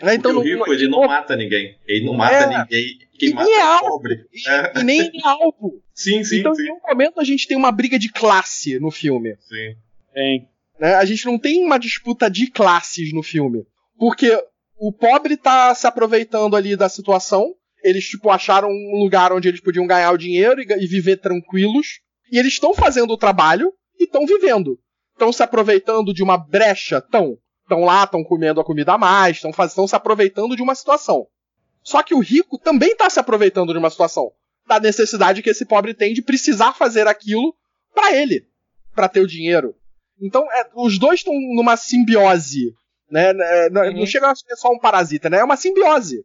É, 0.00 0.14
então, 0.14 0.36
o 0.36 0.40
rico, 0.40 0.72
ele 0.72 0.86
não 0.86 1.06
mata 1.06 1.34
ninguém. 1.34 1.76
Ele 1.86 2.06
não 2.06 2.14
mata 2.14 2.34
é, 2.34 2.46
ninguém. 2.46 2.98
Quem 3.18 3.34
mata 3.34 3.50
é, 3.50 3.76
o 3.76 3.80
pobre. 3.80 4.26
E, 4.32 4.48
é. 4.48 4.72
e 4.76 4.84
nem 4.84 5.00
é 5.00 5.28
alvo. 5.28 5.82
Sim, 5.92 6.22
sim, 6.22 6.38
então, 6.38 6.54
sim. 6.54 6.62
em 6.62 6.64
nenhum 6.66 6.80
momento 6.86 7.20
a 7.20 7.24
gente 7.24 7.48
tem 7.48 7.56
uma 7.56 7.72
briga 7.72 7.98
de 7.98 8.08
classe 8.08 8.78
no 8.78 8.92
filme. 8.92 9.34
Sim. 9.40 9.76
Tem. 10.14 10.48
Né? 10.78 10.94
A 10.94 11.04
gente 11.04 11.26
não 11.26 11.36
tem 11.36 11.64
uma 11.64 11.76
disputa 11.76 12.30
de 12.30 12.48
classes 12.48 13.12
no 13.12 13.20
filme. 13.20 13.66
Porque 13.98 14.32
o 14.78 14.92
pobre 14.92 15.36
tá 15.36 15.74
se 15.74 15.86
aproveitando 15.86 16.54
ali 16.54 16.76
da 16.76 16.88
situação. 16.88 17.52
Eles, 17.82 18.04
tipo, 18.04 18.30
acharam 18.30 18.68
um 18.70 19.02
lugar 19.02 19.32
onde 19.32 19.48
eles 19.48 19.60
podiam 19.60 19.86
ganhar 19.86 20.12
o 20.12 20.18
dinheiro 20.18 20.60
e, 20.60 20.66
e 20.84 20.86
viver 20.86 21.16
tranquilos. 21.16 22.00
E 22.30 22.38
eles 22.38 22.54
estão 22.54 22.72
fazendo 22.72 23.12
o 23.12 23.18
trabalho 23.18 23.72
e 23.98 24.04
estão 24.04 24.24
vivendo. 24.24 24.78
Estão 25.12 25.32
se 25.32 25.42
aproveitando 25.42 26.14
de 26.14 26.22
uma 26.22 26.38
brecha? 26.38 26.98
Estão. 26.98 27.36
Lá, 27.70 28.04
estão 28.04 28.24
comendo 28.24 28.60
a 28.60 28.64
comida 28.64 28.94
a 28.94 28.98
mais, 28.98 29.42
estão 29.44 29.86
se 29.86 29.94
aproveitando 29.94 30.56
de 30.56 30.62
uma 30.62 30.74
situação. 30.74 31.26
Só 31.82 32.02
que 32.02 32.14
o 32.14 32.20
rico 32.20 32.58
também 32.58 32.92
está 32.92 33.10
se 33.10 33.20
aproveitando 33.20 33.72
de 33.72 33.78
uma 33.78 33.90
situação. 33.90 34.30
Da 34.66 34.80
necessidade 34.80 35.42
que 35.42 35.50
esse 35.50 35.66
pobre 35.66 35.92
tem 35.92 36.14
de 36.14 36.22
precisar 36.22 36.72
fazer 36.72 37.06
aquilo 37.06 37.54
para 37.94 38.14
ele. 38.14 38.46
para 38.94 39.08
ter 39.08 39.20
o 39.20 39.26
dinheiro. 39.26 39.74
Então, 40.20 40.50
é, 40.50 40.70
os 40.74 40.98
dois 40.98 41.20
estão 41.20 41.34
numa 41.34 41.76
simbiose 41.76 42.72
né? 43.10 43.30
É, 43.30 43.70
não, 43.70 43.82
uhum. 43.82 43.98
não 43.98 44.06
chega 44.06 44.30
a 44.30 44.34
ser 44.34 44.56
só 44.56 44.70
um 44.70 44.78
parasita, 44.78 45.28
né? 45.28 45.38
É 45.38 45.44
uma 45.44 45.56
simbiose. 45.56 46.24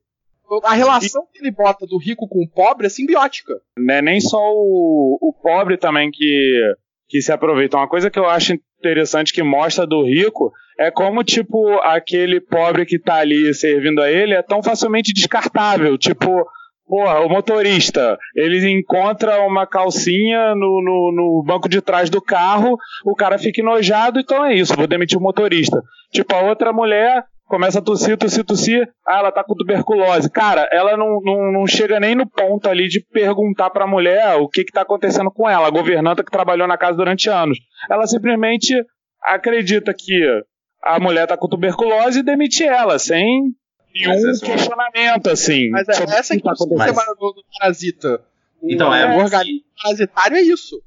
A 0.64 0.74
relação 0.74 1.26
que 1.32 1.40
ele 1.40 1.52
bota 1.52 1.86
do 1.88 1.98
rico 1.98 2.28
com 2.28 2.44
o 2.44 2.50
pobre 2.50 2.86
é 2.86 2.90
simbiótica. 2.90 3.60
Não 3.78 3.96
é 3.96 4.02
nem 4.02 4.20
só 4.20 4.38
o, 4.38 5.18
o 5.22 5.34
pobre 5.34 5.78
também 5.78 6.12
que, 6.12 6.76
que 7.08 7.22
se 7.22 7.32
aproveita. 7.32 7.78
Uma 7.78 7.88
coisa 7.88 8.10
que 8.10 8.20
eu 8.20 8.28
acho 8.28 8.54
interessante 8.54 9.34
que 9.34 9.42
mostra 9.42 9.88
do 9.88 10.04
rico 10.04 10.52
é 10.78 10.92
como, 10.92 11.24
tipo, 11.24 11.74
aquele 11.80 12.40
pobre 12.42 12.86
que 12.86 13.00
tá 13.00 13.16
ali 13.16 13.54
servindo 13.54 14.02
a 14.02 14.12
ele 14.12 14.34
é 14.34 14.42
tão 14.42 14.62
facilmente 14.62 15.14
descartável. 15.14 15.98
Tipo, 15.98 16.46
Porra, 16.94 17.22
o 17.22 17.28
motorista, 17.28 18.20
ele 18.36 18.70
encontra 18.70 19.42
uma 19.48 19.66
calcinha 19.66 20.54
no, 20.54 20.80
no, 20.80 21.12
no, 21.12 21.44
banco 21.44 21.68
de 21.68 21.82
trás 21.82 22.08
do 22.08 22.22
carro, 22.22 22.78
o 23.04 23.16
cara 23.16 23.40
fica 23.40 23.62
enojado, 23.62 24.20
então 24.20 24.46
é 24.46 24.54
isso, 24.54 24.76
vou 24.76 24.86
demitir 24.86 25.18
o 25.18 25.22
motorista. 25.22 25.82
Tipo, 26.12 26.36
a 26.36 26.42
outra 26.42 26.72
mulher 26.72 27.26
começa 27.48 27.80
a 27.80 27.82
tossir, 27.82 28.16
tossir, 28.16 28.44
tossir, 28.44 28.88
ah, 29.08 29.18
ela 29.18 29.32
tá 29.32 29.44
com 29.44 29.56
tuberculose. 29.56 30.30
Cara, 30.30 30.70
ela 30.72 30.96
não, 30.96 31.20
não, 31.24 31.52
não 31.52 31.66
chega 31.66 32.00
nem 32.00 32.14
no 32.14 32.30
ponto 32.30 32.70
ali 32.70 32.88
de 32.88 33.04
perguntar 33.12 33.72
pra 33.72 33.88
mulher 33.88 34.36
o 34.36 34.48
que 34.48 34.64
que 34.64 34.72
tá 34.72 34.84
acontecendo 34.84 35.32
com 35.32 35.50
ela, 35.50 35.66
a 35.66 35.72
governanta 35.72 36.24
que 36.24 36.30
trabalhou 36.30 36.68
na 36.68 36.78
casa 36.78 36.96
durante 36.96 37.28
anos. 37.28 37.58
Ela 37.90 38.06
simplesmente 38.06 38.76
acredita 39.20 39.96
que 39.98 40.44
a 40.84 41.00
mulher 41.00 41.26
tá 41.26 41.36
com 41.36 41.50
tuberculose 41.50 42.20
e 42.20 42.24
demite 42.24 42.64
ela, 42.64 43.00
sem 43.00 43.52
nenhum 43.94 44.10
Mas 44.24 44.42
é 44.42 44.46
questionamento, 44.46 45.30
assim. 45.30 45.70
Mas 45.70 45.88
é, 45.90 46.04
essa 46.04 46.36
que 46.36 46.42
tá 46.44 46.50
é 46.50 46.54
acontecendo. 46.54 46.96
sistema 46.96 47.16
do, 47.16 47.44
parasita. 47.60 48.22
O, 48.62 48.72
Então, 48.72 48.94
é, 48.94 49.16
o 49.16 49.24
organismo 49.24 49.62
parasitário 49.82 50.38
é 50.38 50.42
isso. 50.42 50.82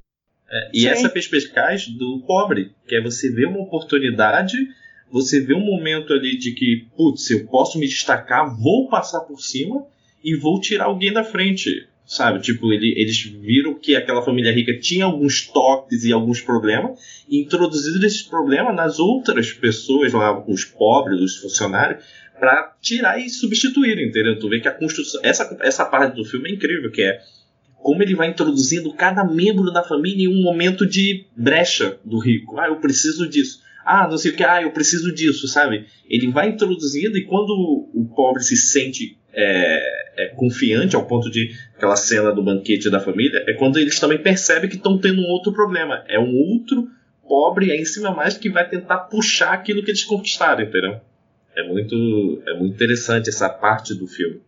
É, 0.51 0.71
e 0.73 0.81
Sim. 0.83 0.89
essa 0.89 1.09
perspicaz 1.09 1.89
do 1.89 2.23
pobre, 2.27 2.73
que 2.89 2.95
é 2.95 3.03
você 3.03 3.31
ver 3.31 3.47
uma 3.47 3.61
oportunidade, 3.61 4.57
você 5.11 5.41
vê 5.41 5.55
um 5.55 5.65
momento 5.65 6.13
ali 6.13 6.37
de 6.39 6.53
que, 6.53 6.87
putz, 6.97 7.31
eu 7.31 7.47
posso 7.47 7.79
me 7.79 7.87
destacar, 7.87 8.57
vou 8.57 8.89
passar 8.89 9.21
por 9.21 9.41
cima 9.41 9.85
e 10.23 10.37
vou 10.37 10.61
tirar 10.61 10.85
alguém 10.87 11.13
da 11.13 11.25
frente. 11.25 11.87
Sabe? 12.09 12.41
Tipo, 12.41 12.73
ele- 12.73 12.95
eles 12.97 13.21
viram 13.21 13.75
que 13.75 13.97
aquela 13.97 14.23
família 14.23 14.53
rica 14.53 14.79
tinha 14.79 15.05
alguns 15.05 15.41
toques 15.45 16.05
e 16.05 16.13
alguns 16.13 16.41
problemas, 16.41 17.01
e 17.29 17.41
introduziram 17.43 18.07
esses 18.07 18.23
problemas 18.23 18.77
nas 18.77 19.01
outras 19.01 19.53
pessoas 19.53 20.13
lá, 20.13 20.39
os 20.49 20.65
pobres, 20.65 21.21
os 21.21 21.37
funcionários, 21.39 22.05
para 22.39 22.76
tirar 22.80 23.18
e 23.18 23.28
substituir, 23.28 23.99
entendeu? 23.99 24.39
Tu 24.39 24.49
vê 24.49 24.61
que 24.61 24.68
a 24.68 24.72
construção. 24.72 25.20
Essa, 25.24 25.57
essa 25.61 25.84
parte 25.84 26.14
do 26.14 26.24
filme 26.24 26.51
é 26.51 26.55
incrível, 26.55 26.91
que 26.91 27.03
é 27.03 27.20
como 27.76 28.03
ele 28.03 28.14
vai 28.14 28.28
introduzindo 28.28 28.93
cada 28.93 29.24
membro 29.24 29.72
da 29.72 29.82
família 29.82 30.24
em 30.24 30.28
um 30.28 30.43
momento 30.43 30.87
de 30.87 31.26
brecha 31.37 31.99
do 32.05 32.18
rico. 32.18 32.59
Ah, 32.59 32.68
eu 32.68 32.76
preciso 32.76 33.28
disso. 33.28 33.61
Ah, 33.84 34.09
não 34.11 34.18
sei 34.18 34.32
o 34.32 34.34
que, 34.34 34.43
ah, 34.43 34.61
eu 34.61 34.72
preciso 34.72 35.14
disso, 35.14 35.47
sabe? 35.47 35.87
Ele 36.09 36.26
vai 36.26 36.49
introduzindo 36.49 37.16
e 37.16 37.24
quando 37.24 37.51
o 37.95 38.12
pobre 38.16 38.43
se 38.43 38.57
sente 38.57 39.16
é, 39.32 40.24
é, 40.24 40.26
confiante 40.28 40.97
ao 40.97 41.07
ponto 41.07 41.30
de 41.30 41.53
aquela 41.76 41.95
cena 41.95 42.32
do 42.32 42.43
banquete 42.43 42.91
da 42.91 42.99
família, 42.99 43.45
é 43.47 43.53
quando 43.53 43.78
eles 43.78 44.01
também 44.01 44.18
percebem 44.18 44.68
que 44.68 44.76
estão 44.76 44.99
tendo 44.99 45.20
um 45.20 45.30
outro 45.30 45.53
problema. 45.53 46.03
É 46.09 46.18
um 46.18 46.34
outro 46.34 46.89
pobre 47.28 47.70
aí 47.70 47.78
em 47.78 47.84
cima 47.84 48.11
mais 48.11 48.37
que 48.37 48.51
vai 48.51 48.68
tentar 48.68 48.99
puxar 48.99 49.53
aquilo 49.53 49.84
que 49.84 49.91
eles 49.91 50.03
conquistaram, 50.03 50.64
entendeu? 50.64 51.01
É 51.57 51.63
muito, 51.63 52.43
é 52.47 52.55
muito 52.55 52.75
interessante 52.75 53.29
essa 53.29 53.49
parte 53.49 53.95
do 53.95 54.07
filme. 54.07 54.41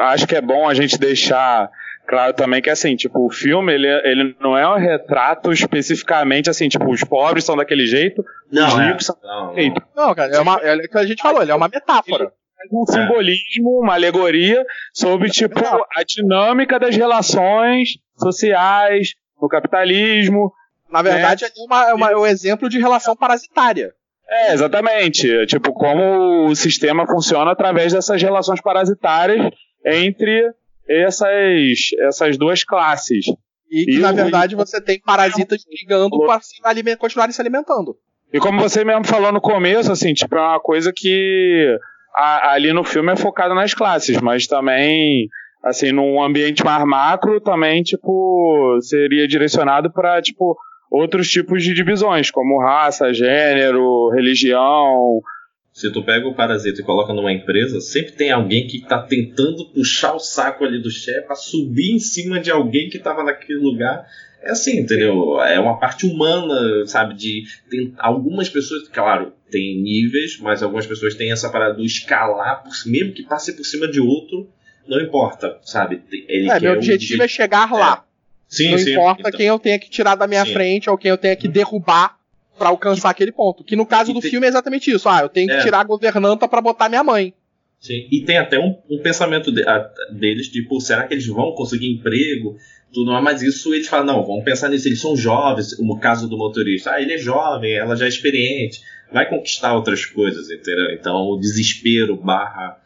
Acho 0.00 0.26
que 0.26 0.34
é 0.34 0.40
bom 0.40 0.68
a 0.68 0.74
gente 0.74 0.98
deixar 0.98 1.70
claro 2.06 2.32
também 2.34 2.60
que, 2.60 2.70
assim, 2.70 2.96
tipo, 2.96 3.26
o 3.26 3.30
filme, 3.30 3.72
ele, 3.72 3.86
ele 3.86 4.36
não 4.40 4.56
é 4.56 4.68
um 4.68 4.78
retrato 4.78 5.52
especificamente, 5.52 6.50
assim, 6.50 6.68
tipo, 6.68 6.90
os 6.90 7.04
pobres 7.04 7.44
são 7.44 7.56
daquele 7.56 7.86
jeito, 7.86 8.24
os 8.50 8.58
é, 8.58 8.86
ricos 8.88 9.06
são 9.06 9.16
não, 9.22 9.46
não. 9.48 9.54
jeito. 9.54 9.82
Não, 9.94 10.14
cara, 10.14 10.34
é, 10.34 10.40
uma, 10.40 10.56
é 10.62 10.74
o 10.76 10.88
que 10.88 10.98
a 10.98 11.06
gente 11.06 11.22
falou, 11.22 11.42
ele 11.42 11.52
é 11.52 11.54
uma 11.54 11.68
metáfora. 11.68 12.32
um 12.72 12.84
simbolismo, 12.86 13.80
uma 13.80 13.94
alegoria 13.94 14.64
sobre 14.92 15.28
tipo 15.30 15.60
a 15.60 16.02
dinâmica 16.02 16.78
das 16.78 16.96
relações 16.96 17.90
sociais 18.18 19.14
no 19.40 19.48
capitalismo. 19.48 20.52
Na 20.90 21.02
verdade, 21.02 21.44
é, 21.44 21.48
uma, 21.58 21.90
é, 21.90 21.94
uma- 21.94 22.10
é 22.10 22.16
um 22.16 22.26
exemplo 22.26 22.68
de 22.68 22.78
relação 22.78 23.14
parasitária. 23.16 23.92
É, 24.28 24.52
exatamente. 24.54 25.46
Tipo, 25.46 25.72
como 25.72 26.46
o 26.46 26.54
sistema 26.56 27.06
funciona 27.06 27.50
através 27.52 27.92
dessas 27.92 28.20
relações 28.22 28.60
parasitárias 28.60 29.50
entre 29.84 30.50
essas, 30.88 31.28
essas 32.08 32.36
duas 32.36 32.64
classes. 32.64 33.26
E 33.70 33.84
que, 33.86 33.96
E 33.96 33.98
na 33.98 34.10
o- 34.10 34.14
verdade, 34.14 34.54
você 34.54 34.80
tem 34.80 35.00
parasitas 35.00 35.64
brigando 35.64 36.18
para 36.26 36.40
se 36.40 36.54
aliment- 36.64 36.96
continuarem 36.98 37.32
se 37.32 37.40
alimentando. 37.40 37.96
E 38.32 38.38
como 38.38 38.60
você 38.60 38.84
mesmo 38.84 39.04
falou 39.06 39.32
no 39.32 39.40
começo, 39.40 39.90
assim, 39.92 40.12
tipo, 40.12 40.34
é 40.36 40.40
uma 40.40 40.60
coisa 40.60 40.92
que 40.94 41.76
a- 42.16 42.52
ali 42.52 42.72
no 42.72 42.84
filme 42.84 43.12
é 43.12 43.16
focado 43.16 43.54
nas 43.54 43.74
classes, 43.74 44.20
mas 44.20 44.46
também, 44.46 45.28
assim, 45.64 45.92
num 45.92 46.22
ambiente 46.22 46.64
mais 46.64 46.84
macro, 46.84 47.40
também, 47.40 47.82
tipo, 47.82 48.78
seria 48.80 49.26
direcionado 49.28 49.92
para, 49.92 50.20
tipo, 50.20 50.56
outros 51.00 51.28
tipos 51.30 51.62
de 51.62 51.74
divisões, 51.74 52.30
como 52.30 52.60
raça, 52.60 53.12
gênero, 53.12 54.10
religião. 54.10 55.20
Se 55.72 55.90
tu 55.92 56.04
pega 56.04 56.28
o 56.28 56.34
parasita 56.34 56.80
e 56.80 56.84
coloca 56.84 57.12
numa 57.12 57.32
empresa, 57.32 57.80
sempre 57.80 58.12
tem 58.12 58.30
alguém 58.30 58.66
que 58.68 58.80
tá 58.86 59.02
tentando 59.02 59.64
puxar 59.72 60.14
o 60.14 60.20
saco 60.20 60.64
ali 60.64 60.80
do 60.80 60.90
chefe 60.90 61.26
pra 61.26 61.34
subir 61.34 61.92
em 61.92 61.98
cima 61.98 62.38
de 62.38 62.50
alguém 62.50 62.88
que 62.88 62.98
tava 62.98 63.24
naquele 63.24 63.58
lugar. 63.58 64.06
É 64.40 64.50
assim, 64.52 64.78
entendeu? 64.78 65.40
É 65.40 65.58
uma 65.58 65.78
parte 65.80 66.06
humana, 66.06 66.86
sabe? 66.86 67.14
De 67.14 67.42
tem 67.68 67.92
algumas 67.98 68.48
pessoas, 68.48 68.86
claro, 68.88 69.32
tem 69.50 69.80
níveis, 69.82 70.38
mas 70.40 70.62
algumas 70.62 70.86
pessoas 70.86 71.14
têm 71.14 71.32
essa 71.32 71.50
parada 71.50 71.74
do 71.74 71.82
escalar, 71.84 72.62
por, 72.62 72.70
mesmo 72.86 73.12
que 73.12 73.22
passe 73.24 73.56
por 73.56 73.64
cima 73.64 73.88
de 73.88 74.00
outro, 74.00 74.48
não 74.86 75.00
importa, 75.00 75.58
sabe? 75.62 76.02
Ele 76.28 76.50
É, 76.50 76.52
quer 76.60 76.62
meu 76.62 76.74
um 76.74 76.76
objetivo 76.76 77.18
de- 77.18 77.24
é 77.24 77.28
chegar 77.28 77.72
lá. 77.72 78.04
Sim, 78.56 78.70
não 78.70 78.78
sim. 78.78 78.92
importa 78.92 79.20
Então, 79.28 79.32
quem 79.38 79.46
eu 79.46 79.58
tenha 79.58 79.78
que 79.78 79.88
tirar 79.90 80.14
da 80.14 80.26
minha 80.26 80.44
Sim. 80.44 80.52
frente 80.52 80.88
ou 80.90 80.96
quem 80.98 81.10
eu 81.10 81.18
tenha 81.18 81.36
que 81.36 81.48
derrubar 81.48 82.16
pra 82.58 82.68
alcançar 82.68 83.10
aquele 83.10 83.32
ponto. 83.32 83.64
Que 83.64 83.74
no 83.76 83.84
caso 83.86 84.12
do 84.12 84.20
tem- 84.20 84.30
filme 84.30 84.46
é 84.46 84.48
exatamente 84.48 84.90
isso. 84.90 85.08
Ah, 85.08 85.20
eu 85.22 85.28
tenho 85.28 85.48
que 85.48 85.54
É. 85.54 85.60
tirar 85.62 85.80
a 85.80 85.84
governanta 85.84 86.46
pra 86.46 86.60
botar 86.60 86.88
minha 86.88 87.02
mãe. 87.02 87.34
Sim, 87.80 88.06
e 88.10 88.22
tem 88.22 88.38
até 88.38 88.58
um, 88.58 88.76
um 88.88 88.98
pensamento 89.02 89.52
de- 89.52 89.62
a- 89.68 89.90
deles, 90.12 90.48
tipo, 90.48 90.80
será 90.80 91.06
que 91.06 91.12
eles 91.14 91.26
vão 91.26 91.52
conseguir 91.52 91.90
emprego? 91.92 92.56
Tudo 92.94 93.10
mais, 93.10 93.24
mas 93.24 93.42
isso 93.42 93.74
eles 93.74 93.88
falam, 93.88 94.06
não, 94.06 94.24
vamos 94.24 94.44
pensar 94.44 94.68
nisso, 94.70 94.86
eles 94.88 95.00
são 95.00 95.16
jovens, 95.16 95.76
no 95.80 95.98
caso 95.98 96.28
do 96.28 96.38
motorista, 96.38 96.92
ah, 96.92 97.02
ele 97.02 97.12
é 97.14 97.18
jovem, 97.18 97.72
ela 97.74 97.96
já 97.96 98.04
é 98.04 98.08
experiente, 98.08 98.80
vai 99.12 99.28
conquistar 99.28 99.74
outras 99.74 100.06
coisas, 100.06 100.48
entendeu? 100.48 100.92
Então 100.92 101.16
o 101.26 101.36
desespero 101.38 102.16
barra 102.16 102.78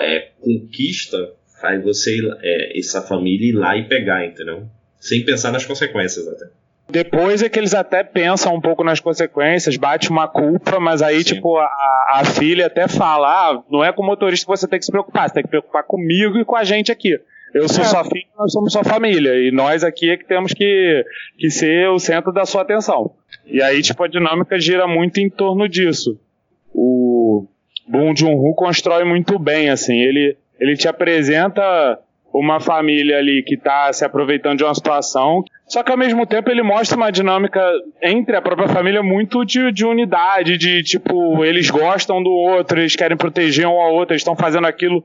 é, 0.00 0.30
conquista 0.40 1.16
faz 1.60 1.82
você, 1.82 2.18
é, 2.42 2.78
essa 2.78 3.00
família 3.00 3.48
ir 3.48 3.52
lá 3.52 3.76
e 3.76 3.84
pegar, 3.88 4.26
entendeu? 4.26 4.66
Sem 5.04 5.24
pensar 5.24 5.52
nas 5.52 5.66
consequências 5.66 6.26
até. 6.26 6.46
Depois 6.88 7.42
é 7.42 7.48
que 7.48 7.58
eles 7.58 7.74
até 7.74 8.02
pensam 8.02 8.54
um 8.54 8.60
pouco 8.60 8.84
nas 8.84 9.00
consequências, 9.00 9.76
bate 9.76 10.10
uma 10.10 10.28
culpa, 10.28 10.78
mas 10.80 11.02
aí, 11.02 11.18
Sim. 11.18 11.34
tipo, 11.34 11.56
a, 11.58 11.66
a 12.14 12.24
filha 12.24 12.66
até 12.66 12.88
fala: 12.88 13.28
ah, 13.28 13.62
não 13.70 13.82
é 13.84 13.92
com 13.92 14.02
o 14.02 14.06
motorista 14.06 14.44
que 14.46 14.56
você 14.58 14.68
tem 14.68 14.78
que 14.78 14.84
se 14.84 14.90
preocupar, 14.90 15.28
você 15.28 15.34
tem 15.34 15.42
que 15.42 15.48
se 15.48 15.50
preocupar 15.50 15.82
comigo 15.84 16.38
e 16.38 16.44
com 16.44 16.56
a 16.56 16.64
gente 16.64 16.92
aqui. 16.92 17.18
Eu 17.52 17.68
sou 17.68 17.84
É. 17.84 17.86
sua 17.86 18.04
filha, 18.04 18.26
nós 18.38 18.52
somos 18.52 18.72
sua 18.72 18.82
família. 18.82 19.32
E 19.34 19.50
nós 19.52 19.84
aqui 19.84 20.10
é 20.10 20.16
que 20.16 20.24
temos 20.26 20.52
que, 20.52 21.04
que 21.38 21.50
ser 21.50 21.88
o 21.88 21.98
centro 21.98 22.32
da 22.32 22.44
sua 22.44 22.62
atenção. 22.62 23.12
E 23.46 23.62
aí, 23.62 23.80
tipo, 23.80 24.02
a 24.02 24.08
dinâmica 24.08 24.58
gira 24.58 24.86
muito 24.88 25.18
em 25.20 25.30
torno 25.30 25.68
disso. 25.68 26.18
O 26.72 27.46
Bong 27.86 28.18
Joon-ho 28.18 28.54
constrói 28.54 29.04
muito 29.04 29.38
bem, 29.38 29.70
assim. 29.70 30.00
Ele, 30.00 30.36
ele 30.58 30.76
te 30.76 30.88
apresenta 30.88 31.98
uma 32.34 32.58
família 32.58 33.18
ali 33.18 33.42
que 33.42 33.56
tá 33.56 33.92
se 33.92 34.04
aproveitando 34.04 34.58
de 34.58 34.64
uma 34.64 34.74
situação, 34.74 35.44
só 35.68 35.82
que 35.82 35.92
ao 35.92 35.96
mesmo 35.96 36.26
tempo 36.26 36.50
ele 36.50 36.62
mostra 36.62 36.96
uma 36.96 37.12
dinâmica 37.12 37.60
entre 38.02 38.34
a 38.34 38.42
própria 38.42 38.68
família 38.68 39.02
muito 39.02 39.44
de, 39.44 39.70
de 39.70 39.86
unidade, 39.86 40.58
de 40.58 40.82
tipo, 40.82 41.44
eles 41.44 41.70
gostam 41.70 42.22
do 42.22 42.30
outro, 42.30 42.80
eles 42.80 42.96
querem 42.96 43.16
proteger 43.16 43.66
um 43.66 43.80
ao 43.80 43.94
outro, 43.94 44.12
eles 44.12 44.20
estão 44.20 44.34
fazendo 44.34 44.66
aquilo 44.66 45.04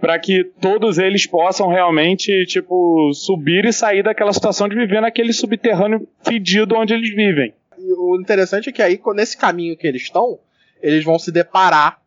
para 0.00 0.18
que 0.18 0.42
todos 0.42 0.98
eles 0.98 1.26
possam 1.26 1.68
realmente, 1.68 2.46
tipo, 2.46 3.12
subir 3.12 3.66
e 3.66 3.72
sair 3.72 4.02
daquela 4.02 4.32
situação 4.32 4.66
de 4.66 4.74
viver 4.74 5.02
naquele 5.02 5.32
subterrâneo 5.34 6.08
fedido 6.22 6.74
onde 6.74 6.94
eles 6.94 7.14
vivem. 7.14 7.52
E 7.78 7.92
o 7.92 8.18
interessante 8.18 8.70
é 8.70 8.72
que 8.72 8.80
aí, 8.80 8.98
nesse 9.14 9.36
caminho 9.36 9.76
que 9.76 9.86
eles 9.86 10.02
estão, 10.02 10.38
eles 10.82 11.04
vão 11.04 11.18
se 11.18 11.30
deparar 11.30 12.00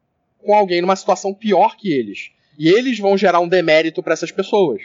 com 0.44 0.56
alguém 0.56 0.82
numa 0.82 0.96
situação 0.96 1.34
pior 1.34 1.78
que 1.78 1.94
eles. 1.94 2.33
E 2.58 2.70
eles 2.70 3.00
vão 3.00 3.18
gerar 3.18 3.40
um 3.40 3.48
demérito 3.48 4.02
pra 4.04 4.14
essas 4.14 4.32
pessoas. 4.32 4.82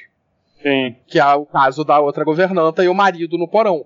Sim. 0.62 0.96
Que 1.06 1.18
é 1.20 1.34
o 1.34 1.46
caso 1.46 1.84
da 1.84 2.00
outra 2.00 2.24
governanta 2.24 2.82
e 2.84 2.88
o 2.88 2.94
marido 2.94 3.38
no 3.38 3.46
porão. 3.48 3.84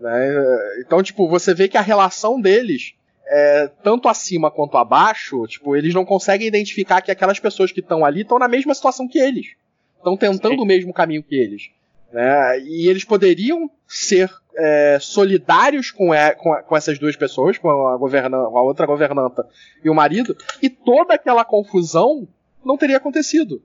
né? 0.00 0.34
Então, 0.80 1.02
tipo, 1.02 1.28
você 1.28 1.54
vê 1.54 1.68
que 1.68 1.76
a 1.78 1.82
relação 1.82 2.40
deles, 2.40 2.94
é, 3.26 3.70
tanto 3.82 4.08
acima 4.08 4.50
quanto 4.50 4.76
abaixo, 4.76 5.46
tipo, 5.46 5.76
eles 5.76 5.94
não 5.94 6.04
conseguem 6.04 6.46
identificar 6.48 7.00
que 7.00 7.10
aquelas 7.10 7.38
pessoas 7.38 7.70
que 7.72 7.80
estão 7.80 8.04
ali 8.04 8.22
estão 8.22 8.38
na 8.38 8.48
mesma 8.48 8.74
situação 8.74 9.06
que 9.08 9.18
eles. 9.18 9.48
Estão 9.96 10.16
tentando 10.16 10.54
Sim. 10.56 10.60
o 10.62 10.64
mesmo 10.66 10.92
caminho 10.92 11.22
que 11.22 11.34
eles. 11.36 11.70
né? 12.12 12.58
E 12.60 12.88
eles 12.88 13.04
poderiam 13.04 13.70
ser 13.86 14.30
é, 14.56 14.98
solidários 15.00 15.90
com, 15.90 16.12
e- 16.14 16.34
com 16.34 16.54
com 16.62 16.76
essas 16.76 16.98
duas 16.98 17.14
pessoas, 17.16 17.56
com 17.56 17.68
a, 17.88 17.96
governa, 17.96 18.36
com 18.46 18.58
a 18.58 18.62
outra 18.62 18.84
governanta 18.84 19.46
e 19.84 19.88
o 19.88 19.94
marido, 19.94 20.36
e 20.60 20.68
toda 20.68 21.14
aquela 21.14 21.44
confusão 21.44 22.26
não 22.64 22.76
teria 22.76 22.96
acontecido. 22.96 23.62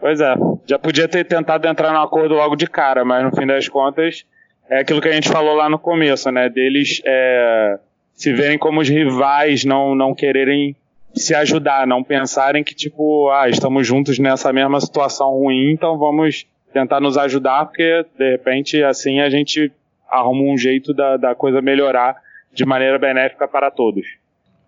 Pois 0.00 0.20
é. 0.20 0.34
Já 0.66 0.78
podia 0.78 1.06
ter 1.06 1.24
tentado 1.24 1.66
entrar 1.68 1.92
no 1.92 2.00
acordo 2.00 2.34
logo 2.34 2.56
de 2.56 2.66
cara, 2.66 3.04
mas 3.04 3.24
no 3.24 3.34
fim 3.34 3.46
das 3.46 3.68
contas 3.68 4.24
é 4.68 4.80
aquilo 4.80 5.00
que 5.00 5.08
a 5.08 5.12
gente 5.12 5.28
falou 5.28 5.54
lá 5.54 5.68
no 5.68 5.78
começo, 5.78 6.30
né? 6.30 6.48
Deles 6.48 7.00
é, 7.04 7.78
se 8.14 8.32
verem 8.32 8.58
como 8.58 8.80
os 8.80 8.88
rivais, 8.88 9.64
não, 9.64 9.94
não 9.94 10.14
quererem 10.14 10.74
se 11.14 11.34
ajudar, 11.34 11.86
não 11.86 12.02
pensarem 12.02 12.64
que, 12.64 12.74
tipo, 12.74 13.30
ah, 13.30 13.48
estamos 13.48 13.86
juntos 13.86 14.18
nessa 14.18 14.52
mesma 14.52 14.80
situação 14.80 15.30
ruim, 15.30 15.72
então 15.72 15.98
vamos 15.98 16.46
tentar 16.72 17.00
nos 17.00 17.18
ajudar, 17.18 17.66
porque 17.66 18.04
de 18.18 18.30
repente 18.30 18.82
assim 18.82 19.20
a 19.20 19.28
gente 19.28 19.70
arruma 20.10 20.42
um 20.50 20.56
jeito 20.56 20.94
da, 20.94 21.16
da 21.16 21.34
coisa 21.34 21.60
melhorar 21.60 22.16
de 22.52 22.64
maneira 22.64 22.98
benéfica 22.98 23.46
para 23.46 23.70
todos. 23.70 24.06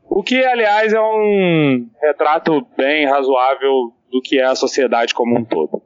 O 0.09 0.23
que, 0.23 0.45
aliás, 0.45 0.93
é 0.93 1.01
um 1.01 1.89
retrato 2.01 2.67
bem 2.77 3.07
razoável 3.07 3.93
do 4.11 4.21
que 4.23 4.39
é 4.39 4.45
a 4.45 4.55
sociedade 4.55 5.15
como 5.15 5.39
um 5.39 5.45
todo. 5.45 5.83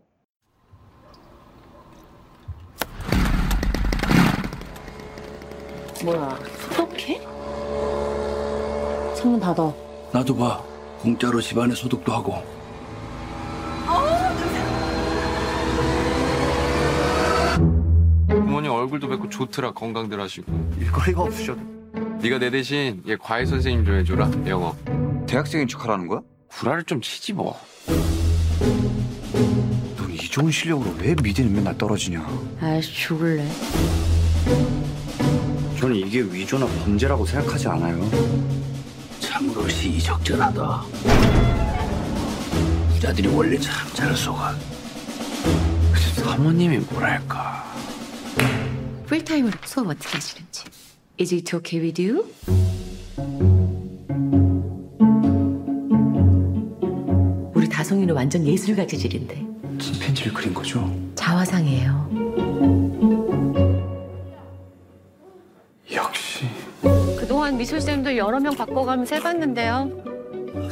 뭐야? 6.04 6.38
소독해? 6.70 7.20
창문 9.16 9.40
닫아. 9.40 9.72
나도 10.12 10.36
봐. 10.36 10.62
공짜로 11.02 11.40
집안에 11.40 11.74
소독도 11.74 12.12
하고. 12.12 12.34
부모님 18.28 18.70
얼굴도 18.72 19.08
뵙고 19.08 19.28
좋더라 19.28 19.72
건강들 19.72 20.20
하시고 20.20 20.52
일거리가 20.80 21.22
없으셔도 21.22 21.77
네가 22.20 22.38
내 22.38 22.50
대신 22.50 23.02
얘 23.06 23.16
과외 23.16 23.46
선생님 23.46 23.84
좀 23.84 23.96
해줘라 23.96 24.30
영어 24.46 24.76
대학생인 25.26 25.68
척하라는 25.68 26.08
거야? 26.08 26.20
구라를 26.48 26.84
좀 26.84 27.00
치지 27.00 27.32
뭐 27.32 27.56
넌 29.96 30.10
이 30.12 30.16
좋은 30.16 30.50
실력으로 30.50 30.94
왜 30.98 31.14
미대는 31.22 31.52
맨날 31.52 31.76
떨어지냐? 31.78 32.26
아이씨 32.60 32.92
죽을래. 32.92 33.48
저는 35.78 35.96
이게 35.96 36.20
위조나 36.22 36.66
범죄라고 36.66 37.24
생각하지 37.24 37.68
않아요. 37.68 38.08
참으로 39.20 39.68
시의적절하다. 39.68 40.82
부자들이 42.94 43.28
원래 43.28 43.56
참 43.58 43.88
잘 43.94 44.14
속아. 44.16 44.54
그래서 45.92 46.22
사모님이 46.24 46.78
뭐랄까. 46.78 47.64
풀타임으로 49.06 49.56
수업 49.64 49.88
어떻게 49.88 50.08
하시는지. 50.14 50.64
Is 51.18 51.34
it 51.34 51.54
okay 51.56 51.80
with 51.80 52.00
you? 52.00 52.24
우리 57.54 57.68
다송이는 57.68 58.14
완전 58.14 58.46
예술가 58.46 58.86
재질인데 58.86 59.44
침팬지를 59.80 60.32
그린 60.32 60.54
거죠? 60.54 60.88
자화상이에요. 61.16 62.08
역시. 65.92 66.46
그동안 67.18 67.56
미술쌤도 67.56 68.16
여러 68.16 68.38
명 68.38 68.54
바꿔가면서 68.54 69.16
해봤는데요. 69.16 69.90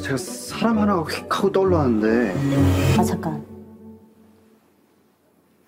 제가 0.01 0.16
사람 0.16 0.78
하나가 0.78 1.03
휙 1.03 1.24
하고 1.34 1.51
떠올랐는데 1.51 2.34
아 2.99 3.03
잠깐 3.03 3.44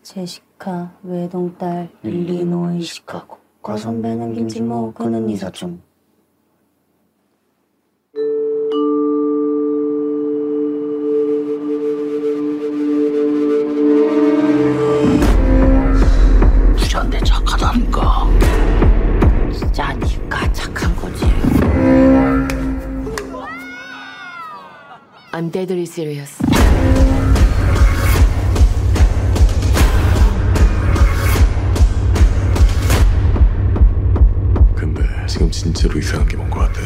제시카 0.02 0.92
외동딸 1.02 1.90
일리노이 2.04 2.80
시카고 2.82 3.37
과 3.68 3.76
선배는 3.76 4.32
김치모 4.32 4.94
그는 4.94 5.28
이사촌 5.28 5.82
부자인데 16.78 17.18
착하다니까. 17.18 18.26
진짜 19.52 19.92
니가 19.92 20.50
착한 20.54 20.96
거지. 20.96 21.26
I'm 25.32 25.50
deadly 25.52 25.82
serious. 25.82 26.38
지금 35.37 35.49
진짜로 35.51 35.97
이상한 35.99 36.27
게 36.27 36.37
뭔 36.37 36.49
것 36.49 36.59
같아. 36.59 36.79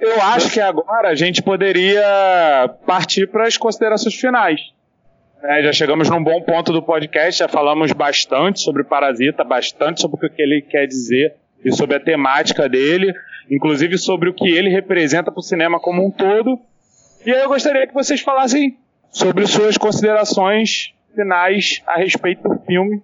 Eu 0.00 0.20
acho 0.22 0.50
que 0.50 0.60
agora 0.60 1.08
a 1.08 1.14
gente 1.14 1.42
poderia 1.42 2.68
partir 2.86 3.26
para 3.28 3.46
as 3.46 3.56
considerações 3.56 4.14
finais. 4.14 4.60
É, 5.43 5.63
já 5.63 5.73
chegamos 5.73 6.07
num 6.07 6.23
bom 6.23 6.39
ponto 6.43 6.71
do 6.71 6.83
podcast, 6.83 7.39
já 7.39 7.47
falamos 7.47 7.91
bastante 7.91 8.59
sobre 8.59 8.83
Parasita, 8.83 9.43
bastante 9.43 9.99
sobre 9.99 10.27
o 10.27 10.29
que 10.29 10.39
ele 10.41 10.61
quer 10.61 10.85
dizer 10.85 11.35
e 11.65 11.71
sobre 11.71 11.95
a 11.95 11.99
temática 11.99 12.69
dele, 12.69 13.11
inclusive 13.49 13.97
sobre 13.97 14.29
o 14.29 14.33
que 14.33 14.47
ele 14.47 14.69
representa 14.69 15.31
para 15.31 15.39
o 15.39 15.43
cinema 15.43 15.79
como 15.79 16.05
um 16.05 16.11
todo. 16.11 16.59
E 17.25 17.31
aí 17.31 17.41
eu 17.41 17.49
gostaria 17.49 17.87
que 17.87 17.93
vocês 17.93 18.21
falassem 18.21 18.77
sobre 19.11 19.47
suas 19.47 19.77
considerações 19.77 20.93
finais 21.15 21.81
a 21.87 21.97
respeito 21.97 22.47
do 22.47 22.59
filme 22.63 23.01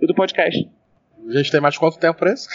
e 0.00 0.06
do 0.06 0.14
podcast. 0.14 0.68
A 1.28 1.32
gente 1.32 1.52
tem 1.52 1.60
mais 1.60 1.78
quanto 1.78 1.96
tempo 1.96 2.18
pra 2.18 2.32
isso? 2.32 2.48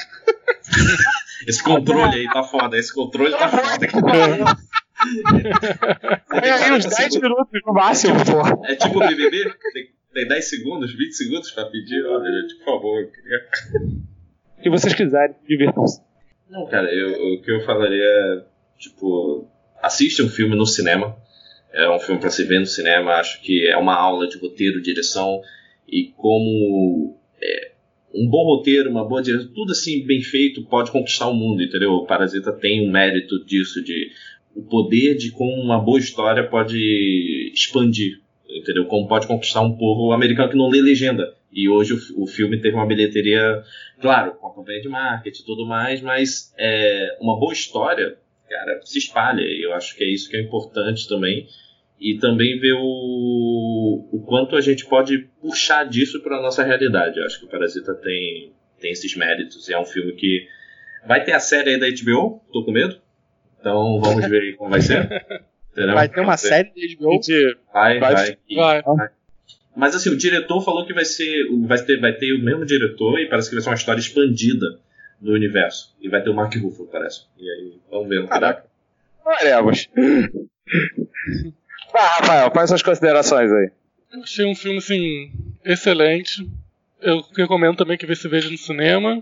Esse 1.47 1.63
controle 1.63 2.13
aí 2.13 2.25
tá 2.25 2.43
foda, 2.43 2.77
esse 2.77 2.93
controle 2.93 3.31
tá 3.31 3.47
foda. 3.47 3.87
Tem 6.41 6.51
aí 6.51 6.71
uns 6.71 6.85
10 6.85 7.15
minutos 7.21 7.61
no 7.65 7.73
máximo, 7.73 8.15
pô. 8.25 8.65
É 8.65 8.75
tipo 8.75 8.97
o 8.97 9.07
BBB? 9.07 9.43
Tem, 9.73 9.87
tem 10.13 10.27
10 10.27 10.45
segundos, 10.49 10.93
20 10.95 11.11
segundos 11.13 11.51
pra 11.51 11.65
pedir? 11.65 12.03
Olha, 12.05 12.31
gente, 12.41 12.55
por 12.59 12.65
favor, 12.65 13.01
eu 13.01 13.07
queria. 13.11 13.45
O 14.57 14.61
que 14.61 14.69
vocês 14.69 14.93
quiserem, 14.93 15.35
divirtam-se. 15.47 16.01
Não, 16.49 16.65
cara, 16.67 16.91
eu- 16.93 17.33
o 17.35 17.41
que 17.41 17.51
eu 17.51 17.61
falaria 17.65 18.03
é, 18.03 18.43
tipo, 18.79 19.47
assiste 19.81 20.21
um 20.21 20.29
filme 20.29 20.55
no 20.55 20.65
cinema. 20.65 21.15
É 21.73 21.89
um 21.89 21.99
filme 21.99 22.19
pra 22.19 22.29
se 22.29 22.43
ver 22.43 22.59
no 22.59 22.65
cinema. 22.65 23.13
Acho 23.15 23.41
que 23.41 23.67
é 23.67 23.77
uma 23.77 23.93
aula 23.95 24.27
de 24.27 24.37
roteiro, 24.39 24.81
direção 24.81 25.41
e 25.87 26.05
como 26.17 27.17
é, 27.41 27.71
um 28.15 28.27
bom 28.27 28.43
roteiro, 28.45 28.89
uma 28.89 29.07
boa 29.07 29.21
direção, 29.21 29.51
tudo 29.53 29.73
assim 29.73 30.05
bem 30.05 30.21
feito 30.21 30.63
pode 30.65 30.91
conquistar 30.91 31.27
o 31.27 31.33
mundo, 31.35 31.61
entendeu? 31.61 31.91
O 31.91 32.05
Parasita 32.07 32.51
tem 32.51 32.87
um 32.87 32.91
mérito 32.91 33.43
disso, 33.45 33.83
de 33.83 34.09
o 34.57 34.63
poder 34.63 35.15
de 35.15 35.31
como 35.31 35.53
uma 35.61 35.79
boa 35.79 35.99
história 35.99 36.43
pode 36.43 37.51
expandir, 37.53 38.19
entendeu? 38.49 38.85
Como 38.85 39.07
pode 39.07 39.27
conquistar 39.27 39.61
um 39.61 39.77
povo 39.77 40.11
americano 40.11 40.49
que 40.49 40.57
não 40.57 40.67
lê 40.67 40.81
legenda. 40.81 41.35
E 41.53 41.69
hoje 41.69 41.93
o, 41.93 42.23
o 42.23 42.27
filme 42.27 42.59
teve 42.59 42.75
uma 42.75 42.87
bilheteria, 42.87 43.61
claro, 44.01 44.31
com 44.33 44.47
a 44.47 44.55
campanha 44.55 44.81
de 44.81 44.89
marketing 44.89 45.43
e 45.43 45.45
tudo 45.45 45.63
mais, 45.63 46.01
mas 46.01 46.51
é, 46.57 47.17
uma 47.21 47.39
boa 47.39 47.53
história, 47.53 48.17
cara, 48.49 48.81
se 48.83 48.97
espalha. 48.97 49.41
E 49.41 49.63
eu 49.63 49.73
acho 49.73 49.95
que 49.95 50.03
é 50.03 50.09
isso 50.09 50.27
que 50.27 50.35
é 50.35 50.41
importante 50.41 51.07
também. 51.07 51.47
E 51.99 52.17
também 52.17 52.59
ver 52.59 52.73
o, 52.73 54.07
o 54.11 54.23
quanto 54.25 54.55
a 54.55 54.61
gente 54.61 54.87
pode 54.87 55.29
puxar 55.39 55.83
disso 55.83 56.21
para 56.23 56.41
nossa 56.41 56.63
realidade. 56.63 57.19
Eu 57.19 57.25
acho 57.25 57.39
que 57.39 57.45
o 57.45 57.49
Parasita 57.49 57.93
tem, 57.93 58.53
tem 58.79 58.91
esses 58.91 59.15
méritos. 59.15 59.69
E 59.69 59.73
é 59.73 59.79
um 59.79 59.85
filme 59.85 60.13
que 60.13 60.47
vai 61.07 61.23
ter 61.23 61.33
a 61.33 61.39
série 61.39 61.71
aí 61.71 61.79
da 61.79 61.87
HBO, 61.87 62.41
tô 62.51 62.63
com 62.63 62.71
medo. 62.71 62.99
Então 63.59 63.99
vamos 64.01 64.27
ver 64.29 64.41
aí 64.41 64.53
como 64.53 64.69
vai 64.69 64.81
ser. 64.81 65.03
Entendeu? 65.71 65.93
Vai 65.95 66.09
ter 66.09 66.21
uma 66.21 66.37
série 66.37 66.71
de 66.71 66.95
HBO. 66.95 67.19
Vai, 67.73 67.99
Vai- 67.99 68.13
vai. 68.13 68.37
E- 68.49 68.55
Vai. 68.55 68.81
Mas 69.75 69.95
assim, 69.95 70.09
o 70.09 70.17
diretor 70.17 70.61
falou 70.63 70.85
que 70.87 70.93
vai 70.93 71.05
ser. 71.05 71.45
Vai 71.67 71.77
ter, 71.83 71.99
vai 71.99 72.13
ter 72.13 72.33
o 72.33 72.43
mesmo 72.43 72.65
diretor 72.65 73.19
e 73.19 73.27
parece 73.29 73.49
que 73.49 73.55
vai 73.55 73.63
ser 73.63 73.69
uma 73.69 73.75
história 73.75 73.99
expandida 73.99 74.79
do 75.21 75.33
universo. 75.33 75.95
E 76.01 76.09
vai 76.09 76.21
ter 76.23 76.29
o 76.29 76.33
Mark 76.33 76.55
Ruffalo, 76.55 76.89
parece. 76.91 77.25
E 77.37 77.49
aí, 77.49 77.73
vamos 77.91 78.09
ver. 78.09 78.25
Caraca. 78.27 78.65
Veremos. 79.39 79.87
Vai, 81.93 82.07
Rafael, 82.19 82.51
faz 82.51 82.69
suas 82.69 82.81
considerações 82.81 83.51
aí. 83.51 83.69
Eu 84.13 84.23
achei 84.23 84.45
um 84.45 84.55
filme, 84.55 84.77
assim, 84.77 85.31
excelente. 85.65 86.47
Eu 87.01 87.21
recomendo 87.35 87.75
também 87.77 87.97
que 87.97 88.05
você 88.07 88.27
veja 88.27 88.49
no 88.49 88.57
cinema. 88.57 89.21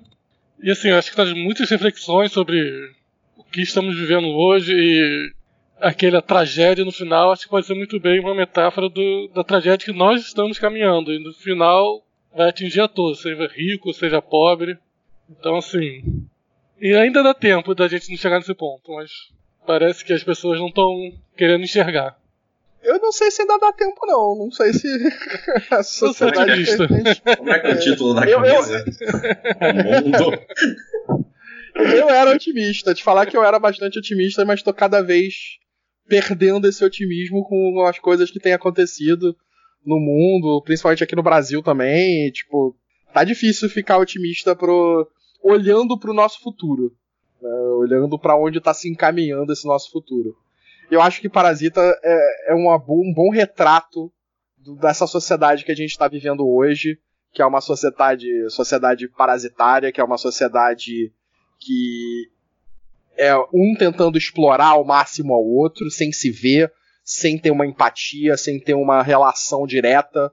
E, 0.62 0.72
assim, 0.72 0.90
eu 0.90 0.98
acho 0.98 1.10
que 1.10 1.16
traz 1.16 1.34
muitas 1.34 1.70
reflexões 1.70 2.32
sobre 2.32 2.92
o 3.38 3.44
que 3.44 3.62
estamos 3.62 3.96
vivendo 3.98 4.28
hoje 4.28 4.74
e 4.74 5.32
aquela 5.80 6.22
tragédia 6.22 6.84
no 6.86 6.92
final. 6.92 7.32
Acho 7.32 7.44
que 7.44 7.50
pode 7.50 7.66
ser 7.68 7.74
muito 7.74 8.00
bem 8.00 8.20
uma 8.20 8.36
metáfora 8.36 8.90
do, 8.90 9.30
da 9.34 9.44
tragédia 9.44 9.86
que 9.86 9.92
nós 9.98 10.22
estamos 10.22 10.58
caminhando. 10.60 11.14
E 11.14 11.20
no 11.20 11.34
final 11.34 12.04
vai 12.36 12.50
atingir 12.50 12.82
a 12.82 12.88
todos, 12.88 13.22
seja 13.22 13.48
rico, 13.48 13.94
seja 13.94 14.22
pobre. 14.22 14.78
Então, 15.30 15.56
assim. 15.58 16.04
E 16.82 16.94
ainda 16.94 17.24
dá 17.24 17.34
tempo 17.34 17.74
da 17.74 17.88
gente 17.88 18.10
não 18.10 18.18
chegar 18.18 18.38
nesse 18.38 18.54
ponto, 18.54 18.92
mas 18.94 19.10
parece 19.66 20.04
que 20.04 20.12
as 20.14 20.24
pessoas 20.24 20.60
não 20.60 20.68
estão 20.68 20.92
querendo 21.38 21.64
enxergar. 21.64 22.18
Eu 22.84 23.00
não 23.00 23.12
sei 23.12 23.32
se 23.32 23.42
ainda 23.42 23.58
dá 23.58 23.72
tempo, 23.74 24.00
não. 24.06 24.36
Não 24.46 24.52
sei 24.52 24.72
se 24.74 24.88
a 25.72 25.82
sociedade. 25.82 26.52
otimista. 26.52 26.88
Como 27.38 27.50
é 27.50 27.60
que 27.60 27.68
é 27.68 27.74
o 27.74 27.80
título 27.80 28.14
da 28.14 28.26
Eu- 28.30 28.46
eu- 28.46 28.62
camisa? 28.62 28.86
O 29.62 30.04
mundo. 30.06 30.40
Eu 31.76 32.10
era 32.10 32.32
otimista. 32.32 32.94
Te 32.94 33.04
falar 33.04 33.26
que 33.26 33.36
eu 33.36 33.44
era 33.44 33.60
bastante 33.60 34.00
otimista, 34.00 34.46
mas 34.46 34.62
tô 34.64 34.74
cada 34.74 35.02
vez 35.02 35.58
perdendo 36.08 36.68
esse 36.68 36.84
otimismo 36.84 37.44
com 37.48 37.84
as 37.86 38.00
coisas 38.00 38.30
que 38.32 38.40
têm 38.40 38.54
acontecido 38.54 39.36
no 39.86 40.00
mundo, 40.00 40.62
principalmente 40.64 41.04
aqui 41.04 41.16
no 41.16 41.24
Brasil 41.24 41.62
também. 41.62 42.32
Tipo, 42.32 42.76
tá 43.14 43.24
difícil 43.24 43.70
ficar 43.70 43.98
otimista 43.98 44.56
pro, 44.56 45.08
olhando 45.44 45.98
pro 46.00 46.14
nosso 46.14 46.40
futuro. 46.42 46.96
né? 47.42 47.50
Olhando 47.78 48.18
pra 48.18 48.38
onde 48.38 48.62
tá 48.62 48.74
se 48.74 48.90
encaminhando 48.90 49.52
esse 49.52 49.68
nosso 49.68 49.92
futuro. 49.92 50.36
Eu 50.90 51.02
acho 51.02 51.20
que 51.20 51.28
Parasita 51.30 51.82
é, 52.04 52.52
é 52.52 52.54
uma 52.54 52.76
um 52.78 53.12
bom 53.14 53.30
retrato 53.32 54.12
do- 54.58 54.76
dessa 54.76 55.08
sociedade 55.08 55.66
que 55.66 55.72
a 55.72 55.76
gente 55.76 55.90
está 55.92 56.08
vivendo 56.08 56.48
hoje, 56.48 57.00
que 57.34 57.42
é 57.42 57.46
uma 57.46 57.60
sociedade, 57.60 58.28
sociedade 58.50 59.08
parasitária, 59.10 59.92
que 59.92 60.00
é 60.00 60.04
uma 60.04 60.18
sociedade 60.18 61.12
que 61.66 62.30
é 63.18 63.36
um 63.54 63.76
tentando 63.78 64.18
explorar 64.18 64.70
ao 64.70 64.86
máximo 64.86 65.34
ao 65.34 65.44
outro, 65.44 65.90
sem 65.90 66.12
se 66.12 66.30
ver, 66.30 66.72
sem 67.04 67.38
ter 67.38 67.52
uma 67.52 67.66
empatia, 67.66 68.38
sem 68.38 68.60
ter 68.60 68.74
uma 68.74 69.02
relação 69.02 69.66
direta. 69.66 70.32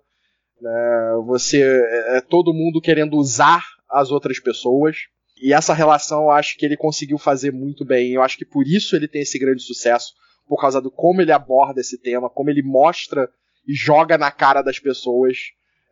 Né? 0.61 1.23
Você 1.27 1.63
é, 1.63 2.19
é 2.19 2.21
todo 2.21 2.55
mundo 2.55 2.81
querendo 2.81 3.17
usar 3.17 3.65
as 3.89 4.11
outras 4.11 4.39
pessoas. 4.39 4.97
E 5.41 5.53
essa 5.53 5.75
relação 5.75 6.25
eu 6.25 6.31
acho 6.31 6.57
que 6.57 6.65
ele 6.65 6.77
conseguiu 6.77 7.19
fazer 7.19 7.53
muito 7.53 7.85
bem. 7.85 8.13
Eu 8.13 8.23
acho 8.23 8.37
que 8.37 8.45
por 8.45 8.67
isso 8.67 8.95
ele 8.95 9.09
tem 9.09 9.23
esse 9.23 9.39
grande 9.39 9.63
sucesso, 9.63 10.13
por 10.47 10.61
causa 10.61 10.81
do 10.81 10.91
como 10.91 11.21
ele 11.21 11.33
aborda 11.33 11.81
esse 11.81 11.99
tema, 11.99 12.31
como 12.31 12.51
ele 12.51 12.63
mostra 12.63 13.29
e 13.67 13.75
joga 13.75 14.19
na 14.19 14.31
cara 14.31 14.63
das 14.63 14.79
pessoas 14.79 15.37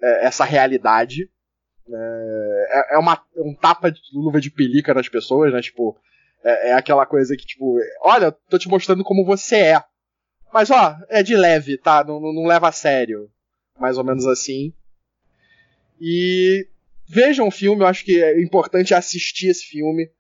é, 0.02 0.26
essa 0.26 0.44
realidade. 0.44 1.28
É, 2.70 2.94
é 2.94 2.98
uma, 2.98 3.20
um 3.36 3.54
tapa 3.54 3.90
de 3.90 4.00
luva 4.12 4.40
de 4.40 4.50
pelica 4.50 4.94
nas 4.94 5.08
pessoas, 5.08 5.52
né? 5.52 5.60
Tipo, 5.60 5.96
é, 6.44 6.70
é, 6.70 6.72
aquela 6.72 7.04
coisa 7.04 7.36
que, 7.36 7.44
tipo, 7.44 7.76
olha, 8.02 8.32
tô 8.48 8.58
te 8.58 8.68
mostrando 8.68 9.04
como 9.04 9.24
você 9.24 9.56
é. 9.56 9.84
Mas, 10.52 10.70
ó, 10.70 10.96
é 11.08 11.22
de 11.22 11.36
leve, 11.36 11.78
tá? 11.78 12.02
Não, 12.04 12.20
não, 12.20 12.32
não 12.32 12.44
leva 12.46 12.68
a 12.68 12.72
sério. 12.72 13.30
Mais 13.78 13.96
ou 13.98 14.04
menos 14.04 14.26
assim. 14.26 14.72
E 16.00 16.66
vejam 17.08 17.48
o 17.48 17.52
filme, 17.52 17.82
eu 17.82 17.86
acho 17.86 18.04
que 18.04 18.22
é 18.22 18.40
importante 18.40 18.94
assistir 18.94 19.48
esse 19.48 19.64
filme. 19.64 20.10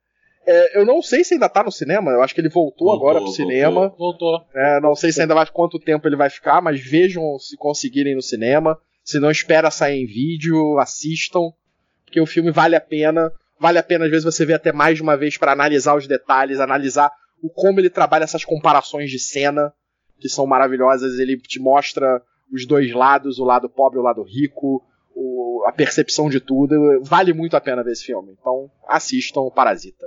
É, 0.46 0.78
eu 0.78 0.84
não 0.84 1.02
sei 1.02 1.22
se 1.22 1.34
ainda 1.34 1.48
tá 1.48 1.62
no 1.62 1.70
cinema, 1.70 2.10
eu 2.10 2.22
acho 2.22 2.34
que 2.34 2.40
ele 2.40 2.48
voltou, 2.48 2.88
voltou 2.88 3.08
agora 3.08 3.18
pro 3.18 3.26
voltou. 3.26 3.46
cinema. 3.46 3.94
Voltou. 3.96 4.44
É, 4.54 4.80
não 4.80 4.94
sei 4.94 5.12
se 5.12 5.20
ainda 5.20 5.34
vai 5.34 5.46
quanto 5.46 5.78
tempo 5.78 6.06
ele 6.08 6.16
vai 6.16 6.30
ficar, 6.30 6.60
mas 6.60 6.80
vejam 6.80 7.38
se 7.38 7.56
conseguirem 7.56 8.14
no 8.14 8.22
cinema. 8.22 8.78
Se 9.04 9.18
não 9.18 9.30
espera 9.30 9.70
sair 9.70 10.02
em 10.02 10.06
vídeo, 10.06 10.78
assistam, 10.78 11.52
porque 12.10 12.20
o 12.20 12.26
filme 12.26 12.50
vale 12.50 12.74
a 12.74 12.80
pena. 12.80 13.32
Vale 13.58 13.78
a 13.78 13.82
pena 13.82 14.04
às 14.04 14.10
vezes 14.10 14.24
você 14.24 14.44
ver 14.44 14.54
até 14.54 14.72
mais 14.72 14.96
de 14.96 15.02
uma 15.02 15.16
vez 15.16 15.38
para 15.38 15.52
analisar 15.52 15.94
os 15.94 16.08
detalhes, 16.08 16.58
analisar 16.58 17.10
o 17.40 17.48
como 17.48 17.78
ele 17.78 17.88
trabalha 17.88 18.24
essas 18.24 18.44
comparações 18.44 19.10
de 19.10 19.18
cena 19.18 19.72
que 20.18 20.28
são 20.28 20.46
maravilhosas. 20.46 21.18
Ele 21.18 21.38
te 21.38 21.60
mostra 21.60 22.20
os 22.52 22.66
dois 22.66 22.92
lados, 22.92 23.38
o 23.38 23.44
lado 23.44 23.70
pobre 23.70 23.98
e 23.98 24.00
o 24.00 24.04
lado 24.04 24.22
rico, 24.24 24.82
o, 25.14 25.62
a 25.66 25.72
percepção 25.72 26.28
de 26.28 26.40
tudo. 26.40 27.00
Vale 27.02 27.32
muito 27.32 27.56
a 27.56 27.60
pena 27.60 27.84
ver 27.84 27.92
esse 27.92 28.04
filme. 28.04 28.34
Então 28.38 28.68
assistam 28.88 29.42
o 29.42 29.50
Parasita. 29.50 30.06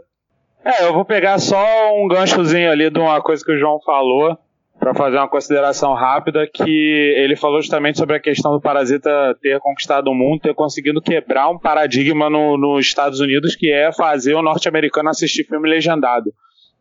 É, 0.66 0.86
eu 0.86 0.94
vou 0.94 1.06
pegar 1.06 1.40
só 1.40 1.58
um 1.96 2.08
ganchozinho 2.08 2.70
ali 2.70 2.90
de 2.90 3.00
uma 3.00 3.22
coisa 3.22 3.44
que 3.44 3.52
o 3.52 3.58
João 3.58 3.80
falou, 3.82 4.38
para 4.84 4.94
fazer 4.94 5.16
uma 5.16 5.30
consideração 5.30 5.94
rápida, 5.94 6.46
que 6.46 7.16
ele 7.16 7.38
falou 7.38 7.62
justamente 7.62 7.98
sobre 7.98 8.18
a 8.18 8.20
questão 8.20 8.52
do 8.52 8.60
Parasita 8.60 9.10
ter 9.42 9.58
conquistado 9.62 10.10
o 10.10 10.14
mundo, 10.14 10.42
ter 10.42 10.54
conseguido 10.54 11.02
quebrar 11.02 11.50
um 11.50 11.58
paradigma 11.58 12.30
no, 12.30 12.58
nos 12.58 12.86
Estados 12.86 13.22
Unidos, 13.22 13.56
que 13.56 13.72
é 13.72 13.94
fazer 13.94 14.34
o 14.34 14.42
norte-americano 14.42 15.10
assistir 15.10 15.46
filme 15.46 15.70
legendado. 15.70 16.34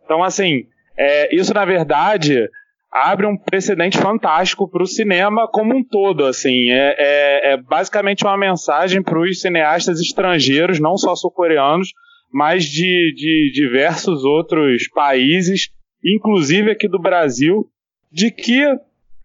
Então, 0.05 0.21
assim, 0.21 0.65
é, 0.99 1.33
isso 1.33 1.55
na 1.55 1.65
verdade 1.65 2.49
abre 2.91 3.25
um 3.25 3.37
precedente 3.37 3.97
fantástico 3.97 4.69
para 4.69 4.83
o 4.83 4.87
cinema 4.87 5.47
como 5.47 5.73
um 5.73 5.85
todo. 5.85 6.27
Assim, 6.27 6.73
é, 6.73 6.97
é, 6.99 7.53
é 7.53 7.57
basicamente 7.57 8.25
uma 8.25 8.37
mensagem 8.37 9.01
para 9.01 9.21
os 9.21 9.41
cineastas 9.41 10.01
estrangeiros, 10.01 10.81
não 10.81 10.97
só 10.97 11.15
sul-coreanos, 11.15 11.93
mas 12.33 12.65
de, 12.65 13.15
de 13.15 13.53
diversos 13.55 14.25
outros 14.25 14.89
países, 14.89 15.69
inclusive 16.05 16.73
aqui 16.73 16.89
do 16.89 17.01
Brasil, 17.01 17.69
de 18.13 18.31
que, 18.31 18.63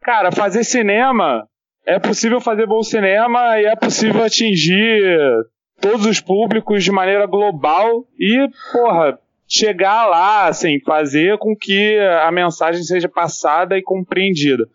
cara, 0.02 0.32
fazer 0.32 0.64
cinema 0.64 1.48
é 1.86 2.00
possível 2.00 2.40
fazer 2.40 2.66
bom 2.66 2.82
cinema 2.82 3.60
e 3.60 3.66
é 3.66 3.76
possível 3.76 4.24
atingir 4.24 5.20
todos 5.80 6.06
os 6.06 6.20
públicos 6.20 6.84
de 6.84 6.92
maneira 6.92 7.26
global 7.26 8.06
e, 8.20 8.50
porra, 8.72 9.20
chegar 9.48 10.06
lá, 10.06 10.48
assim, 10.48 10.80
fazer 10.80 11.38
com 11.38 11.56
que 11.56 11.98
a 12.22 12.32
mensagem 12.32 12.84
seja 12.84 13.08
passada 13.08 13.78
e 13.78 13.82
compreendida. 13.82 14.68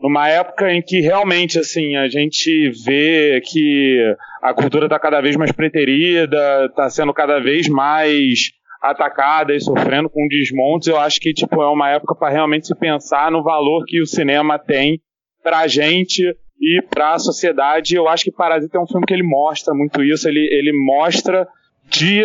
Numa 0.00 0.28
época 0.28 0.72
em 0.72 0.80
que 0.80 1.00
realmente 1.00 1.58
assim 1.58 1.96
a 1.96 2.08
gente 2.08 2.70
vê 2.84 3.40
que 3.44 4.14
a 4.40 4.54
cultura 4.54 4.86
está 4.86 4.98
cada 4.98 5.20
vez 5.20 5.36
mais 5.36 5.50
preterida, 5.50 6.66
está 6.66 6.88
sendo 6.88 7.12
cada 7.12 7.40
vez 7.40 7.68
mais 7.68 8.52
atacada 8.82 9.54
e 9.54 9.60
sofrendo 9.60 10.08
com 10.08 10.28
desmontes, 10.28 10.88
eu 10.88 10.98
acho 10.98 11.20
que 11.20 11.32
tipo 11.32 11.60
é 11.62 11.66
uma 11.68 11.90
época 11.90 12.14
para 12.14 12.32
realmente 12.32 12.66
se 12.66 12.74
pensar 12.74 13.30
no 13.30 13.42
valor 13.42 13.84
que 13.86 14.00
o 14.00 14.06
cinema 14.06 14.58
tem 14.58 15.00
para 15.42 15.60
a 15.60 15.68
gente 15.68 16.22
e 16.60 16.82
para 16.82 17.14
a 17.14 17.18
sociedade. 17.18 17.94
Eu 17.94 18.08
acho 18.08 18.24
que 18.24 18.32
Parasita 18.32 18.78
é 18.78 18.80
um 18.80 18.86
filme 18.86 19.06
que 19.06 19.14
ele 19.14 19.22
mostra 19.22 19.74
muito 19.74 20.02
isso, 20.02 20.28
ele, 20.28 20.48
ele 20.52 20.72
mostra 20.72 21.46
de 21.88 22.24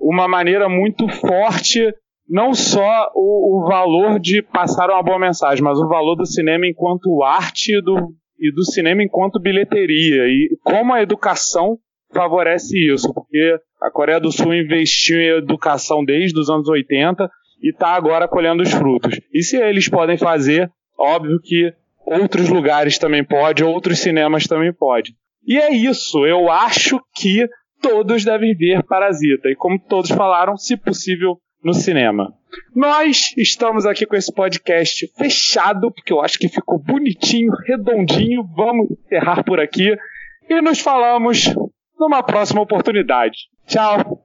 uma 0.00 0.28
maneira 0.28 0.68
muito 0.68 1.08
forte 1.08 1.92
não 2.28 2.54
só 2.54 3.10
o, 3.14 3.60
o, 3.60 3.68
valor 3.68 4.18
de 4.18 4.42
passar 4.42 4.90
uma 4.90 5.02
boa 5.02 5.18
mensagem, 5.18 5.62
mas 5.62 5.78
o 5.78 5.88
valor 5.88 6.16
do 6.16 6.26
cinema 6.26 6.66
enquanto 6.66 7.22
arte 7.22 7.80
do, 7.82 8.14
e 8.38 8.52
do 8.52 8.64
cinema 8.64 9.02
enquanto 9.02 9.40
bilheteria. 9.40 10.26
E 10.26 10.56
como 10.62 10.92
a 10.92 11.02
educação 11.02 11.78
favorece 12.14 12.76
isso, 12.92 13.12
porque 13.12 13.58
a 13.80 13.90
Coreia 13.90 14.20
do 14.20 14.32
Sul 14.32 14.54
investiu 14.54 15.20
em 15.20 15.38
educação 15.38 16.04
desde 16.04 16.38
os 16.38 16.48
anos 16.48 16.68
80 16.68 17.28
e 17.62 17.70
está 17.70 17.88
agora 17.88 18.28
colhendo 18.28 18.62
os 18.62 18.72
frutos. 18.72 19.20
E 19.32 19.42
se 19.42 19.56
eles 19.56 19.88
podem 19.88 20.16
fazer, 20.16 20.70
óbvio 20.98 21.40
que 21.42 21.72
outros 22.06 22.48
lugares 22.48 22.98
também 22.98 23.24
podem, 23.24 23.64
outros 23.64 23.98
cinemas 23.98 24.46
também 24.46 24.72
podem. 24.72 25.12
E 25.46 25.58
é 25.58 25.72
isso, 25.72 26.24
eu 26.24 26.50
acho 26.50 27.00
que 27.14 27.46
todos 27.82 28.24
devem 28.24 28.54
ver 28.54 28.82
Parasita. 28.84 29.48
E 29.48 29.54
como 29.54 29.78
todos 29.78 30.10
falaram, 30.10 30.56
se 30.56 30.76
possível, 30.76 31.38
no 31.64 31.72
cinema. 31.72 32.32
Nós 32.76 33.34
estamos 33.38 33.86
aqui 33.86 34.04
com 34.04 34.14
esse 34.14 34.32
podcast 34.32 35.10
fechado, 35.16 35.90
porque 35.90 36.12
eu 36.12 36.20
acho 36.20 36.38
que 36.38 36.48
ficou 36.48 36.78
bonitinho, 36.78 37.50
redondinho. 37.66 38.44
Vamos 38.54 38.90
encerrar 38.90 39.42
por 39.42 39.58
aqui 39.58 39.96
e 40.48 40.60
nos 40.60 40.80
falamos 40.80 41.46
numa 41.98 42.22
próxima 42.22 42.60
oportunidade. 42.62 43.48
Tchau! 43.66 44.23